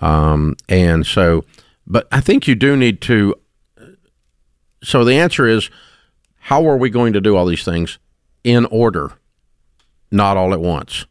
Um, 0.00 0.56
and 0.68 1.06
so, 1.06 1.44
but 1.86 2.06
I 2.12 2.20
think 2.20 2.46
you 2.46 2.54
do 2.54 2.76
need 2.76 3.00
to. 3.02 3.34
So 4.82 5.04
the 5.04 5.14
answer 5.14 5.46
is, 5.46 5.70
how 6.40 6.66
are 6.68 6.76
we 6.76 6.90
going 6.90 7.12
to 7.12 7.20
do 7.20 7.36
all 7.36 7.46
these 7.46 7.64
things 7.64 7.98
in 8.44 8.64
order, 8.66 9.12
not 10.10 10.36
all 10.36 10.52
at 10.52 10.60
once? 10.60 11.06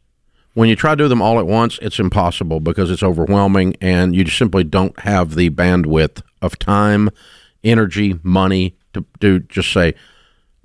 When 0.53 0.67
you 0.67 0.75
try 0.75 0.91
to 0.91 1.03
do 1.03 1.07
them 1.07 1.21
all 1.21 1.39
at 1.39 1.45
once, 1.45 1.79
it's 1.81 1.99
impossible 1.99 2.59
because 2.59 2.89
it's 2.89 3.03
overwhelming, 3.03 3.75
and 3.79 4.15
you 4.15 4.25
simply 4.27 4.63
don't 4.63 4.99
have 5.01 5.35
the 5.35 5.49
bandwidth 5.51 6.21
of 6.41 6.57
time, 6.57 7.09
energy, 7.63 8.19
money 8.23 8.75
to 8.93 9.05
do. 9.19 9.39
Just 9.39 9.71
say, 9.71 9.93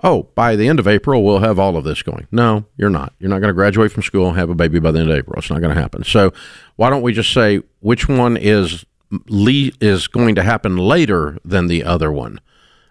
"Oh, 0.03 0.23
by 0.35 0.55
the 0.55 0.67
end 0.67 0.79
of 0.79 0.87
April, 0.87 1.23
we'll 1.23 1.39
have 1.39 1.59
all 1.59 1.77
of 1.77 1.83
this 1.83 2.01
going." 2.01 2.27
No, 2.31 2.65
you're 2.75 2.89
not. 2.89 3.13
You're 3.19 3.29
not 3.29 3.39
going 3.39 3.49
to 3.49 3.53
graduate 3.53 3.91
from 3.91 4.03
school 4.03 4.27
and 4.27 4.37
have 4.37 4.49
a 4.49 4.55
baby 4.55 4.79
by 4.79 4.91
the 4.91 4.99
end 4.99 5.11
of 5.11 5.17
April. 5.17 5.37
It's 5.37 5.51
not 5.51 5.61
going 5.61 5.73
to 5.73 5.79
happen. 5.79 6.03
So, 6.03 6.33
why 6.75 6.89
don't 6.89 7.03
we 7.03 7.13
just 7.13 7.31
say 7.31 7.61
which 7.79 8.09
one 8.09 8.35
is 8.35 8.85
le- 9.27 9.71
is 9.79 10.07
going 10.07 10.35
to 10.35 10.43
happen 10.43 10.75
later 10.77 11.37
than 11.45 11.67
the 11.67 11.83
other 11.83 12.11
one? 12.11 12.39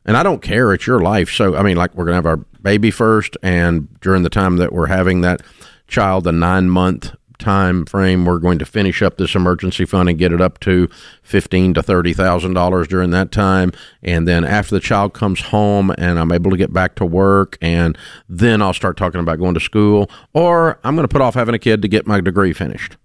And 0.05 0.17
I 0.17 0.23
don't 0.23 0.43
care; 0.43 0.73
it's 0.73 0.87
your 0.87 1.01
life. 1.01 1.31
So, 1.31 1.57
I 1.57 1.63
mean, 1.63 1.77
like 1.77 1.95
we're 1.95 2.07
to 2.07 2.15
have 2.15 2.27
our 2.27 2.37
baby 2.37 2.91
first, 2.91 3.37
and 3.43 3.89
during 4.01 4.23
the 4.23 4.31
time 4.31 4.57
that 4.57 4.73
we're 4.73 4.87
having 4.87 5.23
that 5.23 5.43
child, 5.87 6.27
a 6.27 6.33
nine 6.33 6.69
month 6.69 7.15
time 7.39 7.85
frame, 7.85 8.25
we're 8.25 8.39
going 8.39 8.59
to 8.59 8.65
finish 8.65 9.03
up 9.03 9.17
this 9.17 9.35
emergency 9.35 9.85
fund 9.85 10.09
and 10.09 10.19
get 10.19 10.33
it 10.33 10.41
up 10.41 10.61
to 10.61 10.89
fifteen 11.23 11.75
to 11.75 11.83
thirty 11.83 12.13
thousand 12.13 12.55
dollars 12.55 12.89
during 12.89 13.11
that 13.11 13.31
time. 13.33 13.73
And 14.03 14.27
then 14.27 14.45
after 14.45 14.75
the 14.75 14.81
child 14.81 15.15
comes 15.15 15.41
home 15.41 15.93
and 15.99 16.19
I'm 16.19 16.33
able 16.33 16.51
to 16.51 16.57
get 16.57 16.73
back 16.73 16.95
to 16.97 17.05
work, 17.05 17.59
and 17.61 17.97
then 18.29 18.63
I'll 18.63 18.75
start 18.75 18.97
talking 18.97 19.21
about 19.21 19.39
going 19.39 19.55
to 19.55 19.61
school, 19.61 20.11
or 20.33 20.79
I'm 20.85 20.97
to 20.97 21.09
put 21.09 21.21
off 21.21 21.35
having 21.35 21.55
a 21.55 21.59
kid 21.59 21.83
to 21.83 21.89
get 21.89 22.07
my 22.07 22.21
degree 22.21 22.53
finished. 22.53 22.97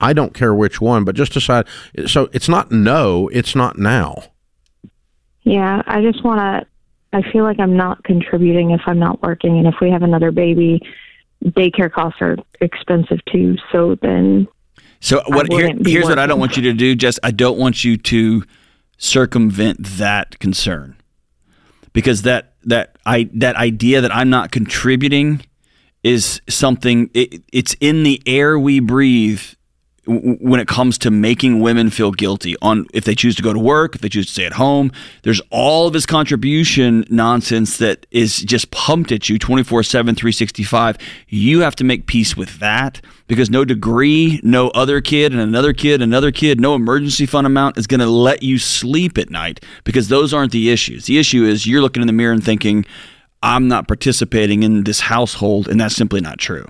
I 0.00 0.12
don't 0.12 0.34
care 0.34 0.54
which 0.54 0.80
one, 0.80 1.04
but 1.04 1.14
just 1.14 1.32
decide. 1.32 1.66
So 2.06 2.30
it's 2.32 2.48
not 2.48 2.70
no, 2.70 3.28
it's 3.28 3.54
not 3.54 3.78
now. 3.78 4.22
Yeah, 5.50 5.82
I 5.84 6.00
just 6.00 6.22
want 6.22 6.38
to. 6.38 6.66
I 7.12 7.28
feel 7.32 7.42
like 7.42 7.58
I'm 7.58 7.76
not 7.76 8.04
contributing 8.04 8.70
if 8.70 8.82
I'm 8.86 9.00
not 9.00 9.20
working, 9.20 9.58
and 9.58 9.66
if 9.66 9.74
we 9.80 9.90
have 9.90 10.04
another 10.04 10.30
baby, 10.30 10.80
daycare 11.44 11.90
costs 11.90 12.22
are 12.22 12.36
expensive 12.60 13.18
too. 13.32 13.56
So 13.72 13.96
then, 14.00 14.46
So 15.00 15.20
what? 15.26 15.52
Here, 15.52 15.72
here's 15.84 16.04
what 16.04 16.20
I 16.20 16.28
don't 16.28 16.38
want 16.38 16.56
you 16.56 16.62
to 16.62 16.72
do. 16.72 16.94
Just 16.94 17.18
I 17.24 17.32
don't 17.32 17.58
want 17.58 17.82
you 17.82 17.96
to 17.96 18.44
circumvent 18.96 19.78
that 19.98 20.38
concern 20.38 20.94
because 21.92 22.22
that 22.22 22.52
that 22.66 22.96
I 23.04 23.28
that 23.34 23.56
idea 23.56 24.02
that 24.02 24.14
I'm 24.14 24.30
not 24.30 24.52
contributing 24.52 25.40
is 26.04 26.40
something. 26.48 27.10
It, 27.12 27.42
it's 27.52 27.74
in 27.80 28.04
the 28.04 28.22
air 28.24 28.56
we 28.56 28.78
breathe 28.78 29.42
when 30.10 30.60
it 30.60 30.66
comes 30.66 30.98
to 30.98 31.10
making 31.10 31.60
women 31.60 31.88
feel 31.88 32.10
guilty 32.10 32.56
on 32.60 32.86
if 32.92 33.04
they 33.04 33.14
choose 33.14 33.36
to 33.36 33.42
go 33.42 33.52
to 33.52 33.58
work, 33.58 33.94
if 33.94 34.00
they 34.00 34.08
choose 34.08 34.26
to 34.26 34.32
stay 34.32 34.44
at 34.44 34.54
home. 34.54 34.90
There's 35.22 35.40
all 35.50 35.86
of 35.86 35.92
this 35.92 36.06
contribution 36.06 37.04
nonsense 37.08 37.78
that 37.78 38.06
is 38.10 38.38
just 38.38 38.70
pumped 38.70 39.12
at 39.12 39.28
you 39.28 39.38
24 39.38 39.82
7, 39.82 40.14
365. 40.14 40.96
You 41.28 41.60
have 41.60 41.76
to 41.76 41.84
make 41.84 42.06
peace 42.06 42.36
with 42.36 42.58
that 42.58 43.00
because 43.28 43.50
no 43.50 43.64
degree, 43.64 44.40
no 44.42 44.68
other 44.70 45.00
kid, 45.00 45.32
and 45.32 45.40
another 45.40 45.72
kid, 45.72 46.02
another 46.02 46.32
kid, 46.32 46.60
no 46.60 46.74
emergency 46.74 47.26
fund 47.26 47.46
amount 47.46 47.78
is 47.78 47.86
going 47.86 48.00
to 48.00 48.06
let 48.06 48.42
you 48.42 48.58
sleep 48.58 49.16
at 49.16 49.30
night 49.30 49.64
because 49.84 50.08
those 50.08 50.34
aren't 50.34 50.52
the 50.52 50.70
issues. 50.70 51.06
The 51.06 51.18
issue 51.18 51.44
is 51.44 51.66
you're 51.66 51.82
looking 51.82 52.02
in 52.02 52.08
the 52.08 52.12
mirror 52.12 52.32
and 52.32 52.42
thinking, 52.42 52.84
I'm 53.42 53.68
not 53.68 53.86
participating 53.86 54.64
in 54.64 54.84
this 54.84 55.00
household, 55.00 55.68
and 55.68 55.80
that's 55.80 55.94
simply 55.94 56.20
not 56.20 56.38
true. 56.38 56.66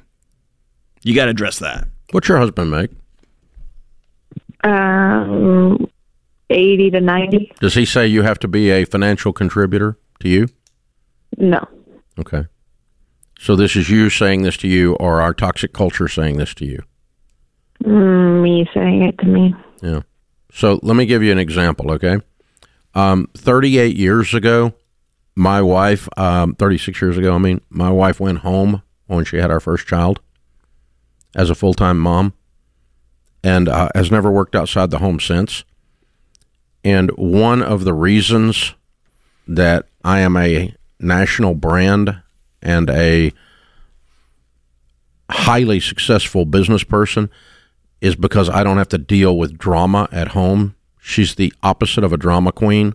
You 1.03 1.15
got 1.15 1.25
to 1.25 1.31
address 1.31 1.59
that. 1.61 1.89
What's 2.11 2.29
your 2.29 2.39
husband 2.39 2.71
make? 2.71 2.91
Um, 4.65 5.89
eighty 6.51 6.91
to 6.91 7.01
ninety. 7.01 7.53
Does 7.61 7.75
he 7.75 7.85
say 7.85 8.07
you 8.07 8.23
have 8.23 8.39
to 8.41 8.49
be 8.49 8.71
a 8.71 8.85
financial 8.85 9.33
contributor 9.33 9.99
to 10.21 10.29
you? 10.29 10.49
No, 11.39 11.65
Okay. 12.19 12.47
So 13.39 13.57
this 13.57 13.75
is 13.75 13.89
you 13.89 14.11
saying 14.11 14.43
this 14.43 14.59
to 14.59 14.69
you, 14.69 14.95
or 14.97 15.23
our 15.23 15.33
toxic 15.33 15.73
culture 15.73 16.09
saying 16.09 16.37
this 16.37 16.53
to 16.57 16.67
you? 16.67 16.83
mm, 17.83 18.43
me 18.43 18.69
saying 18.75 19.03
it 19.05 19.17
to 19.19 19.27
me. 19.27 19.55
Yeah. 19.81 20.01
So 20.53 20.79
let 20.83 20.95
me 20.97 21.07
give 21.07 21.23
you 21.23 21.33
an 21.33 21.39
example, 21.39 21.91
okay? 21.93 22.19
Um, 22.95 23.29
38 23.39 23.97
years 23.97 24.35
ago, 24.35 24.75
my 25.37 25.63
wife, 25.63 26.07
um, 26.19 26.55
36 26.57 27.01
years 27.01 27.17
ago, 27.17 27.35
I 27.35 27.39
mean, 27.39 27.63
my 27.71 27.89
wife 27.91 28.21
went 28.21 28.39
home 28.39 28.83
when 29.07 29.25
she 29.25 29.39
had 29.39 29.51
our 29.51 29.61
first 29.61 29.87
child 29.87 30.21
as 31.35 31.49
a 31.49 31.55
full 31.55 31.73
time 31.73 31.99
mom 31.99 32.35
and 33.43 33.69
uh, 33.69 33.89
has 33.95 34.11
never 34.11 34.31
worked 34.31 34.55
outside 34.55 34.91
the 34.91 34.99
home 34.99 35.21
since. 35.21 35.65
And 36.85 37.11
one 37.11 37.63
of 37.63 37.85
the 37.85 37.95
reasons 37.95 38.75
that 39.47 39.87
I 40.05 40.21
am 40.21 40.37
a 40.37 40.75
national 40.99 41.55
brand 41.55 42.21
and 42.63 42.91
a 42.91 43.33
highly 45.31 45.81
successful 45.81 46.45
business 46.45 46.85
person 46.85 47.31
is 48.01 48.17
because 48.17 48.49
I 48.49 48.65
don't 48.65 48.79
have 48.79 48.89
to 48.89 48.99
deal 48.99 49.37
with 49.37 49.59
drama 49.59 50.09
at 50.11 50.29
home. 50.29 50.75
She's 50.99 51.35
the 51.35 51.53
opposite 51.63 52.05
of 52.05 52.13
a 52.13 52.17
drama 52.17 52.53
queen. 52.53 52.95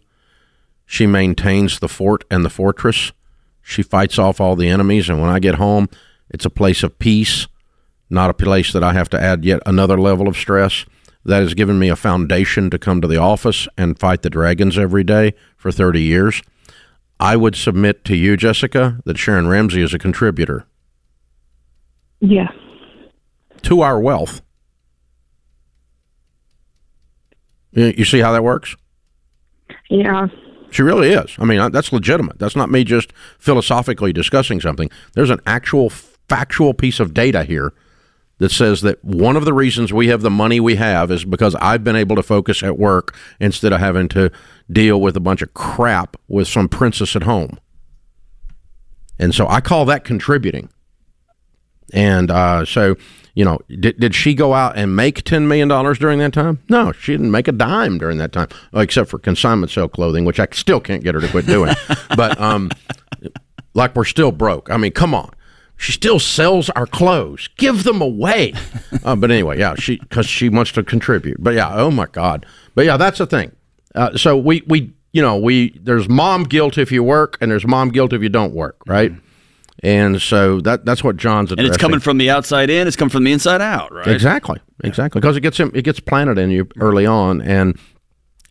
She 0.86 1.08
maintains 1.08 1.80
the 1.80 1.88
fort 1.88 2.24
and 2.30 2.44
the 2.44 2.50
fortress. 2.50 3.12
She 3.62 3.82
fights 3.82 4.20
off 4.20 4.40
all 4.40 4.56
the 4.56 4.70
enemies, 4.70 5.10
and 5.10 5.20
when 5.20 5.30
I 5.32 5.40
get 5.40 5.56
home, 5.56 5.90
it's 6.30 6.46
a 6.46 6.52
place 6.52 6.84
of 6.84 7.00
peace, 7.00 7.48
not 8.10 8.30
a 8.30 8.34
place 8.34 8.72
that 8.74 8.84
I 8.84 8.94
have 8.94 9.10
to 9.10 9.22
add 9.22 9.44
yet 9.46 9.62
another 9.66 10.00
level 10.00 10.28
of 10.28 10.38
stress. 10.38 10.86
That 11.28 11.42
has 11.42 11.56
given 11.56 11.80
me 11.80 11.90
a 11.90 11.96
foundation 11.96 12.70
to 12.70 12.78
come 12.78 13.02
to 13.02 13.08
the 13.08 13.18
office 13.18 13.68
and 13.80 13.98
fight 13.98 14.22
the 14.22 14.30
dragons 14.30 14.78
every 14.78 15.04
day 15.04 15.34
for 15.58 15.72
30 15.72 16.00
years. 16.00 16.44
I 17.20 17.36
would 17.36 17.56
submit 17.56 18.06
to 18.06 18.16
you, 18.16 18.38
Jessica, 18.38 19.00
that 19.06 19.18
Sharon 19.18 19.48
Ramsey 19.48 19.82
is 19.82 19.92
a 19.94 19.98
contributor 19.98 20.68
Yeah. 22.20 22.50
to 23.64 23.82
our 23.82 24.00
wealth. 24.00 24.42
You 27.72 28.06
see 28.06 28.20
how 28.20 28.32
that 28.32 28.44
works? 28.44 28.76
Yeah. 29.90 30.28
She 30.72 30.82
really 30.82 31.10
is. 31.10 31.36
I 31.40 31.46
mean, 31.46 31.72
that's 31.72 31.92
legitimate. 31.92 32.40
That's 32.40 32.56
not 32.56 32.70
me 32.70 32.84
just 32.84 33.12
philosophically 33.40 34.14
discussing 34.14 34.62
something. 34.62 34.90
There's 35.14 35.30
an 35.30 35.40
actual 35.46 35.90
factual 35.90 36.74
piece 36.74 37.00
of 37.00 37.14
data 37.14 37.44
here 37.44 37.74
that 38.38 38.52
says 38.52 38.82
that 38.82 39.04
one 39.04 39.38
of 39.38 39.46
the 39.46 39.54
reasons 39.54 39.94
we 39.94 40.08
have 40.08 40.22
the 40.22 40.30
money 40.30 40.60
we 40.60 40.76
have 40.76 41.10
is 41.12 41.24
because 41.24 41.56
I've 41.56 41.84
been 41.84 41.96
able 41.96 42.16
to 42.16 42.24
focus 42.24 42.64
at 42.64 42.78
work 42.78 43.16
instead 43.40 43.72
of 43.72 43.80
having 43.80 44.08
to 44.10 44.32
deal 44.72 45.00
with 45.00 45.16
a 45.16 45.22
bunch 45.22 45.42
of 45.42 45.54
crap 45.54 46.18
with 46.28 46.48
some 46.48 46.68
princess 46.68 47.16
at 47.16 47.24
home. 47.24 47.60
And 49.18 49.34
so 49.34 49.48
I 49.48 49.62
call 49.62 49.86
that 49.86 50.04
contributing. 50.04 50.70
And 51.94 52.30
uh, 52.30 52.66
so, 52.66 52.96
you 53.36 53.46
know, 53.46 53.60
did, 53.70 54.00
did 54.00 54.16
she 54.16 54.34
go 54.34 54.54
out 54.54 54.78
and 54.78 54.96
make 54.96 55.24
$10 55.24 55.48
million 55.48 55.70
during 55.96 56.20
that 56.20 56.34
time? 56.34 56.62
No, 56.68 56.92
she 56.92 57.14
didn't 57.14 57.32
make 57.32 57.48
a 57.48 57.54
dime 57.54 57.98
during 57.98 58.18
that 58.18 58.34
time, 58.34 58.50
except 58.74 59.10
for 59.10 59.20
consignment 59.20 59.72
sale 59.72 59.88
clothing, 59.88 60.26
which 60.26 60.40
I 60.40 60.48
still 60.52 60.82
can't 60.82 61.04
get 61.04 61.16
her 61.16 61.22
to 61.22 61.28
quit 61.30 61.46
doing. 61.46 61.74
but 62.18 62.40
um, 62.42 62.70
like 63.74 63.96
we're 63.96 64.04
still 64.04 64.32
broke. 64.32 64.70
I 64.70 64.78
mean, 64.78 64.92
come 64.92 65.14
on. 65.14 65.32
She 65.78 65.92
still 65.92 66.20
sells 66.20 66.70
our 66.72 66.86
clothes. 66.86 67.50
Give 67.58 67.84
them 67.84 68.02
away. 68.02 68.54
uh, 69.04 69.16
but 69.16 69.32
anyway, 69.32 69.60
yeah, 69.60 69.76
she 69.76 69.98
because 69.98 70.26
she 70.26 70.50
wants 70.50 70.72
to 70.74 70.84
contribute. 70.84 71.38
But 71.40 71.54
yeah, 71.54 71.70
oh 71.74 71.92
my 71.92 72.06
God. 72.08 72.46
But 72.76 72.86
yeah, 72.86 72.98
that's 72.98 73.18
the 73.18 73.26
thing. 73.26 73.52
Uh, 73.94 74.18
so 74.18 74.38
we 74.38 74.64
we 74.68 74.94
you 75.14 75.22
know 75.22 75.38
we 75.38 75.78
there's 75.82 76.08
mom 76.08 76.44
guilt 76.44 76.78
if 76.78 76.92
you 76.92 77.04
work 77.04 77.38
and 77.42 77.52
there's 77.52 77.68
mom 77.68 77.90
guilt 77.90 78.14
if 78.14 78.22
you 78.22 78.30
don't 78.30 78.54
work, 78.54 78.78
right? 78.88 79.12
And 79.84 80.22
so 80.22 80.62
that 80.62 80.86
that's 80.86 81.04
what 81.04 81.18
John's 81.18 81.52
addressing. 81.52 81.66
And 81.66 81.76
it's 81.76 81.82
coming 81.82 82.00
from 82.00 82.18
the 82.18 82.30
outside 82.30 82.70
in. 82.70 82.88
It's 82.88 82.96
coming 82.96 83.12
from 83.12 83.26
the 83.26 83.32
inside 83.32 83.62
out, 83.62 83.94
right? 83.94 84.08
Exactly, 84.08 84.60
exactly, 84.84 85.20
because 85.20 85.36
it 85.36 85.42
gets 85.42 85.58
him, 85.58 85.72
it 85.76 85.84
gets 85.84 86.00
planted 86.00 86.38
in 86.38 86.50
you 86.50 86.68
early 86.80 87.06
on, 87.06 87.42
and 87.42 87.78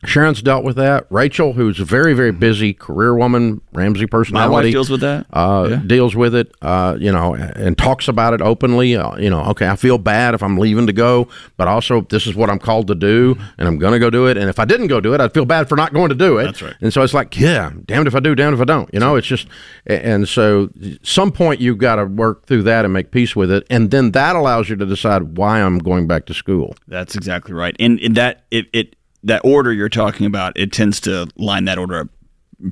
Sharon's 0.07 0.43
dealt 0.43 0.65
with 0.65 0.77
that. 0.77 1.07
Rachel, 1.11 1.53
who's 1.55 1.81
a 1.81 1.85
very 1.85 2.15
very 2.15 2.33
busy 2.33 2.73
career 2.73 3.15
woman, 3.15 3.61
Ramsey 3.73 4.07
personality, 4.07 4.49
My 4.49 4.53
wife 4.63 4.71
deals 4.73 4.91
with 4.91 5.01
that. 5.01 5.27
uh, 5.33 5.67
Yeah. 5.71 5.81
deals 5.87 6.15
with 6.17 6.35
it, 6.35 6.53
uh, 6.63 6.97
you 6.99 7.11
know, 7.13 7.35
and 7.35 7.77
talks 7.77 8.09
about 8.09 8.35
it 8.35 8.41
openly. 8.43 8.97
Uh, 8.97 9.17
you 9.19 9.31
know, 9.31 9.43
okay, 9.47 9.69
I 9.69 9.77
feel 9.77 9.99
bad 9.99 10.35
if 10.35 10.43
I'm 10.43 10.57
leaving 10.59 10.87
to 10.87 10.93
go, 10.93 11.29
but 11.57 11.69
also 11.69 12.03
this 12.11 12.27
is 12.27 12.35
what 12.35 12.51
I'm 12.51 12.59
called 12.59 12.87
to 12.89 12.95
do, 12.95 13.37
and 13.59 13.67
I'm 13.69 13.79
going 13.79 13.93
to 13.93 13.99
go 13.99 14.11
do 14.11 14.27
it. 14.27 14.37
And 14.37 14.49
if 14.49 14.59
I 14.59 14.65
didn't 14.65 14.87
go 14.89 15.01
do 15.01 15.15
it, 15.15 15.21
I'd 15.21 15.33
feel 15.35 15.45
bad 15.45 15.69
for 15.69 15.77
not 15.77 15.93
going 15.93 16.09
to 16.11 16.15
do 16.15 16.39
it. 16.39 16.45
That's 16.45 16.63
right. 16.63 16.75
And 16.81 16.93
so 16.93 17.03
it's 17.03 17.15
like, 17.15 17.39
yeah, 17.39 17.71
damned 17.87 18.07
if 18.07 18.15
I 18.15 18.21
do, 18.21 18.35
damned 18.35 18.55
if 18.55 18.61
I 18.61 18.65
don't. 18.65 18.89
You 18.93 19.01
know, 19.01 19.17
it's 19.17 19.27
just, 19.27 19.47
and 19.87 20.29
so 20.29 20.71
some 21.03 21.33
point 21.33 21.61
you've 21.61 21.79
got 21.79 21.97
to 21.97 22.05
work 22.05 22.47
through 22.47 22.63
that 22.65 22.85
and 22.85 22.93
make 22.95 23.11
peace 23.11 23.35
with 23.35 23.51
it, 23.51 23.67
and 23.71 23.91
then 23.91 24.13
that 24.13 24.37
allows 24.37 24.69
you 24.69 24.77
to 24.77 24.87
decide 24.87 25.37
why 25.37 25.61
I'm 25.63 25.79
going 25.79 26.07
back 26.07 26.27
to 26.27 26.35
school. 26.35 26.77
That's 26.89 27.15
exactly 27.17 27.55
right. 27.55 27.75
And, 27.81 27.99
and 28.01 28.15
that 28.17 28.45
it, 28.51 28.67
it 28.73 28.97
that 29.25 29.41
order 29.45 29.73
you're 29.73 29.89
talking 29.89 30.27
about, 30.27 30.53
it 30.57 30.73
tends 30.73 31.01
to 31.01 31.27
line 31.37 31.65
that 31.65 31.79
order 31.79 32.01
up 32.01 32.09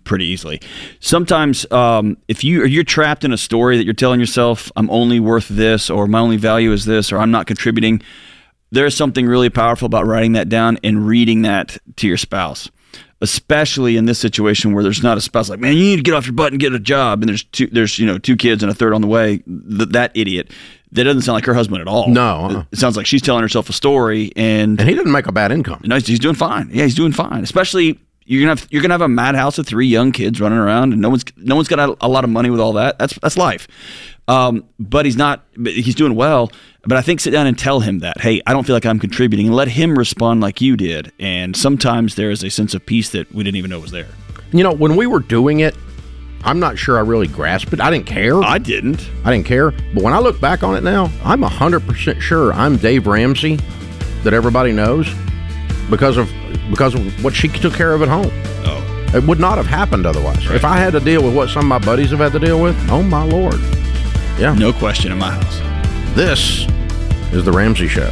pretty 0.04 0.26
easily. 0.26 0.60
Sometimes, 1.00 1.70
um, 1.72 2.16
if 2.28 2.44
you 2.44 2.64
you're 2.64 2.84
trapped 2.84 3.24
in 3.24 3.32
a 3.32 3.38
story 3.38 3.76
that 3.76 3.84
you're 3.84 3.94
telling 3.94 4.20
yourself, 4.20 4.70
"I'm 4.76 4.90
only 4.90 5.20
worth 5.20 5.48
this," 5.48 5.90
or 5.90 6.06
"My 6.06 6.20
only 6.20 6.36
value 6.36 6.72
is 6.72 6.84
this," 6.84 7.12
or 7.12 7.18
"I'm 7.18 7.30
not 7.30 7.46
contributing," 7.46 8.02
there's 8.70 8.96
something 8.96 9.26
really 9.26 9.50
powerful 9.50 9.86
about 9.86 10.06
writing 10.06 10.32
that 10.32 10.48
down 10.48 10.78
and 10.82 11.06
reading 11.06 11.42
that 11.42 11.78
to 11.96 12.06
your 12.06 12.16
spouse. 12.16 12.70
Especially 13.20 13.96
in 13.96 14.06
this 14.06 14.18
situation 14.18 14.72
where 14.72 14.82
there's 14.82 15.02
not 15.02 15.16
a 15.16 15.20
spouse 15.20 15.48
like, 15.48 15.60
man, 15.60 15.76
you 15.76 15.84
need 15.84 15.96
to 15.96 16.02
get 16.02 16.12
off 16.12 16.26
your 16.26 16.34
butt 16.34 16.52
and 16.52 16.60
get 16.60 16.72
a 16.72 16.80
job, 16.80 17.22
and 17.22 17.28
there's 17.28 17.44
two, 17.44 17.68
there's 17.68 17.96
you 17.98 18.06
know 18.06 18.18
two 18.18 18.34
kids 18.34 18.64
and 18.64 18.72
a 18.72 18.74
third 18.74 18.92
on 18.92 19.00
the 19.00 19.06
way. 19.06 19.38
Th- 19.38 19.88
that 19.90 20.10
idiot, 20.14 20.50
that 20.92 21.04
doesn't 21.04 21.22
sound 21.22 21.34
like 21.34 21.46
her 21.46 21.54
husband 21.54 21.80
at 21.80 21.88
all. 21.88 22.08
No, 22.08 22.36
uh-uh. 22.46 22.64
it 22.70 22.78
sounds 22.78 22.96
like 22.96 23.06
she's 23.06 23.22
telling 23.22 23.42
herself 23.42 23.68
a 23.68 23.72
story, 23.72 24.32
and 24.36 24.78
And 24.78 24.88
he 24.88 24.94
didn't 24.94 25.12
make 25.12 25.26
a 25.26 25.32
bad 25.32 25.52
income. 25.52 25.80
no, 25.84 25.96
he's, 25.96 26.06
he's 26.06 26.18
doing 26.18 26.34
fine. 26.34 26.70
Yeah, 26.72 26.84
he's 26.84 26.94
doing 26.94 27.12
fine. 27.12 27.42
Especially 27.42 27.98
you're 28.24 28.40
gonna 28.42 28.60
have 28.60 28.68
you're 28.70 28.82
gonna 28.82 28.94
have 28.94 29.00
a 29.00 29.08
madhouse 29.08 29.58
of 29.58 29.66
three 29.66 29.86
young 29.86 30.12
kids 30.12 30.40
running 30.40 30.58
around, 30.58 30.92
and 30.92 31.02
no 31.02 31.10
one's 31.10 31.24
no 31.36 31.56
one's 31.56 31.68
got 31.68 31.80
a, 31.80 31.96
a 32.00 32.08
lot 32.08 32.24
of 32.24 32.30
money 32.30 32.50
with 32.50 32.60
all 32.60 32.74
that. 32.74 32.98
That's 32.98 33.18
that's 33.18 33.36
life. 33.36 33.66
Um, 34.28 34.64
but 34.78 35.04
he's 35.04 35.16
not. 35.16 35.44
But 35.56 35.72
he's 35.72 35.94
doing 35.94 36.14
well. 36.14 36.52
But 36.84 36.98
I 36.98 37.02
think 37.02 37.20
sit 37.20 37.30
down 37.30 37.46
and 37.46 37.56
tell 37.56 37.78
him 37.80 38.00
that, 38.00 38.20
hey, 38.20 38.42
I 38.44 38.52
don't 38.52 38.64
feel 38.64 38.74
like 38.74 38.86
I'm 38.86 38.98
contributing, 38.98 39.46
and 39.46 39.54
let 39.54 39.68
him 39.68 39.96
respond 39.96 40.40
like 40.40 40.60
you 40.60 40.76
did. 40.76 41.12
And 41.20 41.56
sometimes 41.56 42.16
there 42.16 42.30
is 42.30 42.42
a 42.42 42.50
sense 42.50 42.74
of 42.74 42.84
peace 42.84 43.10
that 43.10 43.32
we 43.32 43.44
didn't 43.44 43.56
even 43.56 43.70
know 43.70 43.78
was 43.80 43.92
there. 43.92 44.08
You 44.52 44.62
know, 44.64 44.72
when 44.72 44.96
we 44.96 45.06
were 45.06 45.20
doing 45.20 45.60
it, 45.60 45.76
I'm 46.44 46.58
not 46.58 46.76
sure 46.78 46.96
I 46.98 47.00
really 47.00 47.28
grasped 47.28 47.72
it. 47.72 47.80
I 47.80 47.90
didn't 47.90 48.06
care. 48.06 48.42
I 48.42 48.58
didn't. 48.58 49.08
I 49.24 49.30
didn't 49.32 49.46
care. 49.46 49.70
But 49.94 50.02
when 50.02 50.12
I 50.12 50.18
look 50.18 50.40
back 50.40 50.62
on 50.62 50.74
it 50.76 50.82
now, 50.82 51.10
I'm 51.24 51.42
100% 51.42 52.20
sure 52.20 52.52
I'm 52.52 52.76
Dave 52.76 53.06
Ramsey 53.06 53.58
that 54.24 54.32
everybody 54.34 54.72
knows 54.72 55.12
because 55.90 56.16
of 56.16 56.30
because 56.70 56.94
of 56.94 57.24
what 57.24 57.34
she 57.34 57.48
took 57.48 57.74
care 57.74 57.92
of 57.92 58.02
at 58.02 58.08
home. 58.08 58.30
Oh, 58.64 59.10
It 59.14 59.22
would 59.24 59.38
not 59.40 59.56
have 59.56 59.66
happened 59.66 60.06
otherwise. 60.06 60.44
If 60.50 60.64
I 60.64 60.76
had 60.78 60.92
to 60.94 61.00
deal 61.00 61.22
with 61.22 61.34
what 61.36 61.48
some 61.50 61.60
of 61.62 61.68
my 61.68 61.78
buddies 61.84 62.10
have 62.10 62.20
had 62.20 62.32
to 62.32 62.38
deal 62.38 62.60
with, 62.62 62.76
oh 62.90 63.02
my 63.02 63.22
lord. 63.24 63.60
Yeah. 64.38 64.54
no 64.58 64.72
question 64.72 65.12
in 65.12 65.18
my 65.18 65.30
house. 65.30 65.58
This 66.16 66.66
is 67.32 67.44
the 67.44 67.52
Ramsey 67.52 67.86
show. 67.88 68.10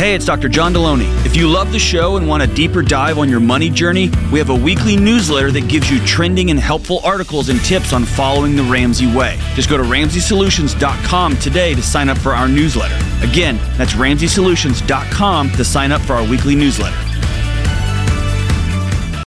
Hey, 0.00 0.14
it's 0.14 0.24
Dr. 0.24 0.48
John 0.48 0.72
Delony. 0.72 1.10
If 1.26 1.36
you 1.36 1.46
love 1.46 1.72
the 1.72 1.78
show 1.78 2.16
and 2.16 2.26
want 2.26 2.42
a 2.42 2.46
deeper 2.46 2.80
dive 2.80 3.18
on 3.18 3.28
your 3.28 3.38
money 3.38 3.68
journey, 3.68 4.10
we 4.32 4.38
have 4.38 4.48
a 4.48 4.54
weekly 4.54 4.96
newsletter 4.96 5.50
that 5.50 5.68
gives 5.68 5.90
you 5.90 6.02
trending 6.06 6.50
and 6.50 6.58
helpful 6.58 7.00
articles 7.04 7.50
and 7.50 7.60
tips 7.60 7.92
on 7.92 8.06
following 8.06 8.56
the 8.56 8.62
Ramsey 8.62 9.14
way. 9.14 9.38
Just 9.54 9.68
go 9.68 9.76
to 9.76 9.82
RamseySolutions.com 9.82 11.36
today 11.36 11.74
to 11.74 11.82
sign 11.82 12.08
up 12.08 12.16
for 12.16 12.32
our 12.32 12.48
newsletter. 12.48 12.96
Again, 13.22 13.58
that's 13.76 13.92
RamseySolutions.com 13.92 15.50
to 15.50 15.64
sign 15.66 15.92
up 15.92 16.00
for 16.00 16.14
our 16.14 16.26
weekly 16.26 16.54
newsletter. 16.54 17.09